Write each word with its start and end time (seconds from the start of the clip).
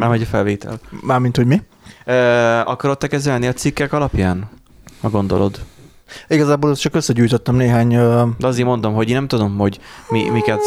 Már 0.00 0.08
megy 0.08 0.22
a 0.22 0.26
felvétel. 0.26 0.78
Mármint, 1.02 1.36
hogy 1.36 1.46
mi? 1.46 1.62
Ö, 2.04 2.12
akarod 2.64 2.98
te 2.98 3.06
kezelni 3.06 3.46
a 3.46 3.52
cikkek 3.52 3.92
alapján? 3.92 4.48
Ha 5.00 5.10
gondolod. 5.10 5.60
Igazából 6.28 6.74
csak 6.76 6.94
összegyűjtöttem 6.94 7.54
néhány... 7.54 7.94
ö, 7.94 8.22
De 8.38 8.46
azért 8.46 8.66
mondom, 8.66 8.94
hogy 8.94 9.08
én 9.08 9.14
nem 9.14 9.28
tudom, 9.28 9.58
hogy 9.58 9.78
mi, 10.08 10.28
miket... 10.28 10.60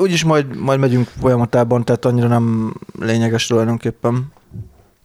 Úgyis 0.00 0.24
majd, 0.24 0.56
majd 0.56 0.78
megyünk 0.78 1.08
folyamatában, 1.20 1.84
tehát 1.84 2.04
annyira 2.04 2.28
nem 2.28 2.74
lényeges 3.00 3.46
tulajdonképpen. 3.46 4.32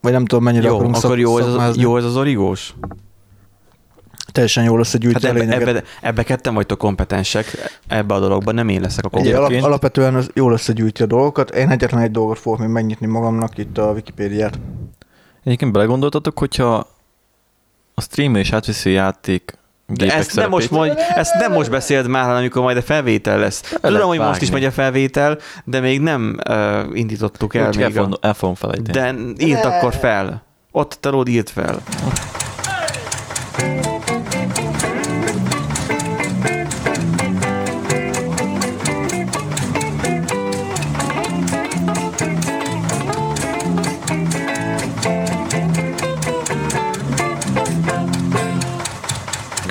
Vagy 0.01 0.11
nem 0.11 0.25
tudom, 0.25 0.43
mennyire 0.43 0.67
Jó, 0.67 0.73
akarunk 0.75 0.95
akkor 0.95 1.09
szak, 1.09 1.19
jó 1.19 1.37
ez, 1.37 1.45
az, 1.45 1.75
jó 1.77 1.97
ez 1.97 2.03
az 2.03 2.15
origós? 2.17 2.73
Teljesen 4.31 4.63
jól 4.63 4.79
összegyűjtve 4.79 5.27
Hát 5.27 5.37
a 5.37 5.41
ebbe, 5.41 5.55
ebbe, 5.55 5.83
ebbe 6.01 6.23
ketten 6.23 6.53
vagytok 6.53 6.77
kompetensek, 6.77 7.45
ebbe 7.87 8.13
a 8.13 8.19
dologban 8.19 8.55
nem 8.55 8.69
én 8.69 8.81
leszek 8.81 9.05
a 9.05 9.09
kompetens. 9.09 9.37
alap, 9.37 9.63
alapvetően 9.63 10.15
az 10.15 10.29
jól 10.33 10.53
összegyűjti 10.53 11.03
a 11.03 11.05
dolgokat. 11.05 11.49
Én 11.55 11.69
egyetlen 11.69 12.01
egy 12.01 12.11
dolgot 12.11 12.39
fogok 12.39 12.59
még 12.59 12.69
megnyitni 12.69 13.07
magamnak, 13.07 13.57
itt 13.57 13.77
a 13.77 13.91
Wikipédiát. 13.91 14.59
Egyébként 15.43 15.71
belegondoltatok, 15.71 16.39
hogyha 16.39 16.87
a 17.93 18.01
streamer 18.01 18.41
is 18.41 18.51
átviszi 18.51 18.89
a 18.89 18.93
játék 18.93 19.57
De 19.85 20.13
ezt 20.13 20.35
nem, 20.35 20.49
most 20.49 20.69
szerepét? 20.69 20.87
mondj, 20.87 21.01
ezt 21.15 21.33
nem 21.33 21.51
most 21.51 21.69
beszéld 21.69 22.07
már, 22.07 22.23
hanem 22.23 22.37
amikor 22.37 22.61
majd 22.61 22.77
a 22.77 22.81
felvétel 22.81 23.39
lesz. 23.39 23.61
Tudom, 23.81 24.07
hogy 24.07 24.19
most 24.19 24.41
is 24.41 24.51
megy 24.51 24.65
a 24.65 24.71
felvétel, 24.71 25.37
de 25.63 25.79
még 25.79 26.01
nem 26.01 26.39
uh, 26.49 26.97
indítottuk 26.97 27.55
el. 27.55 27.65
El 27.65 27.71
még 27.75 27.85
a... 27.85 27.89
fogom, 27.91 28.13
el 28.21 28.33
fogom 28.33 28.55
felejteni. 28.55 29.25
De 29.35 29.45
írd 29.45 29.65
akkor 29.65 29.93
fel. 29.93 30.43
Ott 30.71 30.97
talód 30.99 31.27
írt 31.27 31.49
fel. 31.49 31.81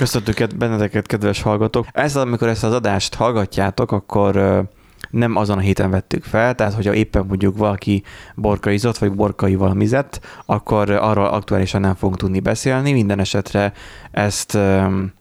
Köszöntük 0.01 0.57
benneteket, 0.57 1.07
kedves 1.07 1.43
hallgatók. 1.43 1.87
Ez, 1.93 2.17
amikor 2.17 2.49
ezt 2.49 2.65
az 2.65 2.73
adást 2.73 3.15
hallgatjátok, 3.15 3.93
akkor 3.93 4.65
nem 5.11 5.37
azon 5.37 5.59
a 5.59 5.61
héten 5.61 5.91
vettük 5.91 6.25
fel, 6.25 6.55
tehát 6.55 6.75
hogyha 6.75 6.95
éppen 6.95 7.27
mondjuk 7.27 7.57
valaki 7.57 8.03
borkaizott, 8.35 8.99
vagy 8.99 9.13
borkai 9.13 9.55
valamizett, 9.55 10.21
akkor 10.47 10.91
arról 10.91 11.27
aktuálisan 11.27 11.81
nem 11.81 11.95
fogunk 11.95 12.19
tudni 12.19 12.41
beszélni. 12.41 12.93
Minden 12.93 13.19
esetre 13.19 13.73
ezt 14.11 14.55
öm, 14.55 15.13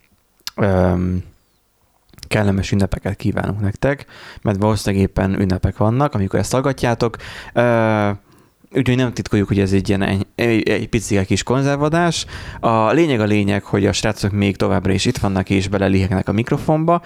öm, 0.56 1.24
kellemes 2.28 2.72
ünnepeket 2.72 3.16
kívánunk 3.16 3.62
nektek, 3.62 4.06
mert 4.42 4.62
valószínűleg 4.62 5.06
éppen 5.06 5.40
ünnepek 5.40 5.78
vannak, 5.78 6.14
amikor 6.14 6.40
ezt 6.40 6.52
hallgatjátok. 6.52 7.18
Ö, 7.54 8.10
Úgyhogy 8.76 8.96
nem 8.96 9.14
titkoljuk, 9.14 9.48
hogy 9.48 9.60
ez 9.60 9.72
egy 9.72 9.90
ilyen 9.90 10.02
egy, 10.02 10.26
egy, 10.36 10.70
egy 10.70 10.90
pici 10.90 11.26
kis 11.26 11.44
konzervadás. 11.44 12.26
A 12.60 12.92
lényeg 12.92 13.20
a 13.20 13.24
lényeg, 13.24 13.64
hogy 13.64 13.86
a 13.86 13.92
srácok 13.92 14.32
még 14.32 14.56
továbbra 14.56 14.92
is 14.92 15.06
itt 15.06 15.18
vannak 15.18 15.50
és 15.50 15.68
belelihegnek 15.68 16.30
a 16.30 16.32
mikrofonba. 16.32 17.02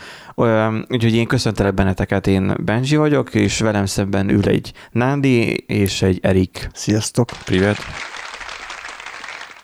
Úgyhogy 0.88 1.16
én 1.16 1.28
köszöntelek 1.28 1.74
benneteket, 1.74 2.28
én 2.28 2.56
Benji 2.64 2.96
vagyok, 2.96 3.34
és 3.34 3.60
velem 3.60 3.86
szemben 3.86 4.30
ül 4.30 4.48
egy 4.48 4.74
Nándi 4.92 5.52
és 5.68 6.02
egy 6.02 6.20
Erik. 6.22 6.70
Sziasztok! 6.74 7.30
Privet. 7.46 7.78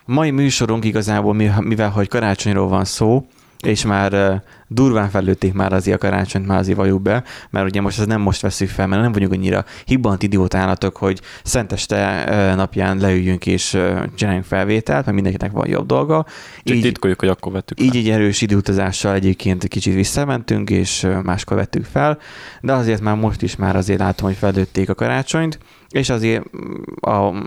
Mai 0.05 0.31
műsorunk 0.31 0.85
igazából, 0.85 1.33
mi- 1.33 1.51
mivel 1.59 1.89
hogy 1.89 2.07
karácsonyról 2.07 2.67
van 2.67 2.85
szó, 2.85 3.25
és 3.59 3.85
már 3.85 4.43
durván 4.71 5.09
felőtték 5.09 5.53
már 5.53 5.73
azért 5.73 6.03
a 6.03 6.07
karácsonyt, 6.07 6.47
már 6.47 6.59
azért 6.59 6.77
valljuk 6.77 7.01
be, 7.01 7.23
mert 7.49 7.65
ugye 7.65 7.81
most 7.81 7.99
ez 7.99 8.05
nem 8.05 8.21
most 8.21 8.41
veszük 8.41 8.69
fel, 8.69 8.87
mert 8.87 9.01
nem 9.01 9.11
vagyunk 9.11 9.33
annyira 9.33 9.65
hibbant 9.85 10.23
idiót 10.23 10.53
állatok, 10.53 10.97
hogy 10.97 11.21
szenteste 11.43 12.53
napján 12.55 12.97
leüljünk 12.97 13.45
és 13.45 13.77
csináljunk 14.15 14.45
felvételt, 14.45 15.05
mert 15.05 15.15
mindenkinek 15.15 15.51
van 15.51 15.67
jobb 15.67 15.85
dolga. 15.85 16.25
Csak 16.63 16.75
Így, 16.75 16.81
titkoljuk, 16.81 17.19
hogy 17.19 17.29
akkor 17.29 17.51
vettük 17.51 17.81
így 17.81 17.95
egy 17.95 18.09
erős 18.09 18.41
időutazással 18.41 19.13
egyébként 19.13 19.67
kicsit 19.67 19.93
visszamentünk, 19.93 20.69
és 20.69 21.07
máskor 21.23 21.57
vettük 21.57 21.85
fel, 21.85 22.17
de 22.61 22.73
azért 22.73 23.01
már 23.01 23.15
most 23.15 23.41
is 23.41 23.55
már 23.55 23.75
azért 23.75 23.99
látom, 23.99 24.27
hogy 24.27 24.37
felőtték 24.37 24.89
a 24.89 24.95
karácsonyt, 24.95 25.59
és 25.89 26.09
azért 26.09 26.43
mm, 26.57 26.73
a 27.11 27.43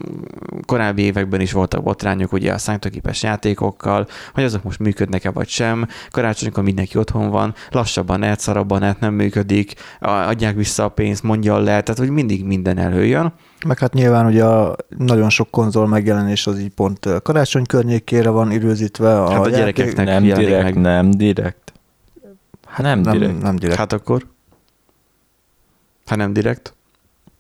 korábbi 0.67 1.03
években 1.03 1.41
is 1.41 1.53
voltak 1.53 1.83
botrányok 1.83 2.33
ugye 2.33 2.53
a 2.53 2.59
számítógépes 2.59 3.23
játékokkal, 3.23 4.07
hogy 4.35 4.45
azok 4.45 4.63
most 4.63 4.79
működnek-e 4.79 5.31
vagy 5.31 5.49
sem. 5.49 5.89
Karácsonykor 6.11 6.63
mindenki 6.65 6.99
otthon 6.99 7.31
van, 7.31 7.55
lassabban 7.71 8.19
net, 8.19 8.41
szarabban 8.41 8.81
net 8.81 9.01
nem 9.01 9.15
működik, 9.15 9.75
a- 10.01 10.09
adják 10.11 10.55
vissza 10.55 10.85
a 10.85 10.89
pénzt, 10.89 11.23
mondja 11.23 11.59
le, 11.59 11.65
tehát 11.65 11.99
hogy 11.99 12.11
mindig 12.11 12.45
minden 12.45 12.79
előjön. 12.79 13.33
Meg 13.67 13.79
hát 13.79 13.93
nyilván 13.95 14.27
ugye 14.27 14.45
a 14.45 14.77
nagyon 14.99 15.31
sok 15.31 15.51
konzol 15.51 15.87
megjelenés 15.87 16.47
az 16.47 16.59
így 16.59 16.73
pont 16.75 17.09
karácsony 17.23 17.67
környékére 17.67 18.31
van 18.31 18.51
időzítve. 18.51 19.09
Hát 19.09 19.47
a 19.47 19.49
gyerekeknek 19.49 20.07
Nem 20.07 20.23
direkt, 20.23 20.63
meg. 20.63 20.81
nem 20.81 21.11
direkt. 21.11 21.73
Hát 22.67 22.83
nem, 22.83 23.01
nem, 23.01 23.19
direkt. 23.19 23.43
nem 23.43 23.57
direkt. 23.57 23.79
Hát 23.79 23.93
akkor? 23.93 24.27
Ha 26.07 26.17
nem 26.17 26.33
direkt? 26.33 26.75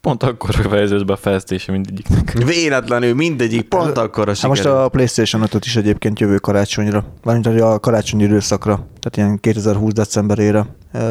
Pont 0.03 0.23
akkor 0.23 0.55
fejeződ 0.55 1.05
be 1.05 1.13
a 1.13 1.17
fejlesztése 1.17 1.73
mindegyiknek. 1.73 2.33
Véletlenül 2.33 3.15
mindegyik 3.15 3.69
pont 3.69 3.99
akkor 3.99 4.29
a 4.29 4.33
Hát 4.41 4.49
most 4.49 4.65
a 4.65 4.89
PlayStation 4.89 5.43
5 5.43 5.65
is 5.65 5.77
egyébként 5.77 6.21
jövő 6.21 6.37
karácsonyra, 6.37 7.05
mármint 7.25 7.61
a 7.61 7.79
karácsonyi 7.79 8.23
időszakra, 8.23 8.75
tehát 8.75 9.17
ilyen 9.17 9.41
2020 9.41 9.93
decemberére 9.93 10.67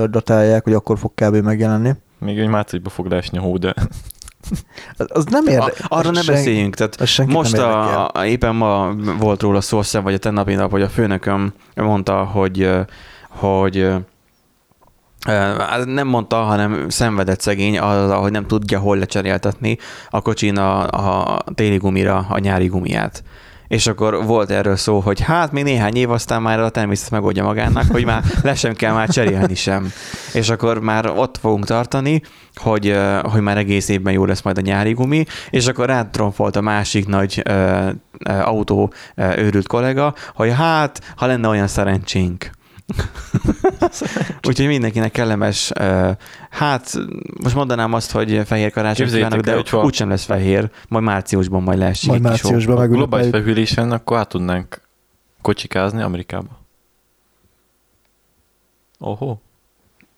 datálják, 0.09 0.63
hogy 0.63 0.74
akkor 0.74 1.00
fog 1.00 1.12
kb. 1.16 1.35
megjelenni. 1.35 1.91
Még 2.19 2.40
egy 2.40 2.47
márciusba 2.47 2.90
fog 2.90 3.06
leesni 3.06 3.38
a 3.38 3.41
hó, 3.41 3.57
de 3.57 3.74
Az, 4.97 5.06
az 5.09 5.25
nem 5.25 5.44
A, 5.47 5.50
érdekel. 5.50 5.85
arra 5.88 6.12
ne 6.12 6.23
beszéljünk, 6.23 6.75
tehát 6.75 7.28
most 7.28 7.52
nem 7.58 7.69
a, 7.69 8.08
a, 8.08 8.25
éppen 8.25 8.56
ma 8.56 8.94
volt 9.19 9.41
róla 9.41 9.62
szó, 9.62 9.81
vagy 10.03 10.13
a 10.13 10.18
tennapi 10.18 10.53
nap, 10.53 10.72
hogy 10.72 10.81
a 10.81 10.90
főnököm 10.90 11.53
mondta, 11.75 12.23
hogy, 12.23 12.69
hogy 13.29 13.90
nem 15.86 16.08
mondta, 16.08 16.36
hanem 16.36 16.90
szenvedett 16.90 17.42
szegény, 17.42 17.80
az, 17.80 18.12
hogy 18.12 18.32
nem 18.32 18.48
tudja 18.48 18.80
hol 18.80 18.98
lecseréltetni 18.98 19.78
a 20.09 20.22
kocsin 20.22 20.58
a, 20.58 20.88
a 20.88 21.44
téli 21.56 21.78
gumira 21.78 22.26
a 22.30 22.40
nyári 22.40 22.68
gumiát. 22.68 23.24
És 23.68 23.88
akkor 23.88 24.26
volt 24.26 24.50
erről 24.50 24.76
szó, 24.76 25.00
hogy 25.00 25.20
hát 25.20 25.52
még 25.52 25.64
néhány 25.64 25.96
év, 25.96 26.12
aztán 26.12 26.42
már 26.42 26.59
a 26.59 26.70
természet 26.70 27.09
megoldja 27.09 27.44
magának, 27.44 27.84
hogy 27.92 28.06
már 28.06 28.24
le 28.44 28.56
sem 28.56 28.74
kell 28.74 28.94
már 28.94 29.09
cserélni 29.09 29.56
sem. 29.56 29.92
És 30.34 30.50
akkor 30.50 30.80
már 30.80 31.06
ott 31.09 31.38
fogunk 31.38 31.66
tartani, 31.66 32.22
hogy, 32.56 32.98
hogy 33.24 33.42
már 33.42 33.58
egész 33.58 33.90
évben 33.90 34.14
jó 34.14 34.26
lesz 34.26 34.42
majd 34.42 34.58
a 34.58 34.62
nyári 34.62 34.92
gumi, 34.92 35.26
és 35.50 35.68
akkor 35.68 35.86
rátromfolt 35.86 36.56
a 36.56 36.62
másik 36.62 37.08
nagy 37.08 37.42
ö, 37.46 37.90
autó 38.24 38.94
ö, 39.16 39.38
őrült 39.38 39.68
kollega, 39.68 40.14
hogy 40.36 40.53
hát, 40.53 41.14
ha 41.16 41.26
lenne 41.26 41.48
olyan 41.48 41.68
szerencsénk. 41.68 42.50
Úgyhogy 44.47 44.68
mindenkinek 44.68 45.12
kellemes, 45.12 45.72
hát 46.50 46.94
most 47.44 47.56
mondanám 47.56 47.94
azt, 47.94 48.12
hogy 48.12 48.41
fehér 48.46 48.72
karácsony 48.72 49.07
kívánok, 49.12 49.40
de 49.40 49.53
hogyha- 49.53 49.84
úgysem 49.84 50.09
lesz 50.09 50.24
fehér, 50.24 50.69
majd 50.88 51.03
márciusban 51.03 51.63
majd 51.63 51.78
leesik 51.78 52.09
Majd 52.09 52.22
márciusban 52.22 52.78
a 52.78 52.88
globális 52.88 53.29
felhűlésen 53.29 53.91
akkor 53.91 54.18
át 54.18 54.29
tudnánk 54.29 54.81
kocsikázni 55.41 56.02
Amerikába. 56.02 56.59
Oho. 59.00 59.38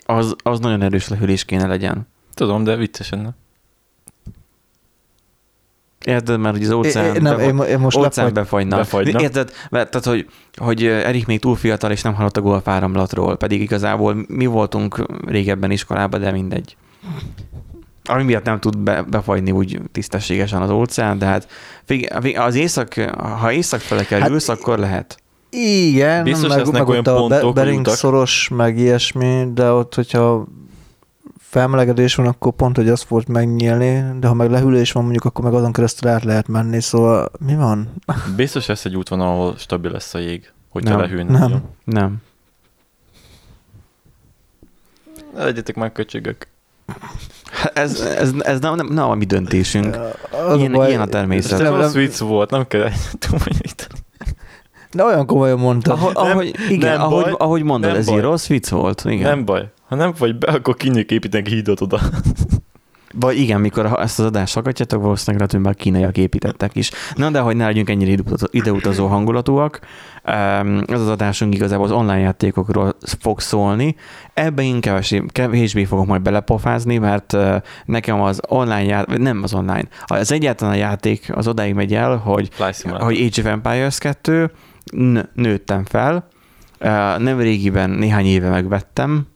Az, 0.06 0.36
az 0.44 0.60
nagyon 0.60 0.82
erős 0.82 1.08
lehűlés 1.08 1.46
kéne 1.46 1.68
legyen. 1.68 2.08
Tudom, 2.34 2.64
de 2.64 2.76
viccesen, 2.76 3.20
ne? 3.20 3.30
Érted, 6.04 6.40
mert 6.40 6.56
ugye 6.56 6.66
az 6.66 6.72
óceán, 6.72 7.16
Én, 7.16 7.22
nem, 7.22 7.40
én, 7.40 7.58
én 7.58 7.80
most 7.80 7.98
óceán 7.98 8.12
lefagy, 8.16 8.34
befagyna. 8.34 8.76
befagyna. 8.76 9.22
Érted? 9.22 9.52
Mert, 9.70 9.92
tehát, 9.92 10.08
hogy, 10.08 10.28
hogy 10.56 10.86
Erik 10.86 11.26
még 11.26 11.40
túl 11.40 11.56
fiatal, 11.56 11.92
és 11.92 12.02
nem 12.02 12.14
hallott 12.14 12.38
a 12.38 12.42
golfáramlatról, 12.42 13.38
pedig 13.38 13.62
igazából 13.62 14.26
mi 14.28 14.46
voltunk 14.46 15.06
régebben 15.26 15.72
iskolában, 15.72 16.20
de 16.20 16.32
mindegy. 16.32 16.76
Ami 18.06 18.24
miatt 18.24 18.46
nem 18.46 18.60
tud 18.60 18.78
be, 18.78 19.02
befagyni 19.02 19.52
úgy 19.52 19.82
tisztességesen 19.92 20.62
az 20.62 20.70
óceán, 20.70 21.18
de 21.18 21.26
hát 21.26 21.48
az 22.36 22.56
észak, 22.56 22.94
ha 23.40 23.52
észak 23.52 23.80
fele 23.80 24.04
kerülsz, 24.04 24.48
hát, 24.48 24.60
akkor 24.60 24.80
lehet. 24.80 25.18
Igen, 25.50 26.24
Biztos 26.24 26.50
meg, 26.50 26.58
lesznek 26.58 26.82
meg 26.82 26.88
olyan 26.88 27.00
ott 27.00 27.08
a 27.08 27.14
pontok, 27.16 27.30
Be- 27.30 27.42
hogy 27.42 27.54
Bering 27.54 27.88
szoros, 27.88 28.50
meg 28.56 28.78
ilyesmi, 28.78 29.48
de 29.54 29.72
ott, 29.72 29.96
hogyha 29.96 30.48
felmelegedés 31.54 32.16
van, 32.16 32.28
akkor 32.28 32.52
pont, 32.54 32.76
hogy 32.76 32.90
azt 32.90 33.04
volt 33.04 33.28
megnyílni, 33.28 34.20
de 34.20 34.28
ha 34.28 34.34
meg 34.34 34.50
lehűlés 34.52 34.92
van, 34.92 35.04
mondjuk, 35.04 35.26
akkor 35.26 35.44
meg 35.44 35.54
azon 35.54 35.72
keresztül 35.72 36.10
át 36.10 36.24
lehet 36.24 36.48
menni, 36.48 36.82
szóval 36.82 37.32
mi 37.46 37.56
van? 37.56 37.90
Biztos 38.36 38.66
lesz 38.66 38.86
egy 38.86 38.96
útvonal, 38.96 39.28
ahol 39.28 39.56
stabil 39.58 39.92
lesz 39.92 40.14
a 40.14 40.18
jég, 40.20 40.52
hogyha 40.70 40.90
Nem. 40.90 41.00
lehűlne. 41.00 41.32
Nem. 41.32 41.42
nagyon. 41.42 41.62
Nem. 41.84 42.16
Legyetek 45.36 45.76
már 45.76 45.92
köcsögök. 45.92 46.48
Hát 47.52 47.78
Ez, 47.78 48.00
ez, 48.00 48.32
ez 48.40 48.60
nem, 48.60 48.76
nem, 48.76 48.88
nem 48.88 49.10
a 49.10 49.16
mi 49.16 49.26
döntésünk. 49.26 49.98
Az 50.48 50.58
Ilyen- 50.58 50.74
ilyen 50.88 51.02
a 51.02 51.06
természet. 51.06 51.52
Ez 51.52 51.60
Nem, 51.60 51.72
nem, 51.72 51.80
nem, 51.82 51.92
vicc 51.92 52.18
volt, 52.18 52.50
nem 52.50 52.68
kell 52.68 52.90
túlbonyolítani. 53.20 54.00
de 54.92 55.04
olyan 55.04 55.26
komolyan 55.26 55.60
mondtam. 55.60 56.00
Ahogy, 56.00 56.14
Nem- 56.14 56.32
ahogy, 56.32 56.56
igen, 56.70 56.92
nem 56.98 57.02
ahogy, 57.02 57.24
baj, 57.24 57.34
ahogy 57.38 57.64
mondod, 57.64 57.90
nem 57.90 58.00
ez 58.00 58.06
baj. 58.06 58.16
így 58.16 58.22
rossz 58.22 58.48
vicc 58.48 58.70
volt. 58.70 59.04
Igen. 59.06 59.30
Nem 59.30 59.46
baj. 59.46 59.70
Ha 59.94 60.00
nem 60.00 60.14
vagy 60.18 60.38
be, 60.38 60.52
akkor 60.52 60.76
kinyílik 60.76 61.12
építenek 61.12 61.48
hídot 61.48 61.82
oda. 61.82 62.00
Vagy 63.20 63.40
igen, 63.40 63.62
mikor 63.62 63.88
ha 63.88 64.02
ezt 64.02 64.20
az 64.20 64.26
adást 64.26 64.54
hallgatjátok, 64.54 65.02
valószínűleg 65.02 65.36
lehet, 65.38 65.52
hogy 65.52 65.62
már 65.62 65.76
kínaiak 65.76 66.18
építettek 66.18 66.76
is. 66.76 66.92
Na, 67.16 67.30
de 67.30 67.40
hogy 67.40 67.56
ne 67.56 67.66
legyünk 67.66 67.90
ennyire 67.90 68.24
ideutazó- 68.52 69.08
hangulatúak, 69.08 69.80
ez 70.88 71.00
az 71.00 71.08
adásunk 71.08 71.56
igazából 71.56 71.86
az 71.86 71.92
online 71.92 72.20
játékokról 72.20 72.96
fog 73.20 73.40
szólni. 73.40 73.96
Ebben 74.34 74.66
én 74.66 74.82
kevésbé, 74.82 75.24
kevésbé 75.28 75.84
fogok 75.84 76.06
majd 76.06 76.22
belepofázni, 76.22 76.98
mert 76.98 77.38
nekem 77.86 78.22
az 78.22 78.40
online 78.48 78.84
játék, 78.84 79.18
nem 79.18 79.44
az 79.44 79.54
online, 79.54 79.88
az 80.06 80.32
egyáltalán 80.32 80.74
a 80.74 80.78
játék 80.78 81.36
az 81.36 81.48
odáig 81.48 81.74
megy 81.74 81.94
el, 81.94 82.16
hogy 82.18 82.50
hogy 83.00 83.16
Age 83.22 83.42
of 83.42 83.46
Empires 83.46 83.98
2, 83.98 84.52
n- 84.92 85.30
nőttem 85.34 85.86
fel, 85.86 86.28
nem 87.18 87.40
régiben, 87.40 87.90
néhány 87.90 88.26
éve 88.26 88.50
megvettem, 88.50 89.32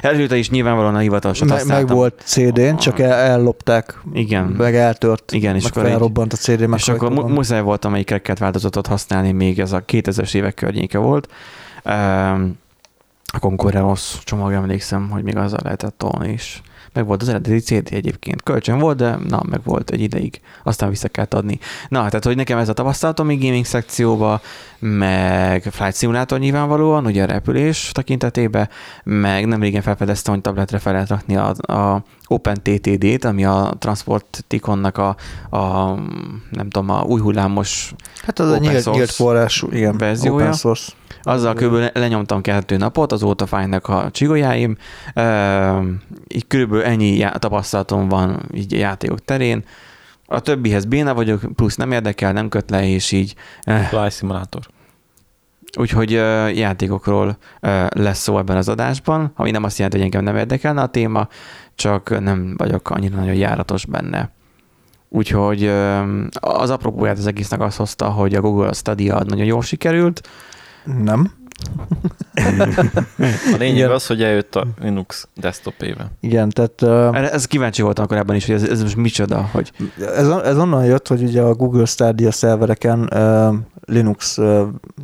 Előtte 0.00 0.36
is 0.36 0.50
nyilvánvalóan 0.50 0.94
a 0.94 0.98
hivatalosat 0.98 1.48
Me- 1.48 1.64
meg 1.64 1.88
volt 1.88 2.22
CD-n, 2.24 2.76
csak 2.76 2.98
el, 2.98 3.12
ellopták, 3.12 4.00
Igen. 4.12 4.44
meg 4.44 4.74
eltört, 4.76 5.32
Igen, 5.32 5.54
és 5.54 5.62
meg 5.62 5.72
akkor 5.72 5.88
felrobbant 5.88 6.32
a 6.32 6.36
CD, 6.36 6.66
meg 6.66 6.78
És 6.78 6.88
akkor 6.88 7.10
mu- 7.10 7.28
muszáj 7.28 7.60
volt 7.62 7.84
amelyik 7.84 8.06
cracket 8.06 8.38
változatot 8.38 8.86
használni, 8.86 9.32
még 9.32 9.58
ez 9.60 9.72
a 9.72 9.82
2000-es 9.84 10.34
évek 10.34 10.54
környéke 10.54 10.98
volt. 10.98 11.28
Um, 11.84 12.58
a 13.32 13.38
Conqueror-os 13.38 14.18
csomag 14.24 14.52
emlékszem, 14.52 15.10
hogy 15.10 15.22
még 15.22 15.36
azzal 15.36 15.60
lehetett 15.62 15.98
tolni 15.98 16.32
is. 16.32 16.62
Meg 16.94 17.06
volt 17.06 17.22
az 17.22 17.28
eredeti 17.28 17.58
CD 17.58 17.88
egyébként. 17.92 18.42
Kölcsön 18.42 18.78
volt, 18.78 18.96
de 18.96 19.18
na, 19.28 19.42
meg 19.50 19.60
volt 19.64 19.90
egy 19.90 20.00
ideig. 20.00 20.40
Aztán 20.62 20.88
vissza 20.88 21.08
kellett 21.08 21.34
adni. 21.34 21.58
Na, 21.88 21.98
tehát, 21.98 22.24
hogy 22.24 22.36
nekem 22.36 22.58
ez 22.58 22.68
a 22.68 22.72
tapasztalatom 22.72 23.26
még 23.26 23.42
gaming 23.42 23.64
szekcióba, 23.64 24.40
meg 24.78 25.62
Flight 25.62 25.96
Simulator 25.96 26.38
nyilvánvalóan, 26.38 27.06
ugye 27.06 27.22
a 27.22 27.26
repülés 27.26 27.90
tekintetében, 27.92 28.68
meg 29.04 29.46
nem 29.46 29.60
régen 29.60 29.82
felfedeztem, 29.82 30.32
hogy 30.32 30.42
tabletre 30.42 30.78
fel 30.78 30.92
lehet 30.92 31.08
rakni 31.08 31.36
a, 31.36 31.48
a 31.72 32.02
OpenTTD-t, 32.28 33.24
ami 33.24 33.44
a 33.44 33.74
Transport 33.78 34.44
Ticonnak 34.46 34.98
a, 34.98 35.16
a, 35.56 35.94
nem 36.50 36.68
tudom, 36.70 36.88
a 36.90 37.02
új 37.02 37.20
hullámos 37.20 37.94
Hát 38.22 38.38
az 38.38 38.50
a 38.50 38.58
nyílt, 38.58 38.90
nyílt 38.90 39.10
forrású, 39.10 39.68
igen, 39.70 39.98
verziója. 39.98 40.40
open 40.44 40.52
source. 40.56 40.92
Azzal 41.22 41.54
kb. 41.54 41.96
lenyomtam 41.98 42.40
kettő 42.40 42.76
napot, 42.76 43.12
azóta 43.12 43.46
fájnak 43.46 43.88
a 43.88 44.08
csigolyáim. 44.10 44.76
Így 46.28 46.46
körülbelül 46.46 46.84
ennyi 46.84 47.16
já- 47.16 47.38
tapasztalatom 47.38 48.08
van 48.08 48.48
így 48.54 48.74
a 48.74 48.78
játékok 48.78 49.24
terén. 49.24 49.64
A 50.26 50.40
többihez 50.40 50.84
béna 50.84 51.14
vagyok, 51.14 51.40
plusz 51.54 51.76
nem 51.76 51.92
érdekel, 51.92 52.32
nem 52.32 52.48
köt 52.48 52.70
le, 52.70 52.88
és 52.88 53.12
így. 53.12 53.34
eh, 53.62 53.86
Fly 53.88 54.10
Simulator. 54.10 54.62
Úgyhogy 55.76 56.10
játékokról 56.56 57.36
lesz 57.88 58.18
szó 58.18 58.38
ebben 58.38 58.56
az 58.56 58.68
adásban, 58.68 59.32
ami 59.36 59.50
nem 59.50 59.64
azt 59.64 59.78
jelenti, 59.78 59.96
hogy 59.96 60.06
engem 60.06 60.24
nem 60.24 60.36
érdekelne 60.36 60.82
a 60.82 60.86
téma, 60.86 61.28
csak 61.74 62.20
nem 62.20 62.54
vagyok 62.56 62.90
annyira 62.90 63.16
nagyon 63.16 63.34
járatos 63.34 63.86
benne. 63.86 64.30
Úgyhogy 65.08 65.66
az 66.40 66.70
apropóját 66.70 67.18
az 67.18 67.26
egésznek 67.26 67.60
azt 67.60 67.76
hozta, 67.76 68.10
hogy 68.10 68.34
a 68.34 68.40
Google 68.40 68.72
Stadia 68.72 69.22
nagyon 69.22 69.46
jól 69.46 69.62
sikerült, 69.62 70.28
Nem. 70.84 71.32
A 73.52 73.56
lényeg 73.58 73.76
Igen. 73.76 73.90
az, 73.90 74.06
hogy 74.06 74.22
eljött 74.22 74.56
a 74.56 74.66
Linux 74.80 75.28
desktop 75.36 75.74
éve. 75.82 76.10
Igen, 76.20 76.48
tehát 76.48 76.82
uh, 76.82 77.32
ez 77.34 77.46
kíváncsi 77.46 77.82
voltam 77.82 78.06
korábban 78.06 78.36
is, 78.36 78.46
hogy 78.46 78.54
ez, 78.54 78.62
ez 78.62 78.82
most 78.82 78.96
micsoda, 78.96 79.48
hogy 79.52 79.72
ez, 80.16 80.28
ez 80.28 80.58
onnan 80.58 80.84
jött, 80.84 81.08
hogy 81.08 81.22
ugye 81.22 81.40
a 81.40 81.54
Google 81.54 81.84
Stadia 81.84 82.30
szervereken 82.30 83.08
uh, 83.12 83.54
Linux 83.86 84.38
uh, 84.38 84.60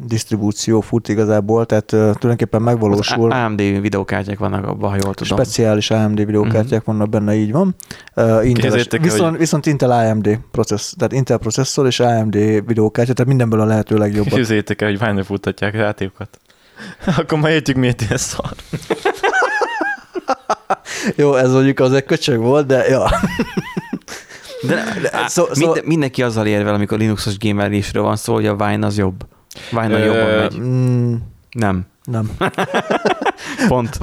disztribúció 0.07 0.81
fut 0.81 1.09
igazából, 1.09 1.67
tehát 1.67 1.93
uh, 1.93 1.99
tulajdonképpen 1.99 2.61
az 2.61 2.67
megvalósul. 2.67 3.31
AMD 3.33 3.61
videókártyák 3.81 4.39
vannak 4.39 4.67
abban, 4.67 4.91
ha 4.91 4.97
jól 5.03 5.15
tudom. 5.15 5.39
Speciális 5.39 5.91
AMD 5.91 6.25
videókártyák 6.25 6.85
vannak 6.85 7.09
benne, 7.09 7.35
így 7.35 7.53
van. 7.53 7.75
Uh, 8.17 8.25
Intel, 8.25 8.43
Képzeljétek 8.63 9.01
el, 9.01 9.05
viszont, 9.05 9.31
hogy- 9.31 9.39
viszont 9.39 9.67
Intel 9.67 9.91
AMD 9.91 10.39
processz, 10.51 10.93
tehát 10.97 11.13
Intel 11.13 11.39
processzor 11.39 11.87
és 11.87 12.01
AMD 12.01 12.35
videókártya, 12.67 13.13
tehát 13.13 13.29
mindenből 13.29 13.61
a 13.61 13.65
lehető 13.65 13.97
legjobbat. 13.97 14.35
Képzeljétek 14.35 14.83
el, 14.83 14.89
hogy 14.89 15.01
hányra 15.01 15.25
futtatják 15.25 15.75
a 15.75 15.79
játékokat. 15.79 16.39
Akkor 17.17 17.39
már 17.39 17.53
értjük, 17.53 17.77
miért 17.77 18.01
ilyen 18.01 18.17
szar. 18.17 18.53
Jó, 21.17 21.35
ez 21.35 21.53
mondjuk 21.53 21.81
az 21.81 21.93
egy 21.93 22.05
köcsög 22.05 22.39
volt, 22.39 22.67
de 22.67 22.89
ja. 22.89 23.11
De, 24.67 24.85
de 25.03 25.11
Szó- 25.27 25.47
szó, 25.47 25.53
szó- 25.55 25.65
minden, 25.67 25.85
mindenki 25.85 26.23
azzal 26.23 26.47
érvel, 26.47 26.75
amikor 26.75 26.99
Linuxos 26.99 27.39
gamerésről 27.39 28.03
van 28.03 28.17
szó, 28.17 28.35
hogy 28.35 28.47
a 28.47 28.53
Wine 28.53 28.87
az 28.87 28.99
jobb. 28.99 29.27
Wine 29.73 29.91
Ö, 29.99 30.05
jobban 30.05 30.35
megy. 30.39 30.59
Mm, 30.59 31.15
Nem. 31.51 31.87
nem. 32.05 32.31
Pont. 33.69 33.97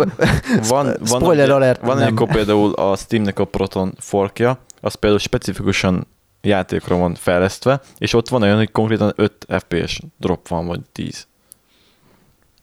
Van, 0.68 0.96
van, 1.00 1.22
Spoiler 1.22 1.50
alert, 1.50 1.82
van 1.82 1.98
nem. 1.98 2.08
amikor 2.08 2.28
például 2.28 2.74
a 2.74 2.96
Steamnek 2.96 3.40
a 3.40 3.46
Proton 3.46 3.94
forkja, 4.00 4.60
az 4.82 4.94
például 4.96 5.22
specifikusan 5.22 6.08
játékra 6.42 6.96
van 6.98 7.16
fejlesztve, 7.16 7.82
és 7.98 8.14
ott 8.14 8.30
van 8.30 8.42
olyan, 8.42 8.58
hogy 8.58 8.72
konkrétan 8.72 9.14
5 9.16 9.46
FPS 9.60 10.00
drop 10.20 10.48
van, 10.48 10.66
vagy 10.68 10.80
10. 10.92 11.28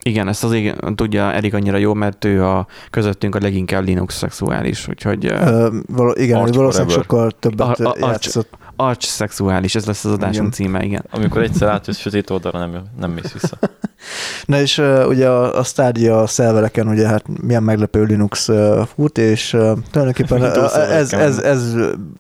Igen, 0.07 0.29
ezt 0.29 0.45
az 0.45 0.53
igen, 0.53 0.95
tudja 0.95 1.33
Erik 1.33 1.55
annyira 1.55 1.77
jó, 1.77 1.95
mert 1.95 2.25
ő 2.25 2.45
a 2.45 2.67
közöttünk 2.91 3.35
a 3.35 3.39
leginkább 3.41 3.85
Linux 3.85 4.17
szexuális, 4.17 4.89
úgyhogy 4.89 5.27
uh, 5.27 5.47
Ö, 5.47 5.69
való, 5.87 6.13
igen, 6.17 6.39
Arch 6.41 6.57
valószínűleg 6.57 6.93
Forever. 6.93 7.05
sokkal 7.05 7.31
többet 7.39 7.81
A- 7.81 7.85
a- 7.85 7.89
Arch- 7.89 8.01
játszott. 8.01 8.49
arch 8.77 9.07
szexuális, 9.07 9.75
ez 9.75 9.87
lesz 9.87 10.05
az 10.05 10.13
adásunk 10.13 10.37
Igen. 10.37 10.51
címe, 10.51 10.83
igen. 10.83 11.05
Amikor 11.11 11.43
egyszer 11.43 11.69
átjössz 11.69 11.99
sötét 11.99 12.31
oldalra, 12.31 12.59
nem, 12.59 12.83
nem 13.01 13.11
mész 13.11 13.33
vissza. 13.33 13.59
Na 14.47 14.61
és 14.61 14.79
uh, 14.79 15.05
ugye 15.09 15.29
a, 15.29 15.59
a 15.59 15.63
Stadia 15.63 16.27
szervereken 16.27 16.89
ugye 16.89 17.07
hát 17.07 17.25
milyen 17.43 17.63
meglepő 17.63 18.03
Linux 18.05 18.49
uh, 18.49 18.87
fut, 18.95 19.19
és 19.19 19.53
uh, 19.53 19.73
tulajdonképpen 19.91 20.41
uh, 20.41 20.47
ez, 20.47 20.71
szervereken. 20.71 21.21
ez, 21.21 21.39
ez 21.39 21.75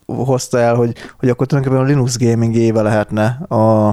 hozta 0.07 0.59
el, 0.59 0.75
hogy, 0.75 0.93
hogy 1.19 1.29
akkor 1.29 1.47
tulajdonképpen 1.47 1.87
a 1.87 1.91
Linux 1.91 2.19
gaming 2.19 2.55
éve 2.57 2.83
lehetne 2.83 3.27
a 3.49 3.93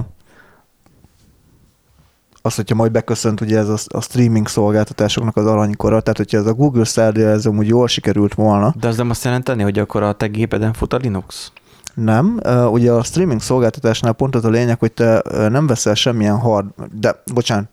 az, 2.42 2.54
hogyha 2.54 2.74
majd 2.74 2.92
beköszönt 2.92 3.40
ugye 3.40 3.58
ez 3.58 3.68
a, 3.68 3.76
a 3.88 4.00
streaming 4.00 4.48
szolgáltatásoknak 4.48 5.36
az 5.36 5.46
aranykora, 5.46 6.00
tehát 6.00 6.16
hogyha 6.16 6.38
ez 6.38 6.46
a 6.46 6.54
Google 6.54 6.84
Stadia 6.84 7.28
ez 7.28 7.46
amúgy 7.46 7.66
jól 7.66 7.88
sikerült 7.88 8.34
volna, 8.34 8.74
De 8.80 8.88
az 8.88 8.96
nem 8.96 9.10
azt 9.10 9.24
jelenteni, 9.24 9.62
hogy 9.62 9.78
akkor 9.78 10.02
a 10.02 10.12
te 10.12 10.26
gépeden 10.26 10.72
fut 10.72 10.92
a 10.92 10.96
Linux? 10.96 11.52
Nem, 11.94 12.40
ugye 12.70 12.92
a 12.92 13.02
streaming 13.02 13.40
szolgáltatásnál 13.40 14.12
pont 14.12 14.34
az 14.34 14.44
a 14.44 14.48
lényeg, 14.48 14.78
hogy 14.78 14.92
te 14.92 15.22
nem 15.48 15.66
veszel 15.66 15.94
semmilyen 15.94 16.38
hard, 16.38 16.66
de 16.92 17.22
bocsánat, 17.34 17.68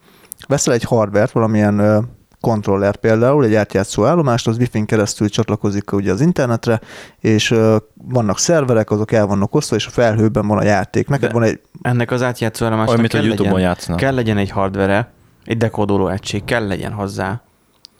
veszel 0.47 0.73
egy 0.73 0.83
hardware 0.83 1.27
valamilyen 1.33 2.07
kontroller 2.41 2.95
például, 2.95 3.43
egy 3.45 3.55
átjátszó 3.55 4.05
állomást, 4.05 4.47
az 4.47 4.57
wifi-n 4.57 4.85
keresztül 4.85 5.29
csatlakozik 5.29 5.91
ugye 5.91 6.11
az 6.11 6.21
internetre, 6.21 6.79
és 7.19 7.51
uh, 7.51 7.75
vannak 7.93 8.39
szerverek, 8.39 8.91
azok 8.91 9.11
el 9.11 9.25
vannak 9.25 9.55
osztva, 9.55 9.75
és 9.75 9.85
a 9.87 9.89
felhőben 9.89 10.47
van 10.47 10.57
a 10.57 10.63
játék. 10.63 11.07
Neked 11.07 11.27
De- 11.27 11.33
van 11.33 11.43
egy, 11.43 11.59
Ennek 11.81 12.11
az 12.11 12.21
átjátszó 12.23 12.65
Olyan, 12.65 12.77
állomásnak 12.77 13.01
mint 13.01 13.13
a 13.13 13.17
kell 13.17 13.25
Youtube-on 13.25 13.53
legyen, 13.55 13.69
játszana. 13.69 13.97
kell 13.97 14.13
legyen 14.15 14.37
egy 14.37 14.49
hardware 14.49 15.11
egy 15.45 15.57
dekódoló 15.57 16.07
egység, 16.07 16.43
kell 16.43 16.67
legyen 16.67 16.91
hozzá. 16.91 17.41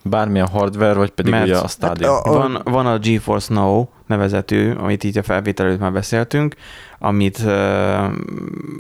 Bármilyen 0.03 0.48
hardware, 0.48 0.93
vagy 0.93 1.10
pedig 1.10 1.31
Mert- 1.31 1.46
ugye 1.46 1.58
a 1.58 1.67
Stadia. 1.67 2.13
Hát 2.13 2.25
a- 2.25 2.31
Van, 2.31 2.62
van 2.63 2.86
a 2.86 2.98
GeForce 2.98 3.53
Now 3.53 3.86
nevezetű, 4.10 4.72
amit 4.72 5.04
így 5.04 5.18
a 5.18 5.24
felvétel 5.24 5.66
előtt 5.66 5.80
már 5.80 5.92
beszéltünk, 5.92 6.56
amit 7.00 7.38
uh, 7.38 7.50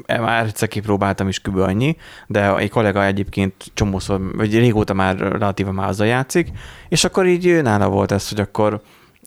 már 0.07 0.45
egyszer 0.45 0.67
kipróbáltam 0.67 1.27
is 1.27 1.39
kb. 1.39 1.57
annyi, 1.57 1.97
de 2.27 2.55
egy 2.55 2.69
kollega 2.69 3.05
egyébként 3.05 3.53
csomószor, 3.73 4.35
vagy 4.35 4.57
régóta 4.57 4.93
már 4.93 5.17
relatíva 5.17 5.71
már 5.71 5.87
azzal 5.87 6.07
játszik, 6.07 6.49
és 6.89 7.03
akkor 7.03 7.25
így 7.25 7.61
nála 7.61 7.89
volt 7.89 8.11
ez, 8.11 8.29
hogy 8.29 8.39
akkor 8.39 8.81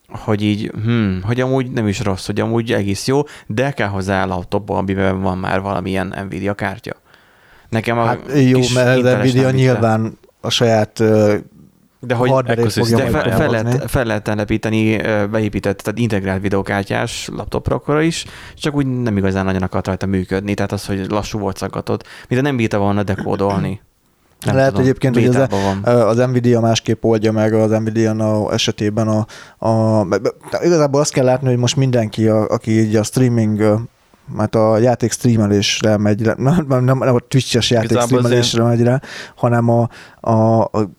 hogy 0.09 0.43
így, 0.43 0.73
hm, 0.85 1.21
hogy 1.23 1.41
amúgy 1.41 1.71
nem 1.71 1.89
is 1.89 2.01
rossz, 2.01 2.27
hogy 2.27 2.41
amúgy 2.41 2.73
egész 2.73 3.07
jó, 3.07 3.23
de 3.47 3.71
kell 3.71 3.89
hozzá 3.89 4.25
laptop, 4.25 4.71
amiben 4.71 5.21
van 5.21 5.39
már 5.39 5.61
valamilyen 5.61 6.15
Nvidia 6.27 6.55
kártya. 6.55 6.93
Nekem 7.69 7.99
a 7.99 8.05
hát 8.05 8.21
jó, 8.35 8.61
mert 8.75 9.05
az 9.05 9.13
Nvidia 9.13 9.51
nyilván 9.51 10.19
a 10.41 10.51
saját 10.51 11.03
de 12.07 12.15
hogy 12.15 12.29
de 12.45 12.55
majd 12.55 12.71
fel, 12.71 13.51
lehet, 13.51 13.91
fel 13.91 14.05
lehet 14.05 14.23
telepíteni 14.23 14.97
beépített, 15.31 15.79
tehát 15.79 15.99
integrált 15.99 16.43
videókártyás 16.43 17.29
laptopra 17.37 18.03
is, 18.03 18.25
csak 18.55 18.75
úgy 18.75 18.87
nem 18.87 19.17
igazán 19.17 19.45
nagyon 19.45 19.63
akart 19.63 19.87
rajta 19.87 20.07
működni, 20.07 20.55
tehát 20.55 20.73
az, 20.73 20.87
hogy 20.87 21.07
lassú 21.09 21.39
volt 21.39 21.57
szaggatott, 21.57 22.07
mint 22.29 22.43
nem 22.43 22.57
bírta 22.57 22.79
volna 22.79 23.03
dekódolni. 23.03 23.81
Nem 24.45 24.55
Lehet 24.55 24.71
tudom, 24.71 24.85
egyébként, 24.85 25.15
hogy 25.15 25.25
ez 25.25 25.37
a- 25.37 25.39
bétában 25.39 25.81
van. 25.83 25.95
az 26.07 26.17
Nvidia 26.17 26.61
másképp 26.61 27.05
oldja 27.05 27.33
meg 27.33 27.55
az 27.55 27.71
Nvidia 27.71 28.13
Now 28.13 28.51
esetében 28.51 29.09
a, 29.09 29.27
a 29.69 30.07
igazából 30.63 31.01
azt 31.01 31.13
kell 31.13 31.25
látni, 31.25 31.49
hogy 31.49 31.57
most 31.57 31.77
mindenki, 31.77 32.29
a, 32.29 32.49
aki 32.49 32.71
így 32.71 32.97
a 32.97 33.03
streaming 33.03 33.89
mert 34.37 34.55
a 34.55 34.79
játék 34.79 35.13
streamelésre 35.13 35.97
megy 35.97 36.23
rá, 36.23 36.35
nem, 36.39 36.67
nem, 36.69 36.85
nem 36.85 37.01
a 37.01 37.19
Twitch-es 37.19 37.71
játék 37.71 37.91
Igazából 37.91 38.19
streamelésre 38.19 38.63
megy 38.63 38.83
rá, 38.83 39.01
hanem 39.37 39.69
a, 39.69 39.89
a, 40.21 40.61
a, 40.61 40.91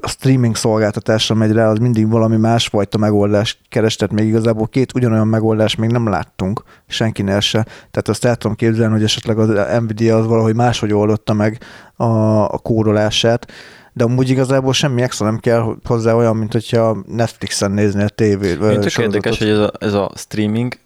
a 0.00 0.08
streaming 0.08 0.56
szolgáltatásra 0.56 1.34
megy 1.34 1.52
rá, 1.52 1.70
az 1.70 1.78
mindig 1.78 2.10
valami 2.10 2.36
másfajta 2.36 2.98
megoldást 2.98 3.58
keres, 3.68 3.96
tehát 3.96 4.14
még 4.14 4.26
igazából 4.26 4.66
két 4.66 4.94
ugyanolyan 4.94 5.26
megoldást 5.26 5.78
még 5.78 5.90
nem 5.90 6.08
láttunk, 6.08 6.62
senkinél 6.86 7.40
se. 7.40 7.62
Tehát 7.62 8.08
azt 8.08 8.24
el 8.24 8.36
tudom 8.36 8.56
képzelni, 8.56 8.92
hogy 8.92 9.02
esetleg 9.02 9.38
az 9.38 9.80
Nvidia 9.80 10.16
az 10.16 10.26
valahogy 10.26 10.54
máshogy 10.54 10.92
oldotta 10.92 11.32
meg 11.32 11.58
a, 11.96 12.04
a 12.44 12.58
kórolását, 12.58 13.52
de 13.92 14.04
amúgy 14.04 14.28
igazából 14.28 14.72
semmi 14.72 15.02
extra 15.02 15.26
nem 15.26 15.38
kell 15.38 15.76
hozzá 15.84 16.12
olyan, 16.12 16.36
mint 16.36 16.52
hogyha 16.52 16.96
Netflixen 17.06 17.70
néznél 17.70 18.08
tévét. 18.08 18.58
Tök 18.58 18.98
érdekes, 18.98 19.38
hogy 19.38 19.48
ez 19.48 19.58
a, 19.58 19.72
ez 19.78 19.92
a 19.92 20.10
streaming 20.14 20.78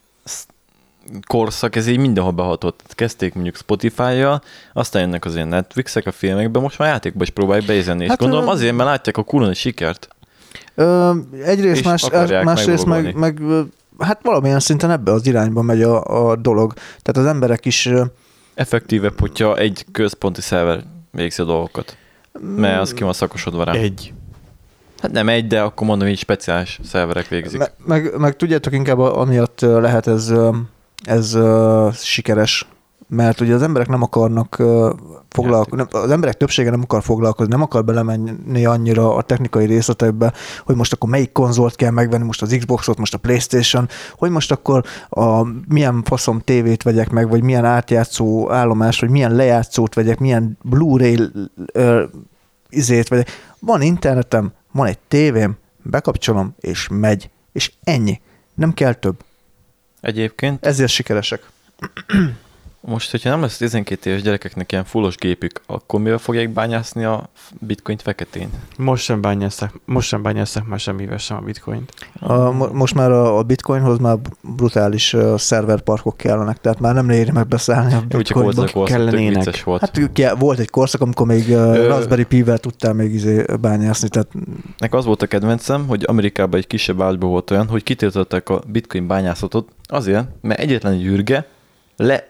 korszak, 1.26 1.76
ez 1.76 1.86
így 1.86 1.98
mindenhol 1.98 2.32
behatott. 2.32 2.82
Kezdték 2.88 3.34
mondjuk 3.34 3.56
Spotify-jal, 3.56 4.42
aztán 4.72 5.02
jönnek 5.02 5.24
az 5.24 5.34
ilyen 5.34 5.48
Netflixek 5.48 6.06
a 6.06 6.12
filmekben, 6.12 6.62
most 6.62 6.78
már 6.78 6.88
játékba 6.88 7.22
is 7.22 7.30
próbálják 7.30 7.66
beézni. 7.66 7.90
Hát, 8.00 8.08
Hát, 8.08 8.18
Gondolom 8.18 8.44
ö- 8.44 8.50
azért, 8.50 8.76
mert 8.76 8.88
látják 8.88 9.16
a 9.16 9.22
kurva 9.22 9.54
sikert. 9.54 10.08
Ö, 10.74 11.12
egyrészt, 11.44 11.80
És 11.80 11.86
más, 11.86 12.02
akarják 12.02 12.44
másrészt 12.44 12.84
meg, 12.84 13.14
meg, 13.14 13.40
hát 13.98 14.20
valamilyen 14.22 14.60
szinten 14.60 14.90
ebbe 14.90 15.12
az 15.12 15.26
irányba 15.26 15.62
megy 15.62 15.82
a, 15.82 16.28
a 16.30 16.36
dolog. 16.36 16.72
Tehát 16.72 17.16
az 17.16 17.34
emberek 17.34 17.64
is 17.64 17.88
Effektívebb, 18.54 19.20
hogyha 19.20 19.56
egy 19.56 19.84
központi 19.92 20.40
szerver 20.40 20.84
végzi 21.10 21.42
a 21.42 21.44
dolgokat. 21.44 21.96
Mert 22.56 22.80
az 22.80 22.92
ki 22.92 23.02
van 23.02 23.12
szakosodva 23.12 23.64
rá. 23.64 23.72
Egy. 23.72 24.12
Hát 25.02 25.10
nem 25.10 25.28
egy, 25.28 25.46
de 25.46 25.60
akkor 25.60 25.86
mondom, 25.86 26.08
hogy 26.08 26.18
speciális 26.18 26.80
szerverek 26.84 27.28
végzik. 27.28 27.58
Me, 27.58 27.70
meg, 27.84 28.18
meg 28.18 28.36
tudjátok, 28.36 28.72
inkább 28.72 28.98
amiatt 28.98 29.60
lehet 29.60 30.06
ez, 30.06 30.32
ez 31.02 31.34
ö, 31.34 31.88
sikeres, 31.92 32.66
mert 33.08 33.40
ugye 33.40 33.54
az 33.54 33.62
emberek 33.62 33.88
nem 33.88 34.02
akarnak 34.02 34.58
ö, 34.58 34.92
foglalkozni, 35.28 35.84
az 35.90 36.10
emberek 36.10 36.36
többsége 36.36 36.70
nem 36.70 36.80
akar 36.82 37.02
foglalkozni, 37.02 37.52
nem 37.52 37.62
akar 37.62 37.84
belemenni 37.84 38.64
annyira 38.64 39.14
a 39.14 39.22
technikai 39.22 39.66
részletekbe, 39.66 40.32
hogy 40.64 40.76
most 40.76 40.92
akkor 40.92 41.08
melyik 41.08 41.32
konzolt 41.32 41.76
kell 41.76 41.90
megvenni, 41.90 42.24
most 42.24 42.42
az 42.42 42.56
Xboxot, 42.58 42.98
most 42.98 43.14
a 43.14 43.18
Playstation, 43.18 43.88
hogy 44.14 44.30
most 44.30 44.50
akkor 44.50 44.84
a, 45.08 45.42
milyen 45.68 46.02
faszom 46.04 46.40
tévét 46.40 46.82
vegyek 46.82 47.10
meg, 47.10 47.28
vagy 47.28 47.42
milyen 47.42 47.64
átjátszó 47.64 48.50
állomás, 48.50 49.00
vagy 49.00 49.10
milyen 49.10 49.34
lejátszót 49.34 49.94
vegyek, 49.94 50.18
milyen 50.18 50.58
Blu-ray 50.62 51.18
ö, 51.72 52.04
izét 52.68 53.08
vegyek. 53.08 53.28
Van 53.58 53.82
internetem, 53.82 54.52
van 54.72 54.86
egy 54.86 54.98
tévém, 55.08 55.56
bekapcsolom, 55.82 56.54
és 56.60 56.88
megy. 56.90 57.30
És 57.52 57.72
ennyi. 57.84 58.20
Nem 58.54 58.72
kell 58.72 58.92
több. 58.92 59.16
Egyébként 60.00 60.66
Ezért 60.66 60.90
sikeresek. 60.90 61.42
Most, 62.82 63.10
hogyha 63.10 63.30
nem 63.30 63.40
lesz 63.40 63.56
12 63.56 64.10
éves 64.10 64.22
gyerekeknek 64.22 64.72
ilyen 64.72 64.84
fullos 64.84 65.16
gépük, 65.16 65.60
akkor 65.66 66.00
mivel 66.00 66.18
fogják 66.18 66.50
bányászni 66.50 67.04
a 67.04 67.28
bitcoint 67.58 68.02
feketén? 68.02 68.48
Most 68.78 69.04
sem 69.04 69.20
bányáztak, 69.20 69.80
most 69.84 70.08
sem 70.08 70.22
bányáztak 70.22 70.66
már 70.66 70.78
semmivel 70.78 71.18
sem 71.18 71.36
a 71.36 71.40
bitcoint. 71.40 71.92
A, 72.20 72.50
mo- 72.50 72.72
most 72.72 72.94
már 72.94 73.10
a, 73.10 73.38
a 73.38 73.42
bitcoinhoz 73.42 73.98
már 73.98 74.16
brutális 74.56 75.12
uh, 75.12 75.36
szerverparkok 75.38 76.16
kellenek, 76.16 76.60
tehát 76.60 76.80
már 76.80 76.94
nem 76.94 77.10
éri 77.10 77.30
meg 77.30 77.46
beszállni 77.48 77.92
a 77.92 77.96
Úgy 77.96 78.06
csak 78.08 78.16
bitcoinba. 78.18 78.64
tök 78.64 78.84
kellenének. 78.84 79.64
volt. 79.64 79.80
Hát 79.80 80.12
ke- 80.12 80.38
volt 80.38 80.58
egy 80.58 80.70
korszak, 80.70 81.00
amikor 81.00 81.26
még 81.26 81.48
uh, 81.48 81.54
Ö- 81.76 81.86
Raspberry 81.86 82.24
Pi-vel 82.24 82.58
tudtál 82.58 82.92
még 82.92 83.14
izé 83.14 83.44
bányászni, 83.60 84.08
tehát 84.08 84.28
Nek 84.78 84.94
az 84.94 85.04
volt 85.04 85.22
a 85.22 85.26
kedvencem, 85.26 85.86
hogy 85.86 86.04
Amerikában 86.06 86.58
egy 86.60 86.66
kisebb 86.66 86.96
városban 86.96 87.28
volt 87.30 87.50
olyan, 87.50 87.66
hogy 87.68 87.82
kitiltották 87.82 88.48
a 88.48 88.62
bitcoin 88.66 89.06
bányászatot 89.06 89.68
azért, 89.86 90.24
mert 90.40 90.60
egyetlen 90.60 90.92
egy 90.92 91.04
űrge 91.04 91.46
le, 91.96 92.29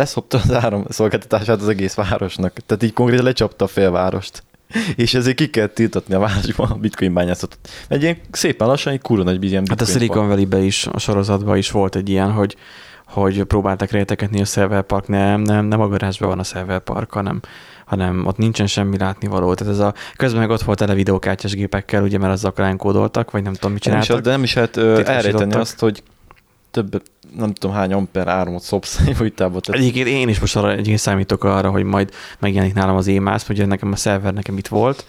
leszopta 0.00 0.38
az 0.38 0.52
áramszolgáltatását 0.52 1.60
az 1.60 1.68
egész 1.68 1.94
városnak. 1.94 2.52
Tehát 2.66 2.82
így 2.82 2.92
konkrétan 2.92 3.24
lecsapta 3.24 3.64
a 3.64 3.68
félvárost. 3.68 4.42
És 4.96 5.14
ezért 5.14 5.36
ki 5.36 5.50
kell 5.50 5.66
tiltatni 5.66 6.14
a 6.14 6.18
városban 6.18 6.70
a 6.70 6.74
bitcoin 6.74 7.14
bányászatot. 7.14 7.58
Egy 7.88 8.02
ilyen 8.02 8.16
szépen 8.30 8.66
lassan 8.66 8.92
egy 8.92 9.00
kurva 9.00 9.22
nagy 9.22 9.44
ilyen 9.44 9.64
Hát 9.68 9.80
a 9.80 9.84
Silicon 9.84 10.28
Valley-be 10.28 10.58
is, 10.58 10.86
a 10.86 10.98
sorozatban 10.98 11.56
is 11.56 11.70
volt 11.70 11.96
egy 11.96 12.08
ilyen, 12.08 12.30
hogy 12.32 12.56
hogy 13.04 13.42
próbáltak 13.42 13.90
rejtegetni 13.90 14.40
a 14.40 14.44
serverpark, 14.44 15.08
nem, 15.08 15.40
nem, 15.40 15.64
nem 15.64 15.80
a 15.80 15.88
garázsban 15.88 16.28
van 16.28 16.38
a 16.38 16.42
serverpark, 16.42 17.12
hanem, 17.12 17.40
hanem 17.86 18.26
ott 18.26 18.36
nincsen 18.36 18.66
semmi 18.66 18.98
látnivaló. 18.98 19.54
Tehát 19.54 19.72
ez 19.72 19.78
a, 19.78 19.94
közben 20.16 20.40
meg 20.40 20.50
ott 20.50 20.62
volt 20.62 20.78
tele 20.78 20.94
videókártyás 20.94 21.54
gépekkel, 21.54 22.02
ugye, 22.02 22.18
mert 22.18 22.32
azzal 22.32 22.76
kódoltak, 22.76 23.30
vagy 23.30 23.42
nem 23.42 23.52
tudom, 23.52 23.72
mit 23.72 23.84
Nem 23.84 23.98
is, 23.98 24.06
csináltak. 24.06 24.26
de 24.26 24.30
nem 24.30 24.42
is 24.42 24.52
Titkosítottak. 24.52 25.08
elrejteni 25.08 25.54
azt, 25.54 25.78
hogy 25.80 26.02
több, 26.70 27.02
nem 27.36 27.52
tudom 27.52 27.76
hány 27.76 27.92
amper 27.92 28.28
áramot 28.28 28.62
szopsz 28.62 29.00
egy 29.06 29.16
folytába. 29.16 29.60
Tehát 29.60 29.80
Egyébként 29.80 30.06
én 30.06 30.28
is 30.28 30.40
most 30.40 30.56
arra 30.56 30.70
egyébként 30.72 30.98
számítok 30.98 31.44
arra, 31.44 31.70
hogy 31.70 31.84
majd 31.84 32.10
megjelenik 32.38 32.74
nálam 32.74 32.96
az 32.96 33.08
EMAS, 33.08 33.48
ugye 33.48 33.66
nekem 33.66 33.92
a 33.92 33.96
szerver 33.96 34.32
nekem 34.32 34.58
itt 34.58 34.68
volt, 34.68 35.04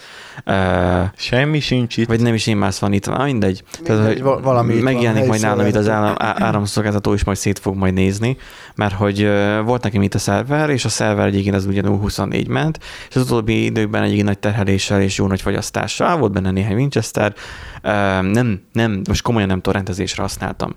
uh, 0.46 1.04
semmi 1.16 1.60
sincs 1.60 1.98
itt. 1.98 2.08
vagy 2.08 2.22
nem 2.22 2.34
is 2.34 2.48
EMAS 2.48 2.80
van 2.80 2.94
itt, 2.94 3.08
ah, 3.08 3.24
mindegy. 3.24 3.64
Tehát, 3.84 4.02
Mindegy, 4.02 4.22
hogy 4.22 4.32
va- 4.32 4.44
valami 4.44 4.74
megjelenik 4.74 5.28
majd 5.28 5.42
nálam 5.42 5.66
itt 5.66 5.76
az 5.76 5.90
állam, 5.90 6.16
áramszolgáltató 6.18 7.14
is 7.14 7.24
majd 7.24 7.38
szét 7.38 7.60
fog 7.60 7.76
majd 7.76 7.94
nézni, 7.94 8.38
mert 8.76 8.94
hogy 8.94 9.24
uh, 9.24 9.60
volt 9.66 9.84
nekem 9.84 10.02
itt 10.02 10.14
a 10.14 10.20
szerver, 10.20 10.70
és 10.70 10.86
a 10.86 10.90
szerver 10.90 11.28
egyébként 11.28 11.56
az 11.56 11.66
ugyanúgy 11.66 12.00
24 12.00 12.48
ment, 12.48 12.80
és 13.10 13.16
az 13.16 13.22
utóbbi 13.22 13.64
időkben 13.64 14.04
egyébként 14.04 14.28
nagy 14.28 14.40
terheléssel 14.40 15.02
és 15.02 15.18
jó 15.18 15.28
nagy 15.28 15.42
fogyasztással 15.42 16.18
volt 16.18 16.32
benne 16.32 16.52
néhány 16.52 16.76
Winchester, 16.76 17.34
uh, 17.84 17.92
nem, 18.22 18.62
nem, 18.72 19.02
most 19.08 19.22
komolyan 19.22 19.48
nem 19.48 19.62
torrentezésre 19.62 20.22
használtam. 20.22 20.76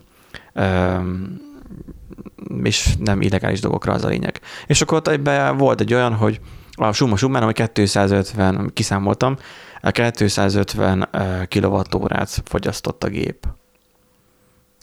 És 2.62 2.94
nem 2.99 3.20
illegális 3.20 3.61
dolgokra 3.61 3.92
az 3.92 4.04
a 4.04 4.08
lényeg. 4.08 4.40
És 4.66 4.82
akkor 4.82 4.96
ott 4.96 5.08
egyben 5.08 5.56
volt 5.56 5.80
egy 5.80 5.94
olyan, 5.94 6.14
hogy 6.14 6.40
a 6.73 6.92
summa 6.92 7.16
summára, 7.16 7.44
hogy 7.44 7.70
250, 7.73 8.70
kiszámoltam, 8.73 9.37
a 9.80 9.90
250 9.90 11.08
kilowattórát 11.49 12.42
fogyasztott 12.44 13.04
a 13.04 13.08
gép. 13.08 13.46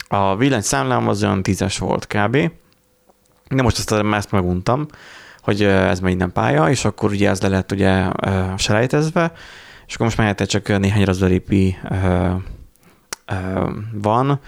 A 0.08 0.36
villanyszámlám 0.36 1.08
az 1.08 1.24
olyan 1.24 1.42
10-es 1.44 1.76
volt 1.80 2.08
kb. 2.08 2.52
De 3.50 3.62
most 3.62 3.78
azt, 3.78 3.92
ezt 3.92 4.32
meguntam, 4.32 4.86
hogy 5.42 5.64
ez 5.64 6.00
már 6.00 6.14
nem 6.14 6.32
pálya, 6.32 6.70
és 6.70 6.86
akkor 6.86 7.12
ugye 7.12 7.30
ez 7.30 7.42
le 7.42 7.48
lett 7.48 7.72
ugye 7.72 8.06
selejtezve, 8.58 9.32
és 9.88 9.94
akkor 9.94 10.06
most 10.06 10.18
már 10.18 10.36
csak 10.36 10.80
néhány 10.80 11.04
Raspberry 11.04 11.78
van. 13.94 14.40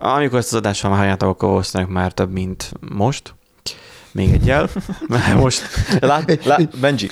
Amikor 0.00 0.38
ezt 0.38 0.52
az 0.52 0.58
adást 0.58 0.82
már 0.82 0.96
halljátok, 0.96 1.28
akkor 1.28 1.48
valószínűleg 1.48 1.92
már 1.92 2.12
több, 2.12 2.32
mint 2.32 2.72
most. 2.94 3.34
Még 4.12 4.32
egyel. 4.32 4.68
Mert 5.08 5.34
most 5.34 5.62
Lát, 6.00 6.44
lát, 6.44 6.78
Benji, 6.78 7.08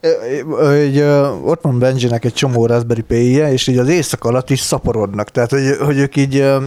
Egy, 0.00 0.98
ö, 0.98 1.28
ott 1.28 1.62
van 1.62 1.78
Benjinek 1.78 2.24
egy 2.24 2.32
csomó 2.32 2.66
Raspberry 2.66 3.02
pi 3.02 3.16
és 3.34 3.66
így 3.66 3.78
az 3.78 3.88
éjszak 3.88 4.24
alatt 4.24 4.50
is 4.50 4.60
szaporodnak. 4.60 5.30
Tehát, 5.30 5.50
hogy, 5.50 5.76
hogy 5.80 5.98
ők 5.98 6.16
így... 6.16 6.40
Hát 6.40 6.60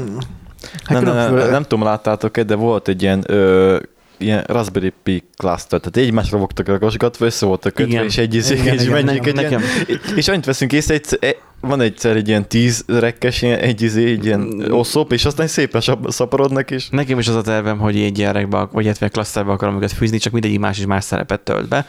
nem, 0.89 1.03
nem, 1.03 1.03
nem, 1.03 1.25
különféle- 1.27 1.51
nem 1.51 1.63
tudom, 1.63 1.83
láttátok-e, 1.83 2.43
de 2.43 2.55
volt 2.55 2.87
egy 2.87 3.01
ilyen, 3.01 3.23
ö, 3.27 3.79
ilyen 4.21 4.43
Raspberry 4.47 4.93
Pi 5.03 5.23
cluster, 5.37 5.79
tehát 5.79 5.97
egymásra 6.07 6.37
voltak 6.37 6.67
ragosgatva, 6.67 7.25
össze 7.25 7.45
voltak 7.45 7.73
kötve, 7.73 7.91
Igen. 7.91 8.05
és 8.05 8.17
egy 8.17 8.35
izék, 8.35 8.63
és 8.63 8.81
igen, 8.81 9.03
menjünk 9.03 9.25
egy 9.25 9.35
nekem- 9.35 9.61
ilyen, 9.87 9.99
és 10.15 10.27
annyit 10.27 10.45
veszünk 10.45 10.73
észre, 10.73 10.93
egy, 10.93 11.17
e- 11.19 11.35
van 11.61 11.81
egyszer 11.81 12.15
egy 12.15 12.27
ilyen 12.27 12.47
tíz 12.47 12.83
rekkes, 12.87 13.41
ilyen, 13.41 13.59
egy, 13.59 13.81
izé, 13.81 14.11
egy 14.11 14.25
ilyen 14.25 14.65
oszlop, 14.71 15.11
és 15.11 15.25
aztán 15.25 15.47
szépen 15.47 15.81
szaporodnak, 16.07 16.71
és 16.71 16.89
Nekem 16.89 17.19
is 17.19 17.27
az 17.27 17.35
a 17.35 17.41
tervem, 17.41 17.77
hogy 17.77 17.97
egy 17.99 18.11
gyerekbe, 18.11 18.67
vagy 18.71 18.83
illetve 18.83 19.07
klaszterbe 19.07 19.51
akarom 19.51 19.75
őket 19.75 19.91
fűzni, 19.91 20.17
csak 20.17 20.33
mindegyik 20.33 20.59
más 20.59 20.77
is 20.77 20.85
más 20.85 21.03
szerepet 21.03 21.39
tölt 21.39 21.67
be. 21.67 21.85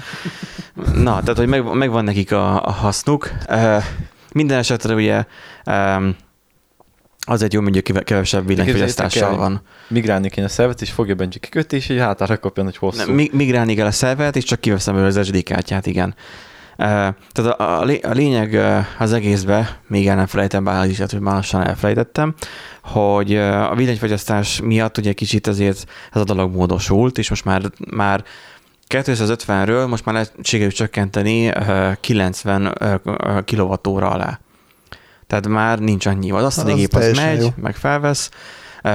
Na, 0.95 1.21
tehát, 1.21 1.37
hogy 1.37 1.47
meg, 1.47 1.75
megvan 1.75 2.05
nekik 2.05 2.33
a, 2.33 2.65
a 2.65 2.71
hasznuk. 2.71 3.31
Uh, 3.49 3.83
minden 4.33 4.59
esetre 4.59 4.95
ugye 4.95 5.25
um, 5.67 6.17
azért 7.25 7.53
jó, 7.53 7.61
mondjuk 7.61 8.05
kevesebb 8.05 8.47
villanyfogyasztással 8.47 9.37
van. 9.37 9.63
migrálni 9.89 10.31
kéne 10.31 10.47
a 10.47 10.51
szervet, 10.51 10.83
és 10.83 10.91
fogja 10.91 11.15
Benji 11.15 11.39
kikötni, 11.39 11.77
és 11.77 11.91
egy 11.91 11.99
hátára 11.99 12.39
kapjon 12.39 12.67
egy 12.67 12.77
hosszú. 12.77 12.99
Nem, 12.99 13.15
mi- 13.15 13.31
migrálni 13.33 13.75
kell 13.75 13.87
a 13.87 13.91
szervert, 13.91 14.37
és 14.37 14.45
csak 14.45 14.61
kiveszem 14.61 14.95
belőle 14.95 15.19
az 15.21 15.27
SD 15.27 15.43
kártyát, 15.43 15.87
igen. 15.87 16.15
Uh, 16.79 16.87
tehát 17.33 17.59
a, 17.59 17.81
a, 17.81 17.85
lé- 17.85 18.05
a 18.05 18.11
lényeg 18.11 18.55
az 18.99 19.13
egészbe, 19.13 19.81
még 19.87 20.09
el 20.09 20.17
nem 20.17 20.27
felejtem, 20.27 20.65
bár 20.65 20.83
az 20.83 20.89
is 20.89 20.99
hogy 20.99 21.21
már 21.21 21.35
lassan 21.35 21.67
elfelejtettem, 21.67 22.35
hogy 22.83 23.37
a 23.37 23.75
villanyfogyasztás 23.75 24.61
miatt 24.61 24.99
ugye 24.99 25.13
kicsit 25.13 25.47
azért 25.47 25.85
ez 26.13 26.21
a 26.21 26.25
dolog 26.25 26.55
módosult, 26.55 27.19
és 27.19 27.29
most 27.29 27.45
már, 27.45 27.63
már 27.91 28.25
250-ről 28.89 29.89
most 29.89 30.05
már 30.05 30.15
lehet 30.15 30.33
sikerült 30.43 30.75
csökkenteni 30.75 31.49
uh, 31.49 31.93
90 32.01 32.75
uh, 32.81 33.45
kilowattóra 33.45 34.11
alá. 34.11 34.41
Tehát 35.33 35.49
már 35.49 35.79
nincs 35.79 36.07
annyi. 36.07 36.31
Az 36.31 36.45
asztali 36.45 36.73
Az 36.73 36.79
gép 36.79 36.95
az 36.95 37.01
teljesen 37.01 37.27
megy, 37.27 37.41
jó. 37.41 37.49
meg 37.57 37.77
felvesz, 37.77 38.31
uh, 38.85 38.93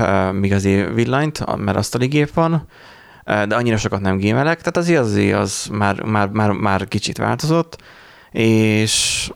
uh, 0.00 0.32
míg 0.32 0.52
azért 0.52 0.94
villanyt, 0.94 1.56
mert 1.56 1.76
asztali 1.76 2.06
gép 2.06 2.32
van, 2.34 2.52
uh, 2.52 3.42
de 3.42 3.54
annyira 3.54 3.76
sokat 3.76 4.00
nem 4.00 4.16
gémelek, 4.16 4.58
tehát 4.58 4.76
azért 4.76 5.00
azért 5.00 5.38
az 5.38 5.68
már, 5.72 6.02
már, 6.02 6.28
már, 6.28 6.50
már 6.50 6.88
kicsit 6.88 7.18
változott, 7.18 7.82
és 8.30 9.30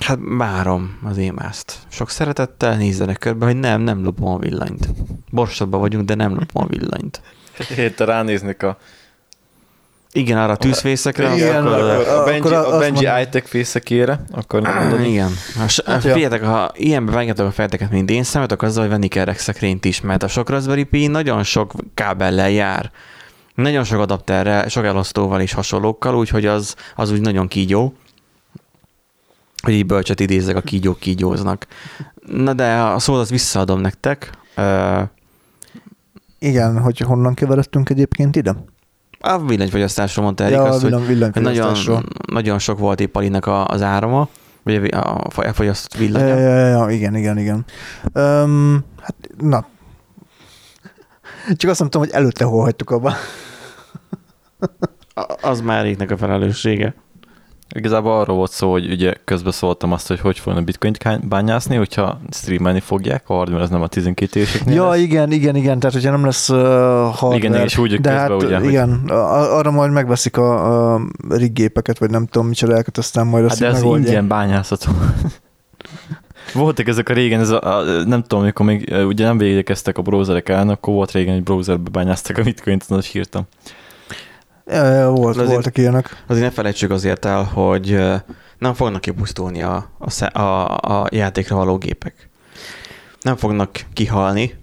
hát 0.00 0.18
várom 0.20 0.98
az 1.04 1.16
émászt. 1.16 1.78
Sok 1.88 2.10
szeretettel 2.10 2.76
nézzenek 2.76 3.18
körbe, 3.18 3.44
hogy 3.44 3.56
nem, 3.56 3.80
nem 3.80 4.04
lopom 4.04 4.32
a 4.32 4.38
villanyt. 4.38 4.88
Borsodban 5.30 5.80
vagyunk, 5.80 6.04
de 6.04 6.14
nem 6.14 6.30
lopom 6.30 6.64
a 6.64 6.66
villanyt. 6.66 7.20
Héttel 7.74 8.06
ránéznek 8.06 8.62
a, 8.62 8.78
Igen, 10.18 10.38
arra 10.38 10.52
a 10.52 10.56
tűzfészekre, 10.56 11.34
Igen, 11.34 11.66
akkor, 11.66 11.80
akkor, 11.80 11.92
akkor, 11.92 12.02
a 12.02 12.16
akkor 12.16 12.24
Benji, 12.24 12.54
azt 12.54 12.66
a 12.72 12.78
Benji 12.78 13.04
mondom- 13.04 13.26
iTech 13.26 13.46
fészekére, 13.46 14.20
akkor 14.30 14.62
nem 14.62 14.76
mondod. 14.76 15.00
Igen. 15.06 15.30
Hát, 15.58 15.82
Hát, 15.86 16.04
ja. 16.04 16.12
figyeljetek, 16.12 16.44
ha 16.44 16.70
ilyenbe 16.74 17.12
vágjátok 17.12 17.46
a 17.46 17.50
fejteket, 17.50 17.90
mint 17.90 18.10
én, 18.10 18.22
számítok 18.22 18.62
azzal, 18.62 18.82
hogy 18.82 18.90
venni 18.92 19.08
kell 19.08 19.24
rexekrényt 19.24 19.84
is, 19.84 20.00
mert 20.00 20.22
a 20.22 20.28
sok 20.28 20.48
Raspberry 20.50 20.84
Pi 20.84 21.06
nagyon 21.06 21.42
sok 21.42 21.72
kábellel 21.94 22.50
jár. 22.50 22.90
Nagyon 23.54 23.84
sok 23.84 24.00
adapterrel, 24.00 24.68
sok 24.68 24.84
elosztóval 24.84 25.40
és 25.40 25.52
hasonlókkal, 25.52 26.16
úgyhogy 26.16 26.46
az, 26.46 26.74
az 26.96 27.10
úgy 27.10 27.20
nagyon 27.20 27.48
kígyó. 27.48 27.94
hogy 29.62 29.72
így 29.72 29.86
bölcset 29.86 30.20
idézek, 30.20 30.56
a 30.56 30.60
kígyók 30.60 30.98
kígyóznak. 30.98 31.66
Na 32.26 32.52
de 32.52 32.74
a 32.74 32.98
szót 32.98 33.20
azt 33.20 33.30
visszaadom 33.30 33.80
nektek. 33.80 34.30
Igen, 36.38 36.80
hogy 36.80 36.98
honnan 36.98 37.34
keveredtünk 37.34 37.90
egyébként 37.90 38.36
ide? 38.36 38.54
A 39.20 39.38
villanyfogyasztásról 39.38 40.24
mondta 40.24 40.44
Erik 40.44 40.56
Ja, 40.56 40.62
azt, 40.62 40.80
hogy 40.80 40.90
villan, 40.90 41.02
hogy 41.02 41.10
nagyon, 41.10 41.32
villanyfogyasztásról. 41.42 42.02
nagyon 42.32 42.58
sok 42.58 42.78
volt 42.78 43.00
épp 43.00 43.16
Alinak 43.16 43.46
az 43.46 43.82
árama, 43.82 44.28
vagy 44.62 44.94
a 44.94 45.14
a 45.14 45.44
elfogyasztott 45.44 46.00
Ja, 46.00 46.26
ja, 46.26 46.66
ja, 46.66 46.90
igen, 46.90 47.16
igen, 47.16 47.38
igen. 47.38 47.64
Um, 48.14 48.84
hát, 49.00 49.14
na. 49.38 49.66
Csak 51.56 51.70
azt 51.70 51.80
mondtam, 51.80 52.00
hogy 52.00 52.10
előtte 52.10 52.44
hol 52.44 52.62
hagytuk 52.62 52.90
abba. 52.90 53.12
Az 55.42 55.60
már 55.60 55.78
Eriknek 55.78 56.10
a 56.10 56.16
felelőssége. 56.16 56.94
Igazából 57.74 58.12
arról 58.20 58.36
volt 58.36 58.50
szó, 58.50 58.70
hogy 58.70 58.90
ugye 58.90 59.14
közben 59.24 59.52
szóltam 59.52 59.92
azt, 59.92 60.08
hogy 60.08 60.20
hogy 60.20 60.38
fognak 60.38 60.64
bitcoint 60.64 61.28
bányászni, 61.28 61.76
hogyha 61.76 62.20
streamelni 62.30 62.80
fogják, 62.80 63.22
a 63.26 63.34
hardware 63.34 63.62
az 63.62 63.70
nem 63.70 63.82
a 63.82 63.86
12 63.86 64.38
éveseknél 64.40 64.74
Ja, 64.74 64.88
lesz. 64.88 64.98
igen, 64.98 65.32
igen, 65.32 65.56
igen, 65.56 65.78
tehát 65.78 65.94
hogyha 65.94 66.10
nem 66.10 66.24
lesz 66.24 66.48
uh, 66.48 66.56
hardware. 66.56 67.36
Igen, 67.36 67.54
és 67.54 67.78
úgy 67.78 68.00
de 68.00 68.10
hát, 68.10 68.30
ugye, 68.30 68.58
hogy- 68.58 68.68
igen, 68.68 69.02
a- 69.08 69.56
arra 69.56 69.70
majd 69.70 69.90
megveszik 69.92 70.36
a, 70.36 70.94
a 70.94 71.00
riggépeket, 71.28 71.98
vagy 71.98 72.10
nem 72.10 72.26
tudom 72.26 72.48
micsodákat, 72.48 72.98
aztán 72.98 73.26
majd 73.26 73.44
azt 73.44 73.58
Hát 73.58 73.70
de 73.72 73.76
megoldják. 73.78 74.08
ingyen 74.08 74.28
bányászható. 74.28 74.90
Voltak 76.54 76.88
ezek 76.88 77.08
a 77.08 77.12
régen, 77.12 77.40
ez 77.40 77.48
a, 77.50 77.76
a, 77.78 77.82
nem 78.04 78.22
tudom, 78.22 78.40
amikor 78.42 78.66
még 78.66 78.94
ugye 79.06 79.24
nem 79.24 79.38
védekeztek 79.38 79.98
a 79.98 80.02
browserek 80.02 80.48
ellen, 80.48 80.68
akkor 80.68 80.94
volt 80.94 81.10
régen, 81.12 81.34
hogy 81.34 81.42
browserbe 81.42 81.90
bányáztak 81.90 82.38
a 82.38 82.42
bitcoint, 82.42 82.84
az 82.88 83.06
hírtam. 83.06 83.42
Ja, 84.68 84.92
ja, 84.92 85.10
volt, 85.10 85.36
azért- 85.36 85.52
voltak 85.52 85.78
ilyenek. 85.78 86.22
Azért 86.26 86.44
ne 86.44 86.50
felejtsük 86.52 86.90
azért 86.90 87.24
el, 87.24 87.42
hogy 87.42 87.98
nem 88.58 88.74
fognak 88.74 89.00
kipusztulni 89.00 89.62
a, 89.62 89.90
a, 89.98 90.38
a, 90.40 90.76
a 90.76 91.06
játékra 91.10 91.56
való 91.56 91.78
gépek. 91.78 92.28
Nem 93.20 93.36
fognak 93.36 93.70
kihalni, 93.92 94.54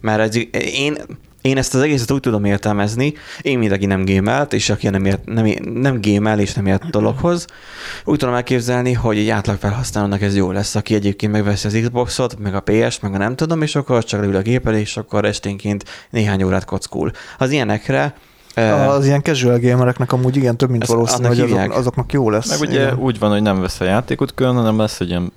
mert 0.00 0.20
ez, 0.20 0.36
én, 0.74 0.96
én 1.42 1.56
ezt 1.56 1.74
az 1.74 1.80
egészet 1.80 2.10
úgy 2.10 2.20
tudom 2.20 2.44
értelmezni, 2.44 3.12
én 3.40 3.58
mint 3.58 3.72
aki 3.72 3.86
nem 3.86 4.04
gémelt, 4.04 4.52
és 4.52 4.70
aki 4.70 4.88
nem, 4.88 5.04
ért, 5.04 5.24
nem, 5.24 5.46
nem 5.74 6.00
gémel 6.00 6.40
és 6.40 6.54
nem 6.54 6.66
ért 6.66 6.84
a 6.84 6.90
dologhoz, 6.90 7.46
úgy 8.04 8.18
tudom 8.18 8.34
elképzelni, 8.34 8.92
hogy 8.92 9.18
egy 9.18 9.28
átlag 9.28 9.58
felhasználónak 9.58 10.22
ez 10.22 10.36
jó 10.36 10.50
lesz, 10.50 10.74
aki 10.74 10.94
egyébként 10.94 11.32
megveszi 11.32 11.66
az 11.66 11.78
Xboxot, 11.82 12.38
meg 12.38 12.54
a 12.54 12.60
PS, 12.60 13.00
meg 13.00 13.14
a 13.14 13.18
nem 13.18 13.36
tudom, 13.36 13.62
és 13.62 13.76
akkor 13.76 14.04
csak 14.04 14.20
leül 14.20 14.36
a 14.36 14.42
gépel, 14.42 14.74
és 14.74 14.96
akkor 14.96 15.24
esténként 15.24 15.84
néhány 16.10 16.42
órát 16.42 16.64
kockul. 16.64 17.10
Az 17.38 17.50
ilyenekre 17.50 18.14
Az 18.88 19.06
ilyen 19.06 19.22
casual 19.22 19.58
gamereknek 19.58 20.12
amúgy 20.12 20.36
igen, 20.36 20.56
több 20.56 20.70
mint 20.70 20.86
valószínű, 20.86 21.26
hogy 21.28 21.40
azok, 21.40 21.72
azoknak 21.72 22.12
jó 22.12 22.30
lesz. 22.30 22.48
Meg 22.48 22.68
ugye 22.68 22.82
igen. 22.82 22.98
úgy 22.98 23.18
van, 23.18 23.30
hogy 23.30 23.42
nem 23.42 23.60
vesz 23.60 23.80
a 23.80 23.84
játékot 23.84 24.34
külön, 24.34 24.54
hanem 24.54 24.78
lesz 24.78 25.00
egy 25.00 25.08
ilyen 25.08 25.32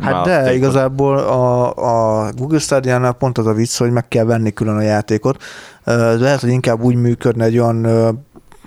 Hát 0.00 0.24
de 0.24 0.54
igazából 0.54 1.18
a, 1.18 1.72
a 1.74 2.32
Google 2.32 2.58
Stadia-nál 2.58 3.12
pont 3.12 3.38
az 3.38 3.46
a 3.46 3.52
vicc, 3.52 3.76
hogy 3.76 3.90
meg 3.90 4.08
kell 4.08 4.24
venni 4.24 4.52
külön 4.52 4.76
a 4.76 4.80
játékot. 4.80 5.42
Lehet, 5.84 6.40
hogy 6.40 6.50
inkább 6.50 6.82
úgy 6.82 6.94
működne 6.94 7.44
egy 7.44 7.58
olyan 7.58 7.86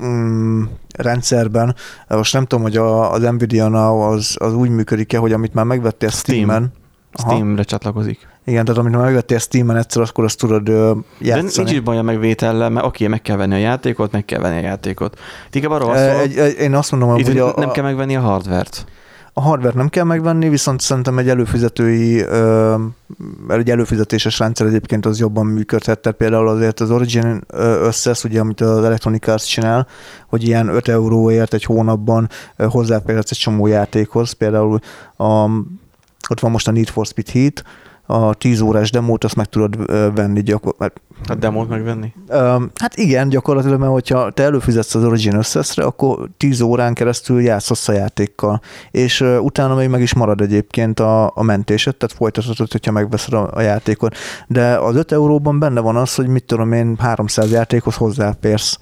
mm, 0.03 0.63
rendszerben, 0.97 1.75
most 2.07 2.33
nem 2.33 2.45
tudom, 2.45 2.63
hogy 2.63 2.77
a, 2.77 3.11
az 3.11 3.21
Nvidia 3.21 3.67
Now 3.67 3.99
az, 3.99 4.35
az 4.39 4.53
úgy 4.53 4.69
működik-e, 4.69 5.17
hogy 5.17 5.31
amit 5.31 5.53
már 5.53 5.65
megvettél 5.65 6.09
Steam. 6.09 6.37
Steam-en, 6.37 6.73
Aha. 7.13 7.29
Steamre 7.31 7.63
csatlakozik. 7.63 8.27
Igen, 8.47 8.65
tehát 8.65 8.79
amit 8.79 8.93
már 8.93 9.03
megvettél 9.03 9.39
Steam-en 9.39 9.77
egyszer, 9.77 10.01
akkor 10.01 10.23
azt 10.23 10.37
tudod 10.37 10.69
ö, 10.69 10.91
De 11.19 11.33
nincs 11.33 11.43
játszani. 11.43 11.71
is 11.71 11.79
baj 11.79 11.97
a 11.97 12.01
megvétellel, 12.01 12.69
mert 12.69 12.85
oké, 12.85 13.07
meg 13.07 13.21
kell 13.21 13.37
venni 13.37 13.53
a 13.53 13.57
játékot, 13.57 14.11
meg 14.11 14.25
kell 14.25 14.39
venni 14.39 14.57
a 14.57 14.61
játékot. 14.61 15.19
Inkább 15.51 15.71
arról 15.71 15.97
egy, 15.97 16.37
egy, 16.37 16.59
én 16.59 16.75
azt 16.75 16.91
mondom, 16.91 17.09
hogy 17.09 17.37
a, 17.37 17.53
nem 17.57 17.71
kell 17.71 17.83
megvenni 17.83 18.15
a 18.15 18.21
hardvert. 18.21 18.85
A 19.33 19.41
hardware 19.41 19.75
nem 19.75 19.89
kell 19.89 20.03
megvenni, 20.03 20.49
viszont 20.49 20.81
szerintem 20.81 21.17
egy 21.17 21.29
előfizetői, 21.29 22.25
egy 23.47 23.69
előfizetéses 23.69 24.39
rendszer 24.39 24.67
egyébként 24.67 25.05
az 25.05 25.19
jobban 25.19 25.45
működhet. 25.45 25.99
Tehát 25.99 26.17
például 26.17 26.47
azért 26.47 26.79
az 26.79 26.91
Origin 26.91 27.43
ö, 27.47 27.85
Access, 27.85 28.23
ugye, 28.23 28.39
amit 28.39 28.61
az 28.61 28.83
Electronic 28.83 29.27
Arts 29.27 29.45
csinál, 29.45 29.87
hogy 30.27 30.43
ilyen 30.43 30.67
5 30.67 30.87
euróért 30.87 31.53
egy 31.53 31.63
hónapban 31.63 32.29
hozzáférhetsz 32.57 33.31
egy 33.31 33.37
csomó 33.37 33.67
játékhoz. 33.67 34.31
Például 34.31 34.79
a, 35.17 35.49
ott 36.29 36.39
van 36.39 36.51
most 36.51 36.67
a 36.67 36.71
Need 36.71 36.87
for 36.87 37.05
Speed 37.05 37.29
Heat, 37.29 37.63
a 38.09 38.33
10 38.33 38.61
órás 38.61 38.91
demót 38.91 39.23
azt 39.23 39.35
meg 39.35 39.45
tudod 39.45 39.85
venni 40.15 40.41
gyakorlatilag. 40.41 40.93
A 41.27 41.35
demót 41.35 41.69
megvenni? 41.69 42.13
Hát 42.75 42.95
igen, 42.95 43.29
gyakorlatilag, 43.29 43.79
mert 43.79 43.91
hogyha 43.91 44.29
te 44.29 44.43
előfizetsz 44.43 44.95
az 44.95 45.03
Origin 45.03 45.35
összeszre, 45.35 45.83
akkor 45.83 46.29
10 46.37 46.61
órán 46.61 46.93
keresztül 46.93 47.41
játszhatsz 47.41 47.87
a 47.87 47.91
játékkal, 47.91 48.61
és 48.91 49.21
utána 49.21 49.75
még 49.75 49.89
meg 49.89 50.01
is 50.01 50.13
marad 50.13 50.41
egyébként 50.41 50.99
a, 50.99 51.31
a 51.35 51.43
mentésed, 51.43 51.95
tehát 51.95 52.15
folytathatod, 52.15 52.71
hogyha 52.71 52.91
megveszed 52.91 53.33
a, 53.33 53.49
a 53.53 53.61
játékot. 53.61 54.15
De 54.47 54.77
az 54.77 54.95
5 54.95 55.11
euróban 55.11 55.59
benne 55.59 55.79
van 55.79 55.95
az, 55.95 56.15
hogy 56.15 56.27
mit 56.27 56.43
tudom 56.43 56.71
én, 56.71 56.95
300 56.99 57.51
játékhoz 57.51 57.95
hozzáférsz. 57.95 58.79